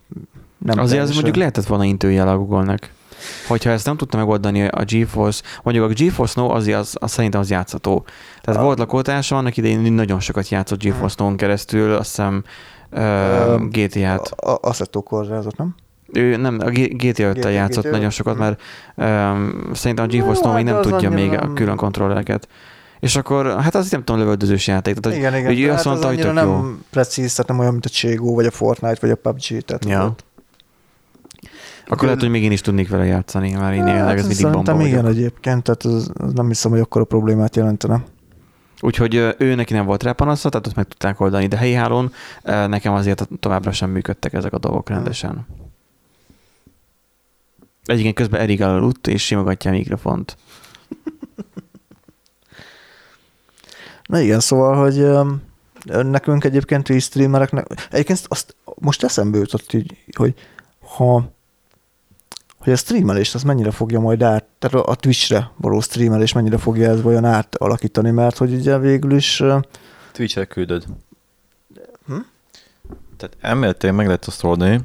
Azért 0.59 0.79
az 0.79 0.89
teljesen- 0.89 1.13
mondjuk 1.13 1.35
lehetett 1.35 1.65
volna 1.65 1.83
intőjel 1.83 2.27
a 2.27 2.37
Google-nek. 2.37 2.93
Hogyha 3.47 3.69
ezt 3.69 3.85
nem 3.85 3.97
tudta 3.97 4.17
megoldani 4.17 4.67
a 4.67 4.83
GeForce, 4.83 5.43
mondjuk 5.63 5.89
a 5.89 5.93
GeForce 5.93 6.41
No 6.41 6.49
azért 6.49 6.77
az, 6.77 6.95
az 6.99 7.11
szerintem 7.11 7.39
az 7.39 7.49
játszható. 7.49 8.05
Tehát 8.41 8.61
A- 8.61 8.63
volt 8.63 8.77
lakótársa, 8.77 9.37
annak 9.37 9.57
idején 9.57 9.93
nagyon 9.93 10.19
sokat 10.19 10.49
játszott 10.49 10.81
GeForce 10.83 11.23
No-n 11.23 11.35
keresztül, 11.35 11.93
azt 11.93 12.09
hiszem 12.09 12.43
uh, 12.91 13.67
GTA-t. 13.69 14.29
Assetto 14.61 15.01
Corsa-zott, 15.01 15.57
nem? 15.57 15.75
Ő 16.13 16.35
nem, 16.35 16.57
a 16.61 16.69
G- 16.69 16.93
GTA 17.03 17.23
5-tel 17.23 17.33
GTA 17.35 17.49
játszott 17.49 17.83
GTA? 17.83 17.91
nagyon 17.91 18.09
sokat, 18.09 18.37
mert 18.37 18.61
um, 18.95 19.69
szerintem 19.73 20.05
a 20.05 20.07
GeForce 20.07 20.41
No 20.43 20.49
Jó, 20.49 20.55
még 20.55 20.65
hát 20.67 20.73
nem 20.73 20.91
tudja 20.91 21.09
még 21.09 21.33
a 21.33 21.53
külön 21.53 21.75
kontrollereket. 21.75 22.47
És 22.99 23.15
akkor, 23.15 23.61
hát 23.61 23.75
az 23.75 23.91
nem 23.91 24.03
tudom, 24.03 24.21
lövöldözős 24.21 24.67
játék. 24.67 24.97
Tehát, 24.97 25.17
igen, 25.17 25.33
igen. 25.33 25.45
hogy 25.45 25.61
ő 25.61 25.69
azt 25.69 25.75
hát 25.75 25.85
mondta, 25.85 26.07
hogy 26.07 26.19
tök 26.19 26.33
nem 26.33 26.47
jó. 26.47 26.63
precíz, 26.89 27.31
tehát 27.31 27.51
nem 27.51 27.59
olyan, 27.59 27.71
mint 27.71 27.85
a 27.85 27.89
Cségó, 27.89 28.35
vagy 28.35 28.45
a 28.45 28.51
Fortnite, 28.51 28.97
vagy 29.01 29.09
a 29.09 29.15
PUBG. 29.15 29.61
Tehát 29.65 29.85
Ja. 29.85 30.15
Akkor 31.87 32.03
lehet, 32.03 32.19
hogy 32.19 32.29
még 32.29 32.43
én 32.43 32.51
is 32.51 32.61
tudnék 32.61 32.89
vele 32.89 33.05
játszani, 33.05 33.51
már 33.51 33.73
én 33.73 33.79
Hát, 33.79 33.89
jelenleg 33.89 34.17
ez 34.17 34.27
mindig 34.27 34.49
bamba 34.49 34.85
igen 34.85 35.05
egyébként, 35.05 35.63
tehát 35.63 36.05
nem 36.33 36.47
hiszem, 36.47 36.71
hogy 36.71 36.79
akkor 36.79 37.01
a 37.01 37.05
problémát 37.05 37.55
jelentene. 37.55 38.03
Úgyhogy 38.81 39.15
ő 39.37 39.55
neki 39.55 39.73
nem 39.73 39.85
volt 39.85 40.03
rá 40.03 40.11
panasza, 40.11 40.49
tehát 40.49 40.67
ott 40.67 40.75
meg 40.75 40.87
tudták 40.87 41.19
oldani, 41.19 41.47
de 41.47 41.57
helyi 41.57 41.73
hálón 41.73 42.13
nekem 42.43 42.93
azért 42.93 43.27
továbbra 43.39 43.71
sem 43.71 43.89
működtek 43.89 44.33
ezek 44.33 44.53
a 44.53 44.57
dolgok 44.57 44.89
rendesen. 44.89 45.47
Egyébként 47.85 48.15
közben 48.15 48.41
Erik 48.41 48.61
alaludt, 48.61 49.07
és 49.07 49.25
simogatja 49.25 49.71
a 49.71 49.73
mikrofont. 49.73 50.37
Na 54.03 54.19
igen, 54.19 54.39
szóval, 54.39 54.75
hogy 54.75 55.07
nekünk 56.05 56.43
egyébként 56.43 57.01
streamereknek, 57.01 57.87
egyébként 57.91 58.21
azt 58.27 58.55
most 58.75 59.03
eszembe 59.03 59.37
jutott 59.37 59.73
így, 59.73 59.97
hogy 60.15 60.33
ha 60.79 61.31
hogy 62.59 62.73
a 62.73 62.75
streamelést 62.75 63.35
az 63.35 63.43
mennyire 63.43 63.71
fogja 63.71 63.99
majd 63.99 64.21
át, 64.21 64.45
tehát 64.59 64.87
a 64.87 64.95
Twitch-re 64.95 65.51
való 65.57 65.79
streamelés 65.79 66.33
mennyire 66.33 66.57
fogja 66.57 66.89
ez 66.89 67.01
vajon 67.01 67.25
átalakítani, 67.25 68.11
mert 68.11 68.37
hogy 68.37 68.53
ugye 68.53 68.77
végül 68.77 69.15
is 69.15 69.43
Twitch-re 70.11 70.45
küldöd. 70.45 70.85
Hm? 72.07 72.15
Tehát 73.17 73.37
elméletileg 73.41 73.95
meg 73.95 74.05
lehet 74.05 74.25
azt 74.25 74.43
oldani, 74.43 74.81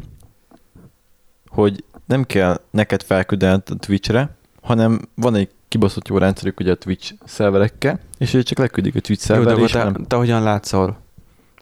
hogy 1.46 1.84
nem 2.06 2.24
kell 2.24 2.60
neked 2.70 3.02
felküldeni 3.02 3.62
a 3.66 3.74
Twitch-re, 3.74 4.36
hanem 4.62 5.00
van 5.14 5.34
egy 5.34 5.50
kibaszott 5.68 6.08
jó 6.08 6.18
rendszerük 6.18 6.60
ugye 6.60 6.70
a 6.70 6.74
Twitch 6.74 7.12
szerverekkel, 7.24 8.00
és 8.18 8.34
ők 8.34 8.42
csak 8.42 8.58
leküldik 8.58 8.94
a 8.94 9.00
Twitch 9.00 9.28
Jó, 9.28 9.34
de 9.36 9.42
szerverre, 9.42 9.56
akkor 9.56 9.66
és 9.66 9.72
te, 9.72 9.84
nem, 9.84 10.04
te 10.04 10.16
hogyan 10.16 10.42
látszol? 10.42 11.03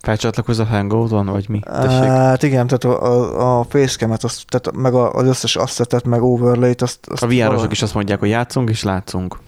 Felcsatlakozz 0.03 0.59
a 0.59 0.65
Hangouton, 0.65 1.27
vagy 1.27 1.49
mi? 1.49 1.61
Tessék. 1.61 2.03
Hát 2.09 2.43
igen, 2.43 2.67
tehát 2.67 2.85
a, 2.85 3.05
a, 3.05 3.59
a 3.61 3.65
facecam-et, 3.65 4.25
azt, 4.25 4.45
tehát 4.47 4.83
meg 4.83 4.95
a, 4.95 5.13
az 5.13 5.27
összes 5.27 5.57
asszetet, 5.57 6.05
meg 6.05 6.23
overlay-t, 6.23 6.83
azt, 6.83 6.99
azt 7.07 7.23
A 7.23 7.27
valahogy- 7.27 7.73
is 7.73 7.83
azt 7.83 7.95
mondják, 7.95 8.19
hogy 8.19 8.29
játszunk 8.29 8.71
és 8.71 8.83
látszunk. 8.83 9.39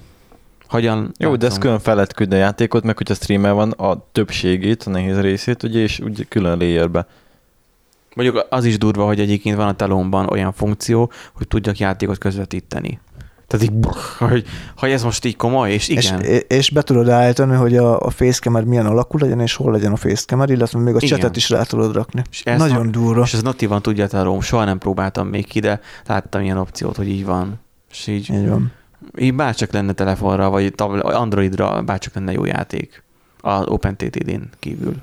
Hogyan 0.68 1.12
Jó, 1.18 1.28
de 1.28 1.32
ezt 1.34 1.42
játszunk? 1.42 1.62
külön 1.62 1.78
fel 1.78 1.94
lehet 1.94 2.12
küldeni 2.14 2.40
a 2.42 2.44
játékot, 2.44 2.84
meg 2.84 2.96
hogyha 2.96 3.14
streamel 3.14 3.52
van 3.54 3.70
a 3.70 4.06
többségét, 4.12 4.82
a 4.82 4.90
nehéz 4.90 5.20
részét, 5.20 5.62
ugye, 5.62 5.78
és 5.80 5.98
ugye 5.98 6.24
külön 6.28 6.58
layerbe. 6.58 7.06
Mondjuk 8.14 8.46
az 8.50 8.64
is 8.64 8.78
durva, 8.78 9.04
hogy 9.06 9.20
egyébként 9.20 9.56
van 9.56 9.68
a 9.68 9.74
telomban 9.74 10.26
olyan 10.30 10.52
funkció, 10.52 11.10
hogy 11.34 11.48
tudjak 11.48 11.78
játékot 11.78 12.18
közvetíteni. 12.18 13.00
Tehát 13.58 13.74
így, 13.74 13.86
hogy, 14.18 14.44
hogy 14.76 14.90
ez 14.90 15.02
most 15.02 15.24
így 15.24 15.36
komoly, 15.36 15.72
és 15.72 15.88
igen. 15.88 16.20
És, 16.20 16.44
és 16.48 16.70
be 16.70 16.82
tudod 16.82 17.08
állítani, 17.08 17.54
hogy 17.56 17.76
a, 17.76 18.00
a 18.00 18.10
facecam 18.10 18.62
milyen 18.64 18.86
alakú 18.86 19.18
legyen, 19.18 19.40
és 19.40 19.54
hol 19.54 19.72
legyen 19.72 19.92
a 19.92 19.96
facecam 19.96 20.42
illetve 20.42 20.78
még 20.78 20.94
a 20.94 20.98
Igen. 21.00 21.08
chatet 21.18 21.36
is 21.36 21.50
rá 21.50 21.62
tudod 21.62 21.94
rakni. 21.94 22.22
És 22.30 22.42
ezt 22.44 22.58
Nagyon 22.58 22.90
durva. 22.90 23.22
És 23.22 23.32
ez 23.34 23.42
natívan 23.42 23.82
tudja 23.82 24.04
a 24.04 24.08
telom, 24.08 24.40
soha 24.40 24.64
nem 24.64 24.78
próbáltam 24.78 25.26
még 25.28 25.46
ki, 25.46 25.60
de 25.60 25.80
láttam 26.06 26.42
ilyen 26.42 26.58
opciót, 26.58 26.96
hogy 26.96 27.08
így 27.08 27.24
van. 27.24 27.60
És 27.90 28.06
így, 28.06 28.30
Így 28.30 28.48
van. 28.48 28.72
így 29.18 29.34
bárcsak 29.34 29.72
lenne 29.72 29.92
telefonra, 29.92 30.50
vagy 30.50 30.72
Androidra, 31.02 31.82
bárcsak 31.82 32.14
lenne 32.14 32.32
jó 32.32 32.44
játék. 32.44 33.02
Az 33.40 33.66
OpenTTD-n 33.66 34.42
kívül. 34.58 34.94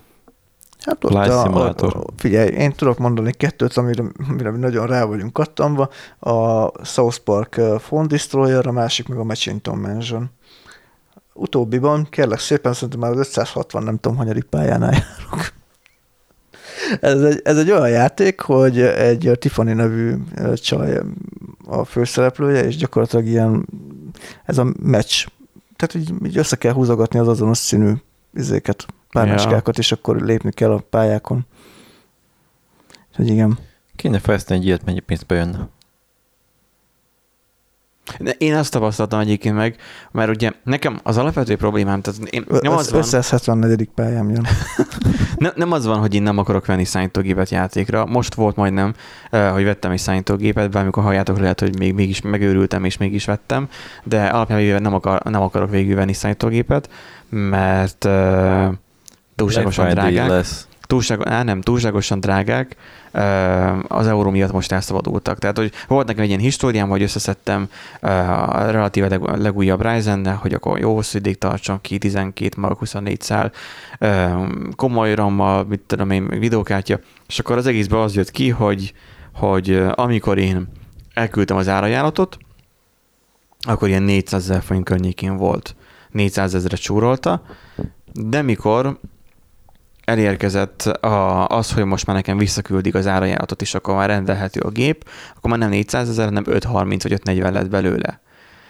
Hát 0.81 1.03
ott 1.03 1.11
a. 1.11 1.43
A, 1.43 1.73
a, 1.77 2.03
figyelj, 2.15 2.49
én 2.49 2.71
tudok 2.71 2.97
mondani 2.97 3.31
kettőt, 3.31 3.77
amire, 3.77 4.03
amire 4.29 4.51
mi 4.51 4.57
nagyon 4.57 4.87
rá 4.87 5.03
vagyunk 5.03 5.33
kattanva. 5.33 5.89
A 6.19 6.67
South 6.85 7.17
Park 7.17 7.61
Phone 7.77 8.07
Destroyer, 8.07 8.67
a 8.67 8.71
másik 8.71 9.07
meg 9.07 9.17
a 9.17 9.23
Matchington 9.23 9.77
Mansion. 9.77 10.29
Utóbbiban, 11.33 12.07
kérlek 12.09 12.39
szépen, 12.39 12.73
szerintem 12.73 12.99
már 12.99 13.11
az 13.11 13.17
560 13.17 13.83
nem 13.83 13.97
tudom, 13.97 14.17
hanyadik 14.17 14.43
pályánál 14.43 14.91
járok. 14.91 15.53
Ez 16.99 17.21
egy, 17.21 17.41
ez 17.43 17.57
egy 17.57 17.71
olyan 17.71 17.89
játék, 17.89 18.41
hogy 18.41 18.81
egy 18.81 19.31
Tiffany 19.39 19.75
nevű 19.75 20.15
csaj 20.55 21.01
a 21.65 21.83
főszereplője, 21.83 22.65
és 22.65 22.75
gyakorlatilag 22.75 23.25
ilyen, 23.25 23.67
ez 24.45 24.57
a 24.57 24.73
match, 24.83 25.27
tehát 25.75 25.95
így, 25.95 26.25
így 26.25 26.37
össze 26.37 26.55
kell 26.55 26.73
húzogatni 26.73 27.19
az 27.19 27.27
azonos 27.27 27.57
színű 27.57 27.93
izéket, 28.33 28.85
párnáskákat, 29.11 29.77
és 29.77 29.91
akkor 29.91 30.21
lépni 30.21 30.51
kell 30.51 30.71
a 30.71 30.83
pályákon. 30.89 31.45
Úgyhogy 33.09 33.27
igen. 33.27 33.57
Kéne 33.95 34.19
fejleszteni 34.19 34.59
egy 34.59 34.65
ilyet, 34.65 34.85
mennyi 34.85 34.99
pénzbe 34.99 35.35
jönne. 35.35 35.69
De 38.19 38.31
én 38.37 38.55
azt 38.55 38.71
tapasztaltam 38.71 39.19
egyébként 39.19 39.55
meg, 39.55 39.75
mert 40.11 40.29
ugye 40.29 40.51
nekem 40.63 40.99
az 41.03 41.17
alapvető 41.17 41.55
problémám, 41.55 42.01
tehát 42.01 42.19
én, 42.29 42.45
nem, 42.61 42.73
az 42.73 42.85
Ö- 42.85 42.91
van, 42.91 42.99
574. 43.01 43.89
pályám 43.95 44.29
jön. 44.29 44.47
nem, 45.37 45.51
nem 45.55 45.71
az 45.71 45.85
van, 45.85 45.99
hogy 45.99 46.15
én 46.15 46.23
nem 46.23 46.37
akarok 46.37 46.65
venni 46.65 46.83
szállítógépet 46.83 47.49
játékra. 47.49 48.05
Most 48.05 48.33
volt 48.33 48.55
majdnem, 48.55 48.93
hogy 49.29 49.63
vettem 49.63 49.91
egy 49.91 49.99
szállítógépet, 49.99 50.71
bármikor 50.71 51.03
halljátok 51.03 51.39
lehet, 51.39 51.59
hogy 51.59 51.77
még 51.77 51.93
mégis 51.93 52.21
megőrültem 52.21 52.83
és 52.83 52.97
mégis 52.97 53.25
vettem, 53.25 53.69
de 54.03 54.25
alapján 54.25 54.81
nem, 54.81 54.93
akar, 54.93 55.23
nem 55.23 55.41
akarok 55.41 55.69
végül 55.69 55.95
venni 55.95 56.13
szállítógépet, 56.13 56.89
mert 57.29 58.05
uh, 58.05 58.73
túlságosan 59.41 59.89
drágák. 59.89 60.27
lesz. 60.27 60.67
túlságo, 60.81 61.29
á, 61.29 61.43
nem, 61.43 61.61
túlságosan 61.61 62.19
drágák, 62.19 62.75
az 63.87 64.07
euró 64.07 64.29
miatt 64.29 64.51
most 64.51 64.71
elszabadultak. 64.71 65.39
Tehát, 65.39 65.57
hogy 65.57 65.71
volt 65.87 66.07
nekem 66.07 66.23
egy 66.23 66.29
ilyen 66.29 66.39
históriám, 66.39 66.89
hogy 66.89 67.01
összeszedtem 67.01 67.69
a 67.99 68.61
relatíve 68.61 69.07
leg, 69.07 69.21
legújabb 69.21 69.81
ryzen 69.85 70.35
hogy 70.35 70.53
akkor 70.53 70.79
jó 70.79 70.93
hosszú 70.93 71.17
ideig 71.17 71.37
tartson 71.37 71.81
ki, 71.81 71.97
12 71.97 72.61
mag 72.61 72.77
24 72.77 73.21
szál, 73.21 73.51
komoly 74.75 75.13
rammal, 75.13 75.63
mit 75.63 75.79
tudom 75.79 76.09
én, 76.09 76.27
videókártya, 76.27 76.99
és 77.27 77.39
akkor 77.39 77.57
az 77.57 77.65
egészben 77.65 77.99
az 77.99 78.15
jött 78.15 78.31
ki, 78.31 78.49
hogy, 78.49 78.93
hogy 79.33 79.83
amikor 79.95 80.37
én 80.37 80.67
elküldtem 81.13 81.57
az 81.57 81.67
árajánlatot, 81.67 82.37
akkor 83.61 83.87
ilyen 83.87 84.03
400 84.03 84.49
ezer 84.49 84.61
forint 84.61 84.85
környékén 84.85 85.37
volt. 85.37 85.75
400 86.11 86.55
ezeret 86.55 86.79
csúrolta, 86.79 87.43
de 88.13 88.41
mikor 88.41 88.99
elérkezett 90.03 90.81
a, 90.81 91.47
az, 91.47 91.71
hogy 91.71 91.85
most 91.85 92.05
már 92.05 92.15
nekem 92.15 92.37
visszaküldik 92.37 92.95
az 92.95 93.07
árajánlatot, 93.07 93.61
és 93.61 93.73
akkor 93.73 93.95
már 93.95 94.09
rendelhető 94.09 94.59
a 94.59 94.69
gép, 94.69 95.09
akkor 95.35 95.49
már 95.49 95.59
nem 95.59 95.69
400 95.69 96.09
ezer, 96.09 96.25
hanem 96.25 96.43
530 96.47 97.03
vagy 97.03 97.11
540 97.11 97.53
lett 97.53 97.69
belőle. 97.69 98.21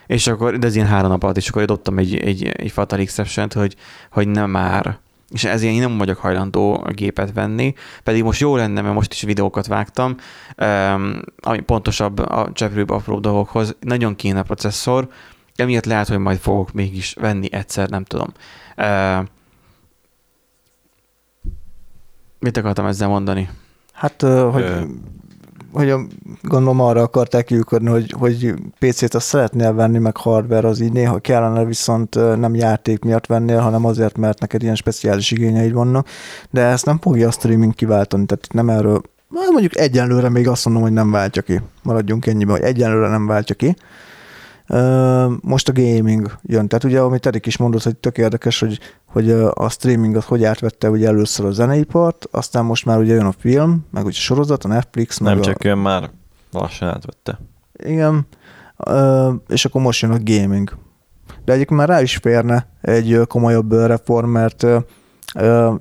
És 0.08 0.28
akkor, 0.28 0.58
de 0.58 0.68
ez 0.68 0.76
ilyen 0.76 0.88
három 0.88 1.10
nap 1.10 1.24
alatt, 1.24 1.38
és 1.38 1.50
akkor 1.50 1.66
dobtam 1.66 1.98
egy, 1.98 2.16
egy, 2.16 2.48
egy 2.48 2.72
fatal 2.72 3.00
exception 3.00 3.48
hogy, 3.54 3.76
hogy 4.12 4.28
nem 4.28 4.50
már. 4.50 5.00
És 5.30 5.44
ezért 5.44 5.74
én 5.74 5.80
nem 5.80 5.98
vagyok 5.98 6.18
hajlandó 6.18 6.84
a 6.84 6.92
gépet 6.92 7.34
venni, 7.34 7.74
pedig 8.04 8.24
most 8.24 8.40
jó 8.40 8.56
lenne, 8.56 8.82
mert 8.82 8.94
most 8.94 9.14
is 9.14 9.22
videókat 9.22 9.68
vágtam, 9.68 10.16
um, 10.58 11.22
ami 11.38 11.60
pontosabb 11.60 12.20
a 12.20 12.50
cseprőbb 12.54 12.90
apró 12.90 13.20
dolgokhoz, 13.20 13.76
nagyon 13.80 14.16
kéne 14.16 14.40
a 14.40 14.44
processzor, 14.44 15.08
emiatt 15.56 15.86
lehet, 15.86 16.08
hogy 16.08 16.18
majd 16.18 16.38
fogok 16.40 16.72
mégis 16.72 17.14
venni 17.20 17.48
egyszer, 17.52 17.90
nem 17.90 18.04
tudom. 18.04 18.28
Uh, 18.78 19.26
mit 22.42 22.58
akartam 22.58 22.86
ezzel 22.86 23.08
mondani? 23.08 23.50
Hát, 23.94 24.22
hogy, 24.22 24.62
Ö. 24.62 24.82
hogy 25.72 25.90
a, 25.90 26.00
gondolom 26.42 26.80
arra 26.80 27.02
akarták 27.02 27.46
kiukadni, 27.46 27.90
hogy, 27.90 28.14
hogy 28.18 28.54
PC-t 28.80 29.14
azt 29.14 29.28
szeretnél 29.28 29.74
venni, 29.74 29.98
meg 29.98 30.18
hardware 30.18 30.68
az 30.68 30.80
így 30.80 30.92
néha 30.92 31.20
kellene, 31.20 31.66
viszont 31.66 32.16
nem 32.16 32.56
játék 32.56 33.04
miatt 33.04 33.26
vennél, 33.26 33.60
hanem 33.60 33.86
azért, 33.86 34.18
mert 34.18 34.40
neked 34.40 34.62
ilyen 34.64 34.76
speciális 34.76 35.32
igényeid 35.32 35.74
vannak, 35.74 36.08
de 36.50 36.62
ezt 36.62 36.86
nem 36.86 37.00
fogja 37.00 37.28
a 37.28 37.32
streaming 37.32 37.76
kiváltani, 37.76 38.26
tehát 38.26 38.48
nem 38.54 38.70
erről, 38.70 39.02
hát 39.36 39.50
mondjuk 39.50 39.78
egyenlőre 39.78 40.30
még 40.30 40.48
azt 40.48 40.66
mondom, 40.66 40.84
hogy 40.84 40.94
nem 40.94 41.12
váltja 41.12 41.42
ki. 41.42 41.62
Maradjunk 41.84 42.26
ennyiben, 42.26 42.56
hogy 42.56 42.66
egyenlőre 42.66 43.08
nem 43.08 43.28
váltja 43.28 43.56
ki. 43.56 43.76
Most 45.42 45.70
a 45.70 45.74
gaming 45.74 46.32
jön. 46.42 46.68
Tehát 46.68 46.84
ugye, 46.84 47.00
amit 47.00 47.26
Erik 47.26 47.46
is 47.46 47.58
mondott, 47.58 47.84
hogy 47.84 47.96
tök 47.96 48.18
érdekes, 48.18 48.60
hogy, 48.60 48.80
hogy 49.12 49.32
a 49.54 49.70
streaming 49.70 50.16
az 50.16 50.26
hogy 50.26 50.44
átvette 50.44 50.90
ugye 50.90 51.08
először 51.08 51.46
a 51.46 51.52
zeneipart, 51.52 52.28
aztán 52.32 52.66
most 52.66 52.86
már 52.86 53.00
ugye 53.00 53.14
jön 53.14 53.26
a 53.26 53.34
film, 53.38 53.86
meg 53.92 54.06
ugye 54.06 54.18
a 54.18 54.22
sorozat, 54.22 54.64
a 54.64 54.68
Netflix, 54.68 55.20
meg 55.20 55.32
Nem 55.32 55.42
a, 55.42 55.44
csak 55.46 55.64
jön 55.64 55.78
már 55.78 56.10
lassan 56.52 56.88
átvette. 56.88 57.40
igen, 57.84 58.28
és 59.48 59.66
akkor 59.66 59.82
most 59.82 60.02
jön 60.02 60.12
a 60.12 60.18
gaming. 60.24 60.78
De 61.46 61.54
egyébként 61.54 61.80
már 61.80 61.90
rá 61.90 62.02
is 62.02 62.16
férne 62.16 62.68
egy 62.82 63.20
komolyabb 63.28 63.74
reform, 63.74 64.30
mert 64.30 64.64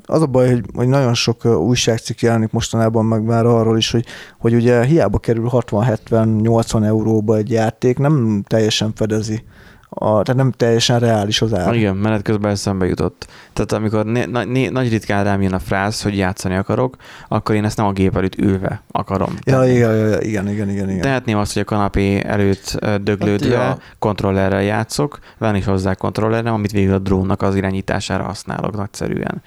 az 0.05 0.23
a 0.23 0.27
baj, 0.27 0.51
hogy, 0.51 0.65
hogy 0.75 0.89
nagyon 0.89 1.15
sok 1.15 1.45
újságcikk 1.45 2.21
jelenik 2.21 2.53
mostanában 2.53 3.05
meg 3.05 3.23
már 3.23 3.47
arról 3.47 3.77
is, 3.77 3.91
hogy, 3.91 4.07
hogy 4.39 4.55
ugye 4.55 4.85
hiába 4.85 5.19
kerül 5.19 5.49
60-70-80 5.51 6.85
euróba 6.85 7.37
egy 7.37 7.51
játék, 7.51 7.99
nem 7.99 8.43
teljesen 8.47 8.93
fedezi, 8.95 9.45
a, 9.93 10.23
tehát 10.23 10.35
nem 10.35 10.51
teljesen 10.51 10.99
reális 10.99 11.43
az 11.43 11.55
ár. 11.55 11.75
Igen, 11.75 11.97
menet 11.97 12.23
közben 12.23 12.51
eszembe 12.51 12.87
jutott. 12.87 13.27
Tehát 13.53 13.73
amikor 13.73 14.05
né, 14.05 14.25
na, 14.25 14.45
né, 14.45 14.69
nagy 14.69 14.89
ritkán 14.89 15.25
rám 15.25 15.43
jön 15.43 15.53
a 15.53 15.59
fráz, 15.59 16.03
hogy 16.03 16.17
játszani 16.17 16.55
akarok, 16.55 16.97
akkor 17.29 17.55
én 17.55 17.65
ezt 17.65 17.77
nem 17.77 17.87
a 17.87 17.93
gép 17.93 18.17
előtt 18.17 18.39
ülve 18.39 18.83
akarom. 18.91 19.37
Ja, 19.45 19.65
igen, 19.65 20.23
igen, 20.23 20.49
igen, 20.49 20.71
igen, 20.71 20.89
igen. 20.89 21.01
Tehetném 21.01 21.39
azt, 21.39 21.53
hogy 21.53 21.63
a 21.63 21.65
kanapé 21.65 22.23
előtt 22.25 22.79
döglődve 23.03 23.57
Hát, 23.57 23.77
ja. 23.77 23.83
kontrollerrel 23.99 24.63
játszok, 24.63 25.19
van 25.39 25.57
is 25.57 25.65
hozzá 25.65 25.95
kontrollerem, 25.95 26.55
amit 26.55 26.73
végül 26.73 26.95
a 26.95 26.99
drónnak 26.99 27.43
az 27.43 27.55
irányítására 27.55 28.23
használok 28.23 28.77
nagyszerűen. 28.77 29.43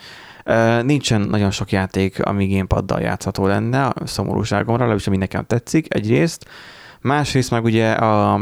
Nincsen 0.85 1.21
nagyon 1.21 1.51
sok 1.51 1.71
játék, 1.71 2.25
ami 2.25 2.47
gamepaddal 2.47 2.99
játszható 2.99 3.47
lenne, 3.47 3.85
a 3.85 3.93
szomorúságomra, 4.05 4.77
legalábbis 4.77 5.07
ami 5.07 5.17
nekem 5.17 5.45
tetszik 5.45 5.93
egyrészt, 5.93 6.45
Másrészt 7.03 7.51
meg 7.51 7.63
ugye 7.63 7.91
a 7.91 8.39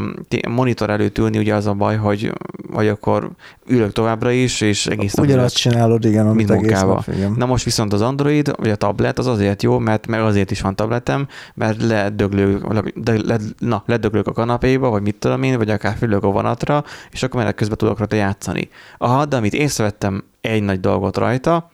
monitor 0.49 0.89
előtt 0.89 1.17
ülni 1.17 1.37
ugye 1.37 1.55
az 1.55 1.65
a 1.65 1.73
baj, 1.73 1.95
hogy 1.95 2.33
vagy 2.71 2.87
akkor 2.87 3.29
ülök 3.67 3.91
továbbra 3.91 4.31
is, 4.31 4.61
és 4.61 4.87
egész 4.87 5.13
nap 5.13 5.25
Ugyanazt 5.25 5.55
csinálod, 5.55 6.05
igen, 6.05 6.27
amit 6.27 6.51
egész 6.51 6.81
nap, 6.81 7.03
igen. 7.13 7.31
Na 7.37 7.45
most 7.45 7.63
viszont 7.63 7.93
az 7.93 8.01
Android, 8.01 8.55
vagy 8.57 8.69
a 8.69 8.75
tablet 8.75 9.19
az 9.19 9.27
azért 9.27 9.63
jó, 9.63 9.79
mert 9.79 10.07
meg 10.07 10.21
azért 10.21 10.51
is 10.51 10.61
van 10.61 10.75
tabletem, 10.75 11.27
mert 11.53 11.81
ledöglő, 11.81 12.61
le, 12.69 12.83
le, 13.03 13.37
na, 13.57 13.83
ledöglök 13.85 14.27
a 14.27 14.31
kanapéba, 14.31 14.89
vagy 14.89 15.01
mit 15.01 15.15
tudom 15.15 15.43
én, 15.43 15.57
vagy 15.57 15.69
akár 15.69 15.95
fülök 15.97 16.23
a 16.23 16.31
vonatra, 16.31 16.83
és 17.11 17.23
akkor 17.23 17.39
menet 17.39 17.55
közben 17.55 17.77
tudok 17.77 17.97
rajta 17.97 18.15
játszani. 18.15 18.69
Aha, 18.97 19.25
de 19.25 19.35
amit 19.35 19.53
észrevettem 19.53 20.23
egy 20.41 20.63
nagy 20.63 20.79
dolgot 20.79 21.17
rajta, 21.17 21.69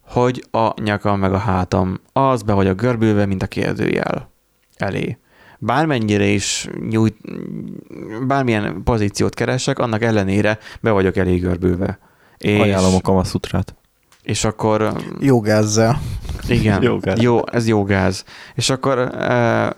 hogy 0.00 0.44
a 0.50 0.80
nyakam 0.82 1.18
meg 1.18 1.32
a 1.32 1.38
hátam 1.38 2.00
az 2.12 2.42
be 2.42 2.52
vagyok 2.52 2.80
görbülve, 2.80 3.26
mint 3.26 3.42
a 3.42 3.46
kérdőjel 3.46 4.30
elé. 4.76 5.18
Bármennyire 5.58 6.24
is 6.26 6.68
nyújt, 6.90 7.16
bármilyen 8.26 8.82
pozíciót 8.84 9.34
keresek, 9.34 9.78
annak 9.78 10.02
ellenére 10.02 10.58
be 10.80 10.90
vagyok 10.90 11.16
elég 11.16 11.40
görbülve. 11.40 11.98
És, 12.38 12.60
Ajánlom 12.60 12.94
a 12.94 13.00
kamaszsutrát. 13.00 13.74
és 14.22 14.44
akkor 14.44 14.92
Jó 15.20 15.40
gázzal. 15.40 16.00
igen, 16.48 16.82
Jó 16.82 16.98
gáz. 16.98 17.20
jó, 17.22 17.40
ez 17.50 17.66
jó 17.66 17.84
gáz. 17.84 18.24
És 18.54 18.70
akkor 18.70 18.98
uh, 18.98 19.70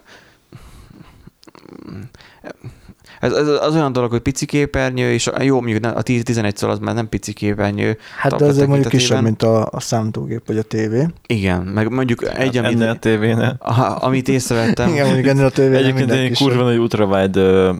ez, 3.20 3.32
ez, 3.32 3.48
az 3.48 3.74
olyan 3.74 3.92
dolog, 3.92 4.10
hogy 4.10 4.20
pici 4.20 4.46
képernyő, 4.46 5.12
és 5.12 5.30
jó, 5.40 5.60
mondjuk 5.60 5.84
a 5.84 6.02
10-11 6.02 6.54
szor 6.54 6.68
az 6.70 6.78
már 6.78 6.94
nem 6.94 7.08
pici 7.08 7.32
képernyő. 7.32 7.98
Hát 8.18 8.36
de 8.36 8.44
azért 8.44 8.66
mondjuk 8.66 8.90
kisebb, 8.90 9.22
mint 9.22 9.42
a, 9.42 9.68
a 9.70 9.80
számítógép 9.80 10.46
vagy 10.46 10.58
a 10.58 10.62
tévé. 10.62 11.06
Igen, 11.26 11.62
meg 11.62 11.90
mondjuk 11.90 12.22
egy, 12.24 12.56
Hát 12.56 12.64
amit, 12.64 12.80
ennél 12.80 12.88
a 12.88 12.96
tévénél. 12.98 13.56
amit 14.00 14.28
észrevettem. 14.28 14.88
Igen, 14.88 15.04
mondjuk 15.06 15.26
ennél 15.26 15.44
a 15.44 15.50
tévé 15.50 15.76
Egyébként 15.76 16.10
én 16.10 16.34
kurva 16.34 16.62
nagy 16.62 16.78
ultrawide, 16.78 17.74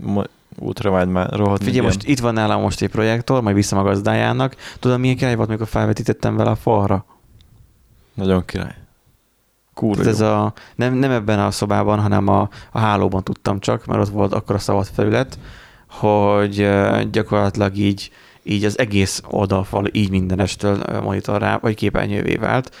mo- 0.00 0.30
ultrawide 0.58 1.10
már 1.10 1.30
rohadt 1.32 1.58
Figyelj, 1.58 1.74
igen. 1.76 1.84
most 1.84 2.08
itt 2.08 2.18
van 2.18 2.34
nálam 2.34 2.60
most 2.60 2.82
egy 2.82 2.90
projektor, 2.90 3.42
majd 3.42 3.54
vissza 3.54 3.78
a 3.78 3.82
gazdájának. 3.82 4.56
Tudom, 4.80 5.00
milyen 5.00 5.16
király 5.16 5.34
volt, 5.34 5.48
amikor 5.48 5.66
felvetítettem 5.66 6.36
vele 6.36 6.50
a 6.50 6.54
falra? 6.56 7.04
Nagyon 8.14 8.44
király. 8.44 8.74
Kurva 9.74 10.02
Tehát 10.02 10.12
ez 10.12 10.20
a, 10.20 10.52
nem, 10.74 10.94
nem 10.94 11.10
ebben 11.10 11.38
a 11.38 11.50
szobában, 11.50 12.00
hanem 12.00 12.28
a, 12.28 12.48
a 12.72 12.78
hálóban 12.78 13.24
tudtam 13.24 13.60
csak, 13.60 13.86
mert 13.86 14.00
ott 14.00 14.08
volt 14.08 14.32
akkor 14.32 14.54
a 14.54 14.58
szabad 14.58 14.86
felület, 14.86 15.38
hogy 15.88 16.70
gyakorlatilag 17.10 17.76
így, 17.76 18.10
így 18.42 18.64
az 18.64 18.78
egész 18.78 19.22
oldalfal 19.30 19.86
így 19.92 20.10
mindenestől 20.10 20.84
monitorrá 21.02 21.58
vagy 21.58 21.74
képernyővé 21.74 22.34
vált. 22.34 22.74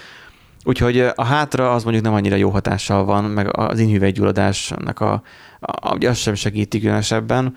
Úgyhogy 0.64 0.98
a 1.14 1.24
hátra 1.24 1.72
az 1.72 1.82
mondjuk 1.82 2.04
nem 2.04 2.14
annyira 2.14 2.36
jó 2.36 2.50
hatással 2.50 3.04
van, 3.04 3.24
meg 3.24 3.58
az 3.58 3.78
inhüvelygyulladásnak 3.78 5.00
a, 5.00 5.22
a, 5.60 6.06
az 6.06 6.16
sem 6.16 6.34
segíti 6.34 6.80
különösebben, 6.80 7.56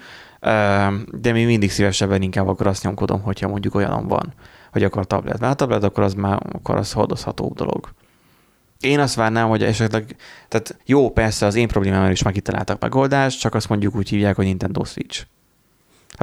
de 1.11 1.31
még 1.31 1.45
mindig 1.45 1.71
szívesebben 1.71 2.21
inkább 2.21 2.47
akkor 2.47 2.67
azt 2.67 2.83
nyomkodom, 2.83 3.21
hogyha 3.21 3.47
mondjuk 3.47 3.75
olyanom 3.75 4.07
van, 4.07 4.33
hogy 4.71 4.83
akkor 4.83 5.01
a 5.01 5.05
tablet. 5.05 5.39
Mert 5.39 5.53
a 5.53 5.55
tablet 5.55 5.83
akkor 5.83 6.03
az 6.03 6.13
már 6.13 6.39
akkor 6.51 6.75
az 6.75 6.91
hordozható 6.91 7.53
dolog. 7.55 7.89
Én 8.79 8.99
azt 8.99 9.15
várnám, 9.15 9.47
hogy 9.47 9.63
esetleg, 9.63 10.15
tehát 10.47 10.77
jó, 10.85 11.11
persze 11.11 11.45
az 11.45 11.55
én 11.55 11.67
problémámra 11.67 12.11
is 12.11 12.23
már 12.23 12.33
kitaláltak 12.33 12.81
megoldást, 12.81 13.39
csak 13.39 13.53
azt 13.55 13.69
mondjuk 13.69 13.95
úgy 13.95 14.09
hívják, 14.09 14.35
hogy 14.35 14.45
Nintendo 14.45 14.83
Switch. 14.83 15.25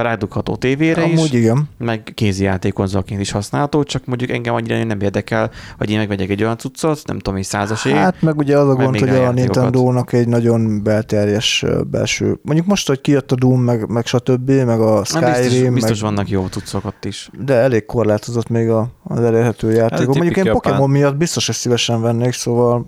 Rádugható 0.02 0.56
tévére 0.56 1.06
is, 1.06 1.18
Amúgy 1.18 1.34
igen. 1.34 1.68
meg 1.78 2.12
kézi 2.14 2.44
játékonzolként 2.44 3.20
is 3.20 3.30
használható, 3.30 3.82
csak 3.82 4.04
mondjuk 4.04 4.30
engem 4.30 4.54
annyira 4.54 4.84
nem 4.84 5.00
érdekel, 5.00 5.50
hogy 5.78 5.90
én 5.90 5.98
megvegyek 5.98 6.30
egy 6.30 6.42
olyan 6.42 6.58
cuccot, 6.58 7.00
nem 7.06 7.18
tudom, 7.18 7.38
egy 7.38 7.44
százasé. 7.44 7.92
Hát 7.92 8.22
meg 8.22 8.38
ugye 8.38 8.58
az 8.58 8.68
a 8.68 8.74
gond, 8.74 8.98
hogy 8.98 9.08
a 9.08 9.26
a. 9.26 9.32
Nintendo-nak 9.32 10.12
egy 10.12 10.28
nagyon 10.28 10.82
belterjes 10.82 11.64
belső, 11.90 12.38
mondjuk 12.42 12.66
most, 12.66 12.88
hogy 12.88 13.00
kijött 13.00 13.32
a 13.32 13.34
Doom, 13.34 13.60
meg, 13.60 13.88
meg 13.88 14.06
stb., 14.06 14.50
meg 14.50 14.80
a 14.80 14.94
Na, 14.94 15.04
Skyrim, 15.04 15.34
biztos, 15.34 15.72
biztos 15.72 16.00
meg, 16.00 16.10
vannak 16.10 16.28
jó 16.28 16.46
cuccok 16.46 16.84
ott 16.84 17.04
is. 17.04 17.30
de 17.44 17.54
elég 17.54 17.86
korlátozott 17.86 18.48
még 18.48 18.68
a, 18.68 18.88
az 19.02 19.20
elérhető 19.20 19.72
játékok. 19.72 20.14
mondjuk 20.14 20.36
én 20.36 20.44
japán. 20.44 20.60
Pokémon 20.60 20.90
miatt 20.90 21.16
biztos, 21.16 21.46
hogy 21.46 21.54
szívesen 21.54 22.00
vennék, 22.00 22.32
szóval 22.32 22.86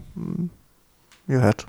jöhet. 1.27 1.67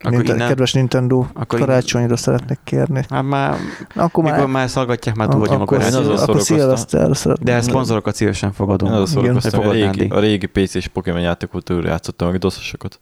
Akkor 0.00 0.10
Ninte- 0.12 0.34
innen, 0.34 0.48
Kedves 0.48 0.72
Nintendo, 0.72 1.26
Akkor 1.32 1.58
karácsonyra 1.58 2.16
szeretnék 2.16 2.58
kérni. 2.64 3.04
hát 3.10 3.22
már, 3.22 3.56
Na, 3.94 4.02
akkor 4.02 4.24
mikor 4.24 4.38
már, 4.38 4.48
már 4.48 4.68
szalgatják, 4.68 5.14
már 5.14 5.28
túl 5.28 5.38
vagyunk 5.40 5.70
a 5.70 5.74
Én 5.74 5.80
karácsonyon. 5.80 6.16
akkor 6.18 6.40
szilveszterre 6.40 7.14
szeretnék. 7.14 7.46
De 7.46 7.60
szponzorokat 7.60 8.14
szívesen 8.14 8.48
Én 8.48 8.54
fogadom. 8.54 8.92
az 8.92 9.16
a 9.16 9.20
a 9.68 9.72
régi, 9.72 10.06
a 10.08 10.18
régi 10.20 10.46
PC-s 10.46 10.88
Pokémon 10.88 11.20
játékot 11.20 11.70
játszottam, 11.82 12.30
meg 12.30 12.38
doszosokat. 12.38 13.00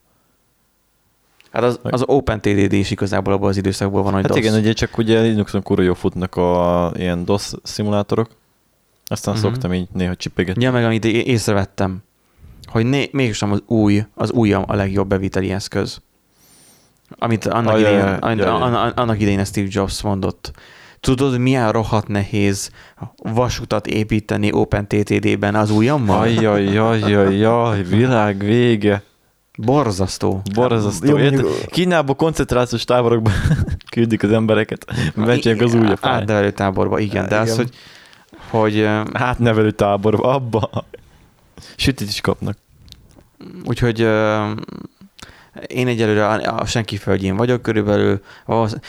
Hát 1.53 1.62
az, 1.62 1.78
az 1.82 2.03
Open 2.07 2.40
TDD 2.40 2.72
is 2.72 2.90
igazából 2.90 3.32
abban 3.32 3.49
az 3.49 3.57
időszakból 3.57 4.03
van, 4.03 4.12
hogy 4.12 4.22
Hát 4.22 4.30
DOS. 4.30 4.40
igen, 4.40 4.55
ugye 4.55 4.72
csak 4.72 4.99
ugye 4.99 5.20
Linuxon 5.20 5.62
kurva 5.62 5.82
jó 5.82 5.94
futnak 5.94 6.36
a 6.36 6.92
ilyen 6.97 7.24
DOS 7.24 7.53
szimulátorok, 7.62 8.28
aztán 9.07 9.34
uh-huh. 9.34 9.51
szoktam 9.51 9.72
így 9.72 9.88
néha 9.92 10.14
csipegetni. 10.16 10.62
Ja, 10.64 10.72
meg 10.72 10.84
amit 10.84 11.05
é- 11.05 11.26
észrevettem, 11.26 11.99
hogy 12.66 12.86
né- 12.86 13.12
mégsem 13.12 13.53
az 13.53 13.62
új, 13.66 14.05
az 14.14 14.30
újam 14.30 14.64
a 14.66 14.74
legjobb 14.74 15.09
beviteli 15.09 15.51
eszköz. 15.51 16.01
Amit 17.18 17.46
annak, 17.46 17.78
idején, 17.78 17.98
ja, 17.98 18.16
an- 18.16 18.38
ja, 18.38 18.44
ja. 18.44 18.54
an- 18.54 18.74
an- 18.74 18.92
annak 18.98 19.20
idején 19.20 19.44
Steve 19.44 19.68
Jobs 19.70 20.02
mondott. 20.02 20.52
Tudod, 21.00 21.38
milyen 21.38 21.72
rohadt 21.72 22.09
nehéz 22.09 22.70
vasutat 23.16 23.86
építeni 23.86 24.52
OpenTTD-ben 24.52 25.54
az 25.54 25.70
ujjammal? 25.70 26.20
Ajjajjajjaj, 26.20 27.82
világ 27.82 28.38
vége. 28.38 29.02
Borzasztó. 29.59 30.42
Borzasztó. 30.54 31.07
Jó, 31.07 31.18
Érted? 31.18 31.46
Kínába 31.66 32.14
koncentrációs 32.14 32.84
táborokba 32.84 33.30
küldik 33.94 34.22
az 34.22 34.30
embereket, 34.32 34.86
megcsinálják 35.14 35.64
az 35.66 35.74
új 35.74 35.86
fáj. 35.86 36.12
Átnevelő 36.12 36.50
táborba, 36.50 36.98
igen. 36.98 37.28
De 37.28 37.38
az, 37.38 37.44
Igen. 37.52 37.57
hogy, 37.57 37.70
hogy 38.50 38.78
ö, 38.78 39.00
Átnevelő 39.12 39.70
táborba, 39.70 40.34
abba. 40.34 40.70
Sütit 41.76 42.09
is 42.09 42.20
kapnak. 42.20 42.57
Úgyhogy 43.64 44.00
én 45.66 45.86
egyelőre 45.86 46.26
a, 46.26 46.66
senki 46.66 46.96
földjén 46.96 47.36
vagyok 47.36 47.62
körülbelül. 47.62 48.20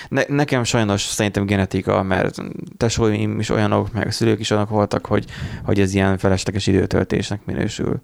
Ne, 0.10 0.22
nekem 0.28 0.64
sajnos 0.64 1.02
szerintem 1.02 1.46
genetika, 1.46 2.04
mert 2.04 2.36
tesóim 2.78 3.40
is 3.40 3.50
olyanok, 3.50 3.94
meg 3.94 4.08
a 4.08 4.12
szülők 4.12 4.40
is 4.40 4.50
olyanok 4.50 4.70
voltak, 4.70 5.06
hogy, 5.06 5.26
hogy 5.64 5.80
ez 5.80 5.94
ilyen 5.94 6.18
felesleges 6.18 6.68
időtöltésnek 6.68 7.46
minősül. 7.46 8.02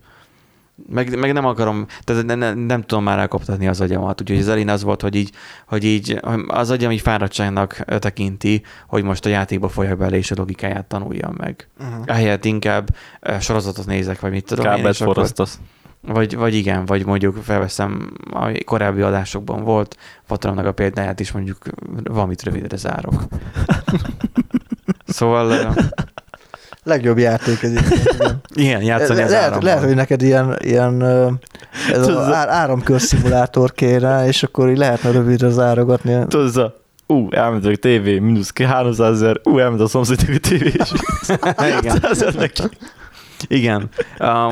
Meg, 0.90 1.20
meg 1.20 1.34
nem 1.34 1.46
akarom, 1.46 1.86
tehát 2.04 2.26
ne, 2.26 2.36
ne, 2.36 2.54
nem 2.54 2.82
tudom 2.82 3.04
már 3.04 3.20
elkoptatni 3.20 3.68
az 3.68 3.82
agyamat. 3.82 4.22
Úgyhogy 4.22 4.38
az 4.38 4.48
elén 4.48 4.70
az 4.70 4.84
volt, 4.84 5.02
hogy 5.02 5.16
így, 5.16 5.32
hogy 5.68 5.84
így 5.84 6.20
az 6.48 6.70
agyam 6.70 6.92
így 6.92 7.02
fáradtságnak 7.02 7.74
tekinti, 8.00 8.64
hogy 8.88 9.04
most 9.04 9.26
a 9.26 9.30
játékba 9.30 9.70
folyak 9.70 9.98
bele, 9.98 10.18
és 10.18 10.32
a 10.32 10.36
logikáját 10.38 10.86
tanuljam 10.86 11.34
meg. 11.38 11.68
Uh-huh. 11.80 12.04
Ehelyett 12.06 12.46
inkább 12.46 12.96
ö, 13.20 13.40
sorozatot 13.40 13.86
nézek, 13.86 14.20
vagy 14.20 14.32
mit 14.32 14.46
tudom 14.46 14.66
én, 14.66 14.72
Kábelt 14.72 15.02
akkor- 15.02 15.14
forrasztasz. 15.14 15.60
Vagy, 16.08 16.36
vagy 16.36 16.54
igen, 16.56 16.86
vagy 16.86 17.06
mondjuk 17.06 17.38
felveszem, 17.44 18.14
a 18.32 18.62
korábbi 18.66 19.02
adásokban 19.02 19.64
volt, 19.64 19.98
Patronnak 20.28 20.66
a 20.66 20.72
példáját 20.72 21.20
is 21.20 21.32
mondjuk 21.32 21.58
valamit 22.04 22.44
rövidre 22.44 22.78
zárok. 22.78 23.24
szóval 25.08 25.74
Legjobb 26.84 27.18
játék 27.18 27.64
egyébként. 27.64 28.10
igen. 28.14 28.42
ilyen, 28.54 28.82
játszani 28.82 29.20
Le- 29.20 29.26
az 29.26 29.30
lehet, 29.32 29.46
áramban. 29.46 29.64
lehet, 29.68 29.84
hogy 29.84 29.96
neked 29.96 30.22
ilyen, 30.22 30.58
ilyen 30.60 31.02
ez 31.92 32.08
az 32.08 32.32
ár, 32.34 32.50
áramkör 32.50 33.02
szimulátor 33.02 33.72
kéne, 33.72 34.28
és 34.28 34.44
akkor 34.44 34.70
így 34.70 34.78
lehetne 34.78 35.12
rövidre 35.12 35.50
zárogatni. 35.50 36.26
Tudod, 36.28 36.74
ú, 37.08 37.28
elmentek 37.32 37.72
a 37.74 37.76
tévé, 37.78 38.20
mínusz 38.20 38.52
300 38.64 39.14
ezer, 39.16 39.40
ú, 39.44 39.60
elment 39.60 39.82
a 39.82 39.88
szomszédnak 39.88 40.36
a 40.36 40.48
tévé, 40.48 40.72
és 40.78 40.92
Igen. 41.80 42.00
100 42.00 42.12
ezer 42.12 42.34
neki. 42.36 42.62
Igen. 43.48 43.90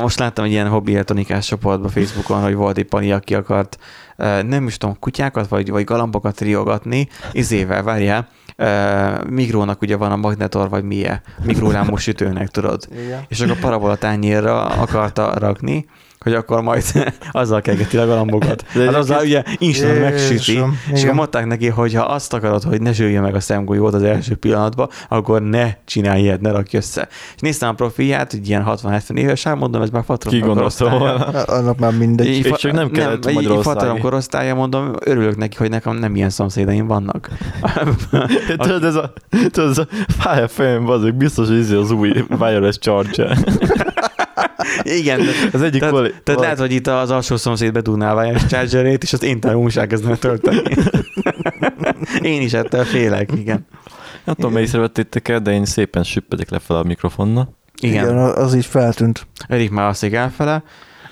Most 0.00 0.18
láttam 0.18 0.44
egy 0.44 0.50
ilyen 0.50 0.68
hobbi 0.68 0.94
elektronikás 0.94 1.46
csoportban 1.46 1.90
Facebookon, 1.90 2.42
hogy 2.42 2.54
volt 2.54 2.78
egy 2.78 2.84
pani, 2.84 3.12
aki 3.12 3.34
akart 3.34 3.78
uh, 4.18 4.42
nem 4.42 4.66
is 4.66 4.76
tudom, 4.76 4.96
kutyákat 4.98 5.48
vagy, 5.48 5.70
vagy 5.70 5.84
galambokat 5.84 6.40
riogatni, 6.40 7.08
izével, 7.32 7.82
várjál, 7.82 8.28
uh, 8.58 9.24
Migrónak 9.30 9.82
ugye 9.82 9.96
van 9.96 10.12
a 10.12 10.16
magnetor, 10.16 10.68
vagy 10.68 10.84
milyen, 10.84 11.20
Migrólámos 11.44 12.02
sütőnek, 12.02 12.48
tudod. 12.48 12.88
Igen. 13.04 13.24
És 13.28 13.40
akkor 13.40 13.58
parabola 13.58 13.96
tányérra 13.96 14.66
akarta 14.66 15.38
rakni, 15.38 15.86
hogy 16.22 16.34
akkor 16.34 16.62
majd 16.62 16.84
azzal 17.30 17.60
kegeti 17.60 17.96
a 17.96 18.06
galambokat. 18.06 18.64
De 18.74 18.84
Hát 18.84 18.94
azzal 18.94 19.22
ugye 19.24 19.42
instant 19.58 20.00
megsüti, 20.00 20.52
és 20.52 20.58
akkor 20.58 20.98
igen. 20.98 21.14
mondták 21.14 21.46
neki, 21.46 21.68
hogy 21.68 21.94
ha 21.94 22.02
azt 22.02 22.32
akarod, 22.32 22.62
hogy 22.62 22.80
ne 22.80 22.92
zsűlje 22.92 23.20
meg 23.20 23.34
a 23.34 23.40
szemgolyót 23.40 23.94
az 23.94 24.02
első 24.02 24.34
pillanatban, 24.34 24.88
akkor 25.08 25.42
ne 25.42 25.70
csinálj 25.84 26.22
ilyet, 26.22 26.40
ne 26.40 26.50
rakj 26.50 26.76
össze. 26.76 27.08
És 27.34 27.40
néztem 27.40 27.68
a 27.68 27.72
profilját, 27.72 28.30
hogy 28.30 28.48
ilyen 28.48 28.64
60-70 28.66 29.16
éves, 29.16 29.46
ám 29.46 29.58
mondom, 29.58 29.82
ez 29.82 29.90
már 29.90 30.04
fatron 30.04 30.32
Ki 30.32 30.38
gondolta 30.38 30.88
volna? 30.88 31.14
Annak 31.58 31.78
már 31.78 31.96
mindegy. 31.96 32.26
Így, 32.26 32.46
És 32.46 32.58
csak 32.58 32.72
nem 32.72 32.90
kellett 32.90 33.26
egy 33.26 33.34
magyarországi. 33.34 33.78
fatalom 33.78 34.00
korosztálya, 34.00 34.54
mondom, 34.54 34.92
örülök 35.04 35.36
neki, 35.36 35.56
hogy 35.56 35.70
nekem 35.70 35.96
nem 35.96 36.16
ilyen 36.16 36.30
szomszédaim 36.30 36.86
vannak. 36.86 37.30
Tudod, 38.56 38.84
ez 38.84 38.94
a, 38.94 39.12
tudod, 39.50 39.70
ez 39.70 39.78
a 39.78 40.80
bazzik, 40.84 41.14
biztos, 41.14 41.48
hogy 41.48 41.58
izé 41.58 41.74
az 41.74 41.90
új 41.90 42.24
wireless 42.38 42.78
charger. 42.78 43.38
Igen, 44.82 45.20
Az 45.52 45.62
egyik 45.62 45.80
tehát, 45.80 45.94
vali- 45.94 46.14
tehát 46.24 46.40
lehet, 46.40 46.58
hogy 46.58 46.72
itt 46.72 46.86
az 46.86 47.10
alsó 47.10 47.36
szomszéd 47.36 47.72
bedugná 47.72 48.14
a 48.14 48.40
chargerét, 48.48 49.02
és 49.02 49.12
az 49.12 49.22
én 49.22 49.40
telefonunk 49.40 49.74
elkezdene 49.74 50.16
tölteni. 50.16 50.62
én 52.22 52.42
is 52.42 52.52
ettől 52.52 52.84
félek, 52.84 53.30
igen. 53.36 53.66
Nem 54.24 54.34
tudom, 54.34 54.56
észrevettétek 54.56 55.28
el, 55.28 55.40
de 55.40 55.50
én 55.52 55.64
szépen 55.64 56.02
süppedek 56.02 56.50
lefelé 56.50 56.78
a 56.80 56.82
mikrofonnal. 56.82 57.56
Igen, 57.80 58.04
Igen, 58.04 58.16
az 58.18 58.54
így 58.54 58.66
feltűnt. 58.66 59.26
Erik 59.48 59.70
már 59.70 59.86
alszik 59.86 60.12
elfele. 60.12 60.62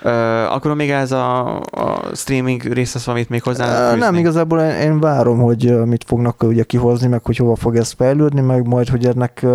Uh, 0.05 0.53
akkor 0.55 0.75
még 0.75 0.91
ez 0.91 1.13
a, 1.13 1.57
a 1.61 2.03
streaming 2.15 2.63
rész 2.63 2.95
az 2.95 3.05
valamit 3.05 3.29
még 3.29 3.43
hozzá? 3.43 3.93
Ö, 3.93 3.97
Nem, 3.97 4.15
igazából 4.15 4.61
én, 4.61 4.71
én 4.71 5.01
várom, 5.01 5.39
hogy 5.39 5.85
mit 5.85 6.05
fognak 6.07 6.43
ugye 6.43 6.63
kihozni, 6.63 7.07
meg 7.09 7.25
hogy 7.25 7.37
hova 7.37 7.57
fog 7.57 7.77
ez 7.77 7.91
fejlődni, 7.93 8.41
meg 8.41 8.67
majd, 8.67 8.89
hogy 8.89 9.07
ennek 9.07 9.47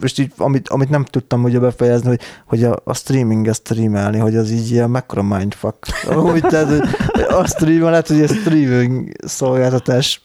most 0.00 0.18
így, 0.18 0.32
amit, 0.36 0.68
amit 0.68 0.90
nem 0.90 1.04
tudtam 1.04 1.44
ugye 1.44 1.58
befejezni, 1.58 2.08
hogy, 2.08 2.20
hogy 2.46 2.64
a, 2.64 2.80
a 2.84 2.94
streaming 2.94 3.48
ezt 3.48 3.60
streamelni, 3.60 4.18
hogy 4.18 4.36
az 4.36 4.50
így 4.50 4.70
ilyen 4.70 4.90
mekkora 4.90 5.22
mindfuck. 5.22 5.86
Úgy, 6.32 6.40
tehát, 6.40 6.68
hogy 6.68 6.88
a 7.28 7.46
streamelet, 7.46 8.08
hogy 8.08 8.22
a 8.22 8.26
streaming 8.26 9.12
szolgáltatás 9.26 10.20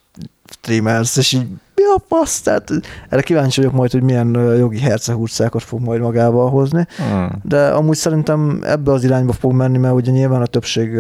streamelsz, 0.50 1.18
és 1.18 1.32
így 1.32 1.48
mi 1.76 1.84
a 1.96 2.02
fasz? 2.08 2.42
Tehát 2.42 2.70
erre 3.10 3.22
kíváncsi 3.22 3.60
vagyok 3.62 3.76
majd, 3.76 3.92
hogy 3.92 4.04
milyen 4.04 4.56
jogi 4.58 4.80
hercehúrcákat 4.80 5.64
fog 5.64 5.80
majd 5.80 6.02
magával 6.02 6.50
hozni. 6.50 6.88
Hmm. 6.98 7.42
De 7.44 7.68
amúgy 7.68 7.96
szerintem 7.96 8.60
ebbe 8.64 8.92
az 8.92 9.04
irányba 9.04 9.34
fog 9.34 9.54
menni, 9.54 9.78
mert 9.78 9.96
ugye 9.96 10.12
nyilván 10.12 10.42
a 10.42 10.46
többség 10.46 11.00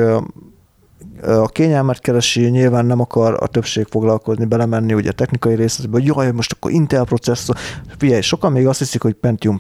a 1.28 1.47
kényelmet 1.47 1.99
keresi, 1.99 2.41
nyilván 2.49 2.86
nem 2.86 2.99
akar 2.99 3.38
a 3.39 3.47
többség 3.47 3.88
foglalkozni, 3.89 4.45
belemenni 4.45 4.93
ugye 4.93 5.09
a 5.09 5.13
technikai 5.13 5.55
részletbe, 5.55 5.97
hogy 5.97 6.05
jaj, 6.05 6.32
most 6.32 6.51
akkor 6.53 6.72
Intel 6.72 7.03
processzor. 7.03 7.55
Figyelj, 7.97 8.22
sokan 8.22 8.51
még 8.51 8.67
azt 8.67 8.80
hiszik, 8.80 9.01
hogy 9.01 9.13
Pentium 9.13 9.57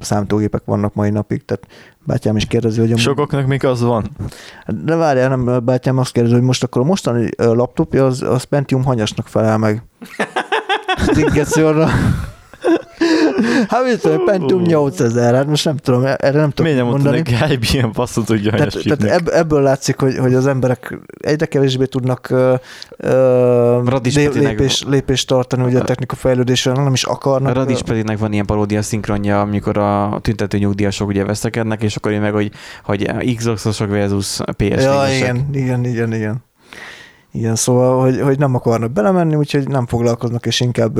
számítógépek 0.00 0.62
vannak 0.64 0.94
mai 0.94 1.10
napig, 1.10 1.44
tehát 1.44 1.66
bátyám 2.04 2.36
is 2.36 2.46
kérdezi, 2.46 2.78
hogy 2.80 2.88
amúgy- 2.88 3.02
Sokaknak 3.02 3.46
még 3.46 3.64
az 3.64 3.80
van. 3.80 4.16
de 4.84 4.96
várjál, 4.96 5.28
nem, 5.36 5.64
bátyám 5.64 5.98
azt 5.98 6.12
kérdezi, 6.12 6.34
hogy 6.34 6.44
most 6.44 6.62
akkor 6.62 6.82
a 6.82 6.84
mostani 6.84 7.28
laptopja 7.36 8.06
az, 8.06 8.22
az 8.22 8.42
Pentium 8.42 8.84
hanyasnak 8.84 9.26
felel 9.26 9.58
meg. 9.58 9.82
Stinkesszorra. 11.10 11.88
Hát 13.68 13.84
mit 13.84 14.00
tudom, 14.00 14.24
Pentium 14.24 14.62
8000, 14.62 15.34
hát 15.34 15.46
most 15.46 15.64
nem 15.64 15.76
tudom, 15.76 16.04
erre 16.04 16.38
nem 16.38 16.50
tudom 16.50 16.72
Miért 16.72 16.78
nem 16.78 16.86
mondani. 16.86 17.16
neki, 17.16 17.34
hogy 17.34 17.50
IBM 17.52 17.90
passzot 17.90 18.24
tudja 18.24 18.50
Tehát, 18.50 18.78
tehát 18.82 19.04
ebb, 19.04 19.28
ebből 19.28 19.62
látszik, 19.62 20.00
hogy, 20.00 20.16
hogy 20.18 20.34
az 20.34 20.46
emberek 20.46 20.98
egyre 21.20 21.46
kevésbé 21.46 21.84
tudnak 21.84 22.30
lé, 22.30 24.24
Petinek- 24.24 24.34
lépés, 24.34 24.84
lépést 24.86 25.28
tartani 25.28 25.62
ugye 25.62 25.78
a 25.78 25.84
technika 25.84 26.14
fejlődésre, 26.14 26.72
nem 26.72 26.92
is 26.92 27.04
A 27.04 27.20
akarnak. 27.22 27.54
Radis 27.54 27.82
pedig 27.82 28.18
van 28.18 28.32
ilyen 28.32 28.46
paródia 28.46 28.82
szinkronja, 28.82 29.40
amikor 29.40 29.78
a 29.78 30.18
tüntető 30.22 30.58
nyugdíjasok 30.58 31.08
ugye 31.08 31.24
veszekednek, 31.24 31.82
és 31.82 31.96
akkor 31.96 32.12
én 32.12 32.20
meg, 32.20 32.32
hogy, 32.32 32.50
hogy 32.84 33.34
Xbox-osok 33.36 33.88
versus 33.88 34.36
ps 34.56 34.82
Ja, 34.82 35.04
igen, 35.16 35.48
igen, 35.52 35.84
igen, 35.84 36.12
igen. 36.12 36.44
Igen, 37.32 37.54
szóval, 37.54 38.00
hogy, 38.00 38.20
hogy 38.20 38.38
nem 38.38 38.54
akarnak 38.54 38.90
belemenni, 38.90 39.34
úgyhogy 39.34 39.68
nem 39.68 39.86
foglalkoznak, 39.86 40.46
és 40.46 40.60
inkább 40.60 40.98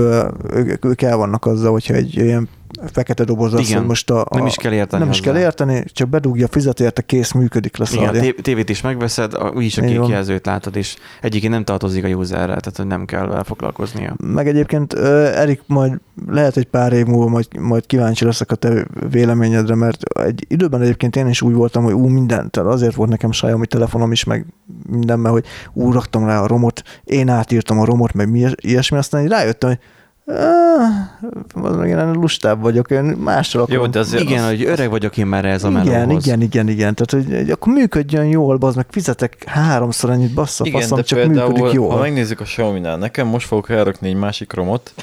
ők, 0.52 0.84
ők 0.84 1.02
el 1.02 1.16
vannak 1.16 1.46
azzal, 1.46 1.72
hogyha 1.72 1.94
egy 1.94 2.14
ilyen 2.14 2.48
fekete 2.92 3.24
doboz 3.24 3.54
az, 3.54 3.72
hogy 3.72 3.86
most 3.86 4.10
a, 4.10 4.20
a, 4.20 4.36
Nem 4.36 4.46
is 4.46 4.54
kell 4.54 4.72
érteni 4.72 5.02
nem 5.02 5.12
is 5.12 5.20
kell 5.20 5.32
hozzá. 5.32 5.44
érteni, 5.44 5.84
csak 5.92 6.08
bedugja, 6.08 6.48
fizet 6.48 6.80
érte, 6.80 7.02
kész, 7.02 7.32
működik 7.32 7.76
lesz. 7.76 7.92
Igen, 7.92 8.34
tévét 8.42 8.70
is 8.70 8.80
megveszed, 8.80 9.32
úgyis 9.54 9.78
a 9.78 9.82
kék 9.82 10.06
jelzőt 10.06 10.46
látod, 10.46 10.76
és 10.76 10.96
egyébként 11.20 11.52
nem 11.52 11.64
tartozik 11.64 12.04
a 12.04 12.08
userrel, 12.08 12.46
tehát 12.46 12.76
hogy 12.76 12.86
nem 12.86 13.04
kell 13.04 13.26
vele 13.26 13.42
foglalkoznia. 13.44 14.14
Meg 14.24 14.48
egyébként 14.48 14.92
Erik, 14.92 15.62
majd 15.66 16.00
lehet 16.28 16.56
egy 16.56 16.66
pár 16.66 16.92
év 16.92 17.06
múlva 17.06 17.28
majd, 17.28 17.46
majd 17.58 17.86
kíváncsi 17.86 18.24
leszek 18.24 18.50
a 18.50 18.54
te 18.54 18.86
véleményedre, 19.10 19.74
mert 19.74 20.02
egy 20.02 20.44
időben 20.48 20.80
egyébként 20.80 21.16
én 21.16 21.28
is 21.28 21.42
úgy 21.42 21.54
voltam, 21.54 21.84
hogy 21.84 21.92
ú, 21.92 22.06
mindent, 22.06 22.56
azért 22.56 22.94
volt 22.94 23.10
nekem 23.10 23.30
Xiaomi 23.30 23.66
telefonom 23.66 24.12
is, 24.12 24.24
meg 24.24 24.46
minden, 24.88 25.18
mert 25.18 25.34
hogy 25.34 25.44
ú, 25.72 25.92
raktam 25.92 26.26
rá 26.26 26.40
a 26.40 26.46
romot, 26.46 26.82
én 27.04 27.28
átírtam 27.28 27.80
a 27.80 27.84
romot, 27.84 28.12
meg 28.12 28.30
mi, 28.30 28.46
ilyesmi, 28.56 28.96
aztán 28.96 29.26
rájöttem, 29.26 29.68
hogy 29.68 29.78
ah, 30.26 31.86
én 31.86 31.98
ennél 31.98 32.12
lustább 32.12 32.60
vagyok, 32.60 32.90
én 32.90 33.02
mással 33.02 33.62
akarom. 33.62 33.82
Jó, 33.82 33.90
de 33.90 33.98
azért 33.98 34.22
Igen, 34.22 34.42
az, 34.42 34.48
hogy 34.48 34.64
öreg 34.64 34.90
vagyok 34.90 35.16
én 35.16 35.26
már 35.26 35.44
ez 35.44 35.64
a 35.64 35.68
igen, 35.68 35.84
melóhoz. 35.84 36.26
igen, 36.26 36.40
igen, 36.40 36.68
igen, 36.68 36.94
tehát 36.94 37.26
hogy, 37.26 37.36
hogy 37.36 37.50
akkor 37.50 37.72
működjön 37.72 38.26
jól, 38.26 38.56
bazd 38.56 38.76
meg 38.76 38.86
fizetek 38.90 39.44
háromszor 39.46 40.10
ennyit, 40.10 40.34
bassza, 40.34 40.64
igen, 40.66 40.80
faszom, 40.80 40.96
de 40.96 41.02
csak 41.02 41.18
például, 41.18 41.52
működik 41.52 41.72
jól. 41.72 41.90
ha 41.90 41.98
megnézzük 41.98 42.40
a 42.40 42.44
Xiaomi-nál, 42.44 42.96
nekem 42.96 43.26
most 43.26 43.46
fogok 43.46 43.70
elrakni 43.70 44.08
egy 44.08 44.14
másik 44.14 44.52
romot, 44.52 44.94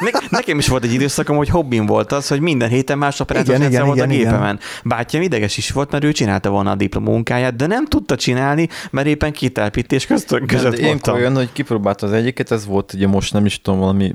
Ne, 0.00 0.10
nekem 0.30 0.58
is 0.58 0.68
volt 0.68 0.84
egy 0.84 0.92
időszakom, 0.92 1.36
hogy 1.36 1.48
hobbim 1.48 1.86
volt 1.86 2.12
az, 2.12 2.28
hogy 2.28 2.40
minden 2.40 2.68
héten 2.68 2.98
más 2.98 3.20
operációs 3.20 3.56
Igen, 3.56 3.60
rendszer 3.60 3.82
igen, 3.84 3.96
volt 3.96 4.10
a 4.10 4.12
igen, 4.12 4.24
gépemen. 4.24 4.58
Bátyám 4.84 5.22
ideges 5.22 5.56
is 5.56 5.70
volt, 5.70 5.90
mert 5.90 6.04
ő 6.04 6.12
csinálta 6.12 6.50
volna 6.50 6.70
a 6.70 6.74
diplomunkáját, 6.74 7.56
de 7.56 7.66
nem 7.66 7.86
tudta 7.86 8.16
csinálni, 8.16 8.68
mert 8.90 9.06
éppen 9.06 9.32
kitelpítés 9.32 10.06
közt, 10.06 10.30
de 10.30 10.46
között 10.46 10.78
én 10.78 11.00
olyan, 11.12 11.34
hogy 11.34 11.52
kipróbálta 11.52 12.06
az 12.06 12.12
egyiket, 12.12 12.50
ez 12.50 12.66
volt 12.66 12.92
ugye 12.92 13.06
most 13.06 13.32
nem 13.32 13.46
is 13.46 13.60
tudom, 13.60 13.78
valami 13.78 14.14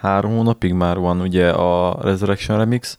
három 0.00 0.30
hónapig 0.30 0.72
már 0.72 0.98
van 0.98 1.20
ugye 1.20 1.50
a 1.50 1.98
Resurrection 2.02 2.58
Remix, 2.58 2.98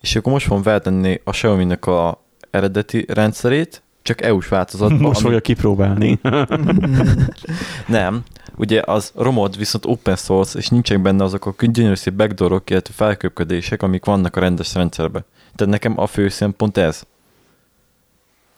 és 0.00 0.16
akkor 0.16 0.32
most 0.32 0.46
fogom 0.46 0.62
feltenni 0.62 1.20
a 1.24 1.30
Xiaomi-nek 1.30 1.86
a 1.86 2.22
eredeti 2.50 3.04
rendszerét, 3.08 3.82
csak 4.02 4.22
EU-s 4.22 4.48
változatban. 4.48 4.98
Most 5.00 5.14
ami- 5.14 5.24
fogja 5.24 5.40
kipróbálni. 5.40 6.18
Nem, 7.86 8.22
ugye 8.56 8.82
az 8.84 9.12
romod 9.16 9.56
viszont 9.58 9.86
open 9.86 10.16
source, 10.16 10.58
és 10.58 10.68
nincsenek 10.68 11.02
benne 11.02 11.24
azok 11.24 11.46
a 11.46 11.54
gyönyörű 11.58 11.94
szép 11.94 12.14
backdoorok, 12.14 12.70
illetve 12.70 12.94
felköpködések, 12.96 13.82
amik 13.82 14.04
vannak 14.04 14.36
a 14.36 14.40
rendes 14.40 14.74
rendszerben. 14.74 15.24
Tehát 15.56 15.72
nekem 15.72 15.98
a 16.00 16.06
fő 16.06 16.28
szempont 16.28 16.76
ez. 16.78 17.02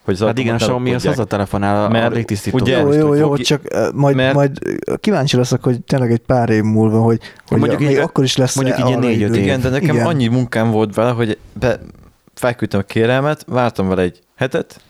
Hogy 0.05 0.15
az 0.15 0.21
hát 0.21 0.39
igen, 0.39 0.55
a 0.55 0.57
Xiaomi 0.57 0.95
az 0.95 1.05
hazatelefonál 1.05 1.85
a 1.85 1.89
Mert 1.89 2.15
légtisztító. 2.15 2.57
ugye- 2.59 2.79
Jó, 2.81 2.93
jó, 2.93 3.15
jó, 3.15 3.37
csak 3.37 3.63
majd, 3.95 4.17
mert- 4.17 4.35
majd 4.35 4.59
kíváncsi 5.01 5.37
leszek, 5.37 5.63
hogy 5.63 5.81
tényleg 5.81 6.11
egy 6.13 6.19
pár 6.19 6.49
év 6.51 6.63
múlva, 6.63 7.01
hogy, 7.01 7.21
hogy 7.49 7.59
Mondjuk 7.59 7.81
még 7.81 7.91
így- 7.91 7.97
akkor 7.97 8.25
is 8.25 8.37
lesz 8.37 8.55
mondjuk 8.55 8.79
így 8.79 8.99
négy-öt 8.99 9.29
idő. 9.29 9.35
év. 9.39 9.43
Igen, 9.43 9.61
de 9.61 9.69
nekem. 9.69 9.95
Igen. 9.95 10.07
annyi 10.07 10.27
munkám 10.27 10.71
volt 10.71 10.95
vele, 10.95 11.11
hogy 11.11 11.39
be, 11.53 11.81
felküldtem 12.35 12.81
a 12.81 12.83
kérelmet, 12.83 13.45
vártam 13.49 13.89
vele 13.89 14.03
egy 14.03 14.19
hetet, 14.35 14.81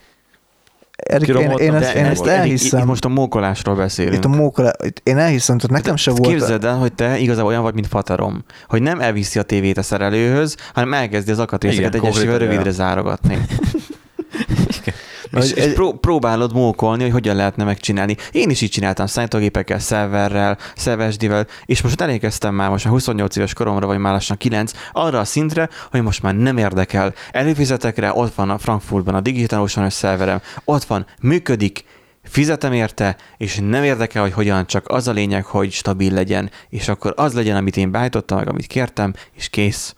Erik, 0.97 1.28
én, 1.28 1.51
én, 1.51 1.74
ezt, 1.74 1.95
én 1.95 2.05
ezt 2.05 2.26
elhiszem. 2.26 2.80
Itt 2.80 2.86
most 2.86 3.05
a 3.05 3.09
mókolásról 3.09 3.74
beszélünk. 3.74 4.14
Itt 4.14 4.24
a 4.24 4.74
itt 4.84 5.01
én 5.03 5.18
elhiszem, 5.18 5.59
tehát 5.59 5.76
nekem 5.76 5.97
se 5.97 6.11
volt. 6.11 6.28
Képzeld 6.28 6.64
el, 6.64 6.76
hogy 6.76 6.92
te 6.92 7.18
igazából 7.18 7.51
olyan 7.51 7.62
vagy, 7.62 7.74
mint 7.74 7.86
Fatarom, 7.86 8.45
hogy 8.68 8.82
nem 8.82 9.01
elviszi 9.01 9.38
a 9.38 9.42
tévét 9.42 9.78
a 9.78 9.82
szerelőhöz, 9.82 10.57
hanem 10.74 10.92
elkezdi 10.92 11.30
az 11.30 11.38
akatrészeket 11.38 11.95
egyesével 11.95 12.38
rövidre 12.38 12.70
zárogatni. 12.70 13.38
és, 15.37 15.49
Hogy 15.49 15.59
és 15.59 15.64
egy- 15.64 15.72
pró- 15.74 15.93
próbálod 15.93 16.53
mókolni, 16.55 17.03
hogy 17.03 17.12
hogyan 17.12 17.37
lehetne 17.37 17.64
megcsinálni. 17.64 18.16
Én 18.32 18.51
is 18.51 18.61
így 18.61 18.70
csináltam 18.70 19.07
számítógépekkel, 19.07 19.78
szerverrel, 19.78 20.59
szervesdivel, 20.76 21.47
és 21.64 21.82
most 21.82 22.01
elérkeztem 22.01 22.55
már 22.55 22.70
most 22.70 22.85
már 22.85 22.93
28 22.93 23.37
éves 23.37 23.53
koromra, 23.53 23.87
vagy 23.87 23.99
már 23.99 24.12
lassan 24.12 24.37
9, 24.37 24.72
arra 24.93 25.18
a 25.18 25.24
szintre, 25.24 25.68
hogy 25.91 26.03
most 26.03 26.22
már 26.22 26.35
nem 26.35 26.57
érdekel. 26.57 27.14
Előfizetek 27.30 27.99
rá, 27.99 28.11
ott 28.11 28.35
van 28.35 28.51
a 28.51 28.59
Frankfurtban 28.59 29.14
a 29.14 29.20
Digital 29.20 29.61
Ocean 29.62 29.91
szerverem, 29.91 30.41
ott 30.64 30.85
van, 30.85 31.07
működik, 31.20 31.85
fizetem 32.24 32.72
érte, 32.72 33.16
és 33.37 33.59
nem 33.62 33.82
érdekel, 33.85 34.22
hogy 34.22 34.32
hogyan, 34.32 34.66
csak 34.66 34.89
az 34.89 35.09
a 35.09 35.12
lényeg, 35.12 35.45
hogy 35.45 35.72
stabil 35.72 36.12
legyen, 36.12 36.51
és 36.68 36.89
akkor 36.89 37.12
az 37.16 37.35
legyen, 37.35 37.57
amit 37.57 37.76
én 37.76 37.91
beállítottam, 37.91 38.39
meg 38.39 38.49
amit 38.49 38.66
kértem, 38.66 39.12
és 39.37 39.49
kész. 39.49 39.95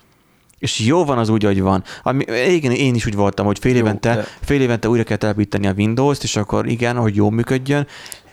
És 0.58 0.78
jó 0.78 1.04
van 1.04 1.18
az 1.18 1.28
úgy, 1.28 1.44
hogy 1.44 1.60
van. 1.60 1.82
Ami, 2.02 2.24
igen, 2.48 2.72
én 2.72 2.94
is 2.94 3.06
úgy 3.06 3.14
voltam, 3.14 3.46
hogy 3.46 3.58
fél 3.58 3.72
Jó, 3.72 3.78
évente, 3.78 4.14
de- 4.14 4.26
fél 4.40 4.60
évente 4.60 4.88
újra 4.88 5.02
kell 5.02 5.16
telepíteni 5.16 5.66
a 5.66 5.72
Windows-t, 5.76 6.22
és 6.22 6.36
akkor 6.36 6.66
igen, 6.68 6.96
hogy 6.96 7.16
jól 7.16 7.30
működjön. 7.30 7.86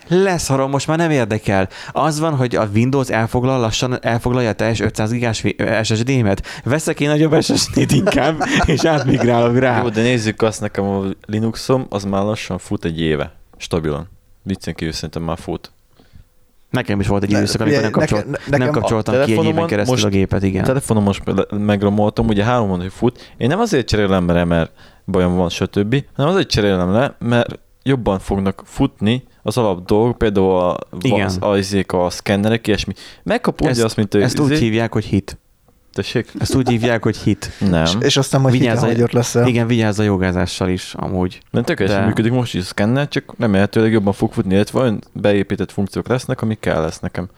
Leszarom, 0.08 0.70
most 0.70 0.86
már 0.86 0.98
nem 0.98 1.10
érdekel. 1.10 1.68
Az 1.92 2.18
van, 2.18 2.36
hogy 2.36 2.56
a 2.56 2.68
Windows 2.74 3.08
elfoglal, 3.08 3.60
lassan 3.60 4.04
elfoglalja 4.04 4.48
a 4.48 4.52
teljes 4.52 4.80
500 4.80 5.10
gigás 5.10 5.44
SSD-met. 5.82 6.46
Veszek 6.64 7.00
én 7.00 7.08
nagyobb 7.08 7.42
SSD-t 7.42 7.92
inkább, 7.92 8.42
és 8.66 8.84
átmigrálok 8.84 9.58
rá. 9.58 9.82
Jó, 9.82 9.88
de 9.88 10.02
nézzük 10.02 10.42
azt 10.42 10.60
nekem 10.60 10.84
a 10.84 11.02
Linuxom, 11.26 11.86
az 11.88 12.04
már 12.04 12.22
lassan 12.22 12.58
fut 12.58 12.84
egy 12.84 13.00
éve, 13.00 13.32
stabilan. 13.56 14.08
Viccen 14.42 14.74
kívül 14.74 14.92
szerintem 14.94 15.22
már 15.22 15.38
fut. 15.38 15.72
Nekem 16.74 17.00
is 17.00 17.06
volt 17.06 17.22
egy 17.22 17.30
időszak, 17.30 17.60
amikor 17.60 17.80
nem, 17.82 17.90
figyelj, 17.90 18.06
kapcsol, 18.08 18.18
nekem- 18.18 18.32
nem 18.50 18.58
nekem 18.60 18.68
a 18.68 18.78
kapcsoltam 18.78 19.14
ki 19.24 19.32
egy 19.32 19.44
éven 19.44 19.66
keresztül 19.66 19.92
most- 19.94 20.06
a 20.06 20.08
gépet, 20.08 20.42
igen. 20.42 20.62
A 20.62 20.66
telefonom 20.66 21.02
most 21.02 21.22
megromoltam, 21.50 22.26
ugye 22.26 22.44
három 22.44 22.68
hónapig 22.68 22.90
fut. 22.90 23.34
Én 23.36 23.48
nem 23.48 23.60
azért 23.60 23.88
cserélem 23.88 24.26
le, 24.28 24.44
mert 24.44 24.72
bajom 25.04 25.34
van, 25.34 25.48
stb., 25.48 26.04
hanem 26.16 26.30
azért 26.32 26.48
cserélem 26.50 26.92
le, 26.92 27.16
mert 27.18 27.58
jobban 27.82 28.18
fognak 28.18 28.62
futni 28.64 29.22
az 29.42 29.56
alap 29.58 29.84
dolgok, 29.86 30.18
például 30.18 30.58
a, 30.58 30.78
Igen. 31.00 31.26
az, 31.26 31.38
az, 31.40 31.58
izék, 31.58 31.92
a 31.92 32.10
szkennerek, 32.10 32.66
ilyesmi. 32.66 32.92
Megkapod 33.22 33.66
Ezt- 33.66 33.76
ugye 33.76 33.84
azt, 33.84 33.96
mint 33.96 34.14
ő. 34.14 34.22
Ezt 34.22 34.38
úgy 34.38 34.58
hívják, 34.58 34.92
hogy 34.92 35.04
hit. 35.04 35.38
Tessék? 35.94 36.32
Ezt 36.38 36.54
úgy 36.54 36.68
hívják, 36.68 37.02
hogy 37.02 37.16
hit. 37.16 37.50
Nem. 37.70 37.86
És 38.00 38.16
aztán 38.16 38.40
majd 38.40 38.54
Vigyázz 38.54 38.76
a- 38.76 38.80
hitelhagyott 38.80 39.12
leszel. 39.12 39.46
Igen, 39.46 39.66
vigyázz 39.66 39.98
a 39.98 40.02
jogázással 40.02 40.68
is, 40.68 40.94
amúgy. 40.96 41.40
Mert 41.50 41.66
tökéletesen 41.66 42.02
De- 42.02 42.08
működik 42.08 42.32
most 42.32 42.54
is 42.54 42.60
a 42.60 42.64
szkenner, 42.64 43.08
csak 43.08 43.34
remélhetőleg 43.38 43.92
jobban 43.92 44.12
fog 44.12 44.32
futni, 44.32 44.54
illetve 44.54 44.80
olyan 44.80 45.00
beépített 45.12 45.72
funkciók 45.72 46.08
lesznek, 46.08 46.42
amik 46.42 46.60
kell 46.60 46.80
lesz 46.80 46.98
nekem. 47.00 47.28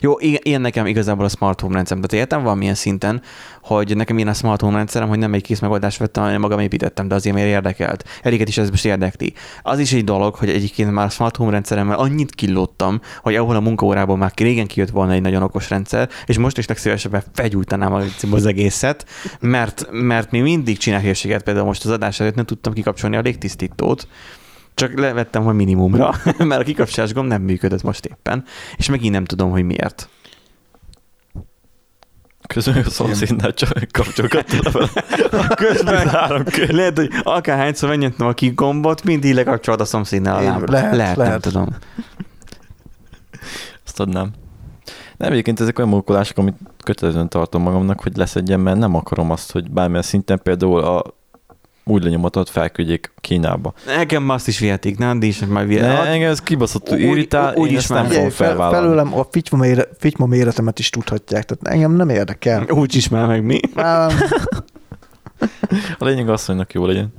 Jó, 0.00 0.14
ilyen 0.20 0.60
nekem 0.60 0.86
igazából 0.86 1.24
a 1.24 1.28
smart 1.28 1.60
home 1.60 1.74
rendszerem. 1.74 2.02
Tehát 2.02 2.24
értem 2.24 2.42
valamilyen 2.42 2.74
szinten, 2.74 3.22
hogy 3.62 3.96
nekem 3.96 4.16
ilyen 4.16 4.28
a 4.28 4.32
smart 4.32 4.60
home 4.60 4.76
rendszerem, 4.76 5.08
hogy 5.08 5.18
nem 5.18 5.34
egy 5.34 5.42
kész 5.42 5.58
megoldást 5.58 5.98
vettem, 5.98 6.22
hanem 6.22 6.40
magam 6.40 6.58
építettem, 6.58 7.08
de 7.08 7.14
azért 7.14 7.34
miért 7.34 7.50
érdekelt. 7.50 8.04
Eriket 8.22 8.48
is 8.48 8.58
ez 8.58 8.70
most 8.70 8.84
érdekli. 8.84 9.32
Az 9.62 9.78
is 9.78 9.92
egy 9.92 10.04
dolog, 10.04 10.34
hogy 10.34 10.48
egyébként 10.48 10.92
már 10.92 11.06
a 11.06 11.08
smart 11.08 11.36
home 11.36 11.50
rendszeremmel 11.50 11.98
annyit 11.98 12.34
kilóttam, 12.34 13.00
hogy 13.22 13.36
ahol 13.36 13.56
a 13.56 13.60
munkaórából 13.60 14.16
már 14.16 14.32
régen 14.36 14.66
kijött 14.66 14.90
volna 14.90 15.12
egy 15.12 15.22
nagyon 15.22 15.42
okos 15.42 15.70
rendszer, 15.70 16.08
és 16.26 16.38
most 16.38 16.58
is 16.58 16.66
legszívesebben 16.66 17.22
felgyújtanám 17.34 17.92
az 18.30 18.46
egészet, 18.46 19.06
mert, 19.40 19.88
mert 19.90 20.30
mi 20.30 20.40
mindig 20.40 20.78
csinál 20.78 21.02
például 21.44 21.66
most 21.66 21.84
az 21.84 21.90
adás 21.90 22.20
előtt 22.20 22.34
nem 22.34 22.44
tudtam 22.44 22.72
kikapcsolni 22.72 23.16
a 23.16 23.20
légtisztítót, 23.20 24.08
csak 24.78 24.98
levettem, 24.98 25.44
hogy 25.44 25.54
minimumra, 25.54 26.14
mert 26.38 26.60
a 26.60 26.64
kikapcsolás 26.64 27.12
gomb 27.12 27.28
nem 27.28 27.42
működött 27.42 27.82
most 27.82 28.04
éppen, 28.06 28.44
és 28.76 28.88
megint 28.88 29.12
nem 29.12 29.24
tudom, 29.24 29.50
hogy 29.50 29.62
miért. 29.64 30.08
Közben 32.46 32.84
a 32.86 32.90
szomszédnál 32.90 33.54
csak 33.54 33.86
kapcsolgattam 33.90 34.72
vele. 34.72 34.88
Közben 35.66 36.08
Három 36.08 36.44
kör. 36.44 36.70
lehet, 36.70 36.96
hogy 36.96 37.10
akárhányszor 37.22 37.88
megnyitnom 37.88 38.28
a 38.28 38.32
kick 38.32 38.54
gombot, 38.54 39.04
mindig 39.04 39.34
lekapcsolod 39.34 39.80
a 39.80 39.84
szomszédnál 39.84 40.36
a 40.36 40.40
Én- 40.42 40.48
lámpát. 40.48 40.68
lehet, 40.70 40.96
lehet, 40.96 41.16
nem 41.16 41.26
lehet. 41.26 41.40
tudom. 41.42 41.68
Azt 43.84 44.00
adnám. 44.00 44.30
Nem, 45.16 45.32
egyébként 45.32 45.60
ezek 45.60 45.78
olyan 45.78 45.90
munkolások, 45.90 46.38
amit 46.38 46.56
kötelezően 46.84 47.28
tartom 47.28 47.62
magamnak, 47.62 48.00
hogy 48.00 48.16
leszedjem, 48.16 48.60
mert 48.60 48.78
nem 48.78 48.94
akarom 48.94 49.30
azt, 49.30 49.52
hogy 49.52 49.70
bármilyen 49.70 50.02
szinten 50.02 50.40
például 50.42 50.80
a 50.80 51.02
új 51.88 52.00
lenyomatot 52.02 52.50
felküldjék 52.50 53.12
Kínába. 53.20 53.72
Nekem 53.86 54.22
ma 54.22 54.34
azt 54.34 54.48
is 54.48 54.58
vihetik? 54.58 54.98
Díj 55.18 55.28
is 55.28 55.38
már 55.38 55.62
Ne, 55.62 55.68
vihetik. 55.68 56.06
engem 56.06 56.30
ez 56.30 56.40
kibaszott 56.40 56.90
Úgy- 56.90 57.00
irritál, 57.00 57.54
úgy 57.54 57.70
én 57.70 57.76
is 57.76 57.86
nem 57.86 58.04
fogom 58.04 58.30
fel, 58.30 58.48
felvállalni. 58.48 58.86
felőlem 58.86 59.18
a 59.18 59.26
fityma, 59.30 59.62
mére, 59.62 59.88
fityma 59.98 60.26
méretemet 60.26 60.78
is 60.78 60.90
tudhatják, 60.90 61.44
tehát 61.44 61.74
engem 61.76 61.92
nem 61.92 62.08
érdekel. 62.08 62.66
Úgy 62.70 62.94
is 62.94 63.08
már 63.08 63.26
meg 63.26 63.44
mi. 63.44 63.60
Már 63.74 64.12
A 65.98 66.04
lényeg 66.04 66.28
az, 66.28 66.44
hogy 66.44 66.56
jó 66.72 66.86
legyen. 66.86 67.12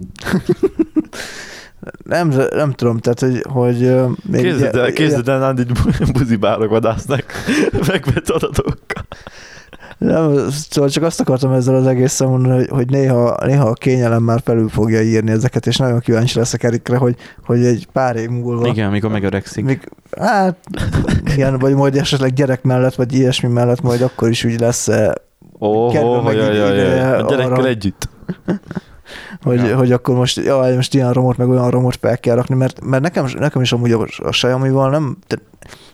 nem, 2.03 2.27
nem 2.55 2.71
tudom, 2.71 2.97
tehát, 2.97 3.19
hogy, 3.19 3.43
hogy 3.49 3.95
még 4.29 4.41
Képzeld 4.41 4.75
el, 4.75 4.91
képzeld 4.93 5.27
el, 5.29 5.39
Nándi 5.39 5.63
buzibárok 6.13 6.69
vadásznak 6.69 7.23
megvett 7.87 8.29
adatokkal. 8.29 9.05
Nem, 9.99 10.49
szóval 10.49 10.89
csak 10.89 11.03
azt 11.03 11.19
akartam 11.19 11.51
ezzel 11.51 11.75
az 11.75 11.87
egészen 11.87 12.27
mondani, 12.27 12.55
hogy, 12.55 12.67
hogy 12.69 12.89
néha, 12.89 13.37
néha 13.45 13.67
a 13.67 13.73
kényelem 13.73 14.23
már 14.23 14.41
felül 14.43 14.69
fogja 14.69 15.01
írni 15.01 15.31
ezeket, 15.31 15.67
és 15.67 15.77
nagyon 15.77 15.99
kíváncsi 15.99 16.37
leszek 16.37 16.63
Erikre, 16.63 16.97
hogy, 16.97 17.15
hogy 17.45 17.65
egy 17.65 17.87
pár 17.93 18.15
év 18.15 18.29
múlva. 18.29 18.67
Igen, 18.67 18.87
amikor 18.87 19.09
megöregszik. 19.09 19.63
Még, 19.63 19.89
hát, 20.19 20.57
igen, 21.25 21.57
vagy 21.57 21.75
majd 21.75 21.95
esetleg 21.95 22.33
gyerek 22.33 22.63
mellett, 22.63 22.95
vagy 22.95 23.13
ilyesmi 23.13 23.49
mellett, 23.49 23.81
majd 23.81 24.01
akkor 24.01 24.29
is 24.29 24.43
úgy 24.43 24.59
lesz, 24.59 24.87
oh, 25.57 26.23
meg 26.23 26.35
jaj, 26.35 26.55
jaj, 26.55 26.73
ide 26.73 26.95
jaj. 26.95 27.19
A 27.19 27.25
gyerekkel 27.29 27.53
arra- 27.53 27.65
együtt. 27.65 28.09
hogy, 29.43 29.63
Ja. 29.63 29.77
hogy 29.77 29.91
akkor 29.91 30.15
most, 30.15 30.37
jaj, 30.37 30.75
most 30.75 30.93
ilyen 30.93 31.13
romot, 31.13 31.37
meg 31.37 31.49
olyan 31.49 31.69
romot 31.69 31.97
fel 32.01 32.17
kell 32.17 32.35
rakni, 32.35 32.55
mert, 32.55 32.81
mert 32.83 33.03
nekem, 33.03 33.25
nekem 33.37 33.61
is 33.61 33.71
amúgy 33.71 33.91
a, 33.91 34.07
a 34.17 34.29
Xiaomi-val 34.29 34.89
nem, 34.89 35.17
de 35.27 35.37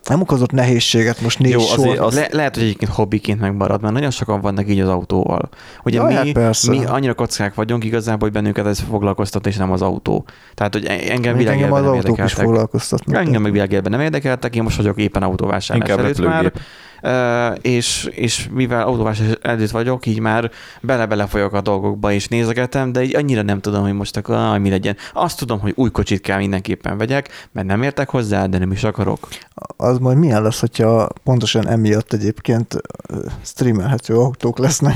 nem 0.10 0.22
okozott 0.22 0.52
nehézséget 0.52 1.22
most 1.22 1.40
négy 1.40 1.52
Jó, 1.52 1.60
sor. 1.60 1.78
azért 1.86 2.00
az- 2.00 2.16
Le, 2.16 2.28
lehet, 2.32 2.54
hogy 2.56 2.64
egyébként 2.64 2.92
hobbiként 2.92 3.40
megmarad, 3.40 3.82
mert 3.82 3.94
nagyon 3.94 4.12
sokan 4.12 4.42
vannak 4.42 4.70
így 4.70 4.80
az 4.80 4.90
autóval. 4.90 5.50
Ugye 5.84 5.98
Jaj, 6.00 6.14
hát 6.14 6.24
mi, 6.24 6.32
persze. 6.32 6.72
mi 6.72 6.86
annyira 6.86 7.14
kockák 7.14 7.54
vagyunk 7.54 7.84
igazából, 7.84 8.20
hogy 8.20 8.32
bennünket 8.32 8.66
ez 8.66 8.80
foglalkoztat, 8.80 9.48
és 9.48 9.56
nem 9.58 9.72
az 9.72 9.82
autó. 9.82 10.26
Tehát, 10.54 10.74
hogy 10.74 10.86
engem 10.86 11.08
Még 11.08 11.10
engem 11.12 11.38
világélben 11.38 11.72
az 11.74 11.82
nem 11.82 11.90
autók 11.90 12.04
is 12.04 12.10
érdekeltek. 12.10 12.46
foglalkoztatnak. 12.46 13.16
Engem 13.26 13.42
meg 13.42 13.52
világélben 13.52 13.92
nem 13.92 14.02
érdekeltek, 14.02 14.56
én 14.56 14.64
most 14.64 14.78
vagyok 14.78 15.00
éppen 15.00 15.24
autóvásárlás 15.24 15.90
előtt 15.90 16.26
már. 16.26 16.52
Ö, 17.02 17.48
és, 17.62 18.10
és 18.12 18.48
mivel 18.54 18.82
autóvásárlás 18.88 19.36
előtt 19.42 19.70
vagyok, 19.70 20.06
így 20.06 20.20
már 20.20 20.52
bele-bele 20.82 21.26
folyok 21.26 21.54
a 21.54 21.62
dolgokba, 21.62 22.12
és 22.12 22.28
nézegetem, 22.28 22.92
de 22.92 23.04
így 23.04 23.16
annyira 23.16 23.42
nem 23.42 23.60
tudom, 23.62 23.82
hogy 23.82 23.94
most 23.94 24.18
akkor 24.18 24.36
ah, 24.36 24.60
mi 24.60 24.70
legyen. 24.70 24.96
Azt 25.14 25.38
tudom, 25.38 25.60
hogy 25.60 25.74
új 25.76 25.90
kocsit 25.92 26.22
kell 26.22 26.38
mindenképpen 26.38 26.98
vegyek, 26.98 27.48
mert 27.52 27.68
nem 27.68 27.84
értek 27.84 28.10
hozzá, 28.10 28.46
de 28.46 28.58
nem 28.58 28.72
is 28.72 28.84
akarok. 28.84 29.28
Az 29.78 29.95
majd 30.00 30.18
milyen 30.18 30.42
lesz, 30.42 30.60
hogyha 30.60 31.10
pontosan 31.24 31.68
emiatt 31.68 32.14
egyébként 32.14 32.76
streamelhető 33.42 34.16
autók 34.16 34.58
lesznek. 34.58 34.96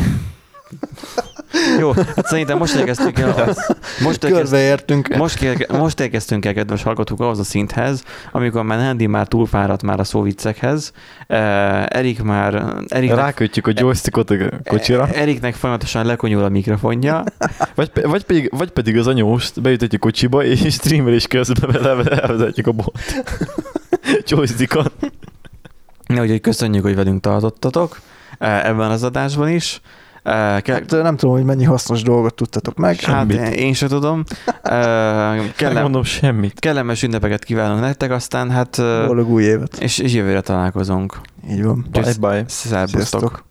Jó, 1.79 1.91
hát 1.91 2.25
szerintem 2.25 2.57
most 2.57 2.75
érkeztünk 2.75 3.19
el, 3.19 3.27
most 3.27 4.23
érkeztünk, 4.23 4.33
Körbeértünk. 4.33 5.15
most, 5.15 5.41
érke, 5.41 5.77
most 5.77 5.99
érkeztünk 5.99 6.45
el, 6.45 6.53
kedves 6.53 6.83
hallgatók, 6.83 7.19
ahhoz 7.19 7.39
a 7.39 7.43
szinthez, 7.43 8.03
amikor 8.31 8.63
már 8.63 8.79
Andy 8.79 9.07
már 9.07 9.27
túlfáradt 9.27 9.83
már 9.83 9.99
a 9.99 10.03
szóviccekhez, 10.03 10.91
uh, 11.29 11.37
Erik 11.95 12.23
már... 12.23 12.73
Eriknek, 12.87 13.17
Rákötjük 13.17 13.67
a 13.67 13.71
joystickot 13.75 14.29
a 14.29 14.35
kocsira. 14.63 15.07
Eriknek 15.07 15.53
folyamatosan 15.53 16.05
lekonyul 16.05 16.43
a 16.43 16.49
mikrofonja, 16.49 17.23
Vagy, 17.75 17.91
vagy, 18.03 18.23
pedig, 18.23 18.49
vagy 18.57 18.69
pedig 18.69 18.97
az 18.97 19.07
anyóst 19.07 19.61
beütetjük 19.61 20.01
kocsiba, 20.01 20.43
és 20.43 20.73
streamelés 20.73 21.27
közben 21.27 21.87
elvezetjük 22.09 22.67
a 22.67 22.71
bot. 22.71 22.99
Joystickon. 24.27 24.85
Ne, 26.05 26.21
úgyhogy 26.21 26.41
köszönjük, 26.41 26.83
hogy 26.83 26.95
velünk 26.95 27.21
tartottatok 27.21 27.99
eh, 28.37 28.65
ebben 28.65 28.91
az 28.91 29.03
adásban 29.03 29.49
is. 29.49 29.81
Eh, 30.23 30.61
Ke- 30.61 30.91
Hát 30.91 31.03
nem 31.03 31.17
tudom, 31.17 31.35
hogy 31.35 31.43
mennyi 31.45 31.63
hasznos 31.63 32.01
dolgot 32.01 32.33
tudtatok 32.33 32.77
meg. 32.77 32.99
hát 32.99 33.31
semmit. 33.31 33.55
én 33.55 33.73
sem 33.73 33.87
tudom. 33.87 34.23
Eh, 34.61 35.51
Kellem, 35.55 35.81
mondom 35.81 36.03
semmit. 36.03 36.59
kellemes 36.59 37.03
ünnepeket 37.03 37.43
kívánunk 37.43 37.79
nektek, 37.81 38.11
aztán 38.11 38.49
hát... 38.51 38.75
Boldog 38.77 39.29
új 39.29 39.43
évet. 39.43 39.77
És, 39.79 39.97
és 39.97 40.13
jövőre 40.13 40.41
találkozunk. 40.41 41.19
Így 41.49 41.63
van. 41.63 41.85
Bye 41.91 42.13
bye. 42.19 42.43
Szerbusztok. 42.47 42.89
Sziasztok. 42.99 43.47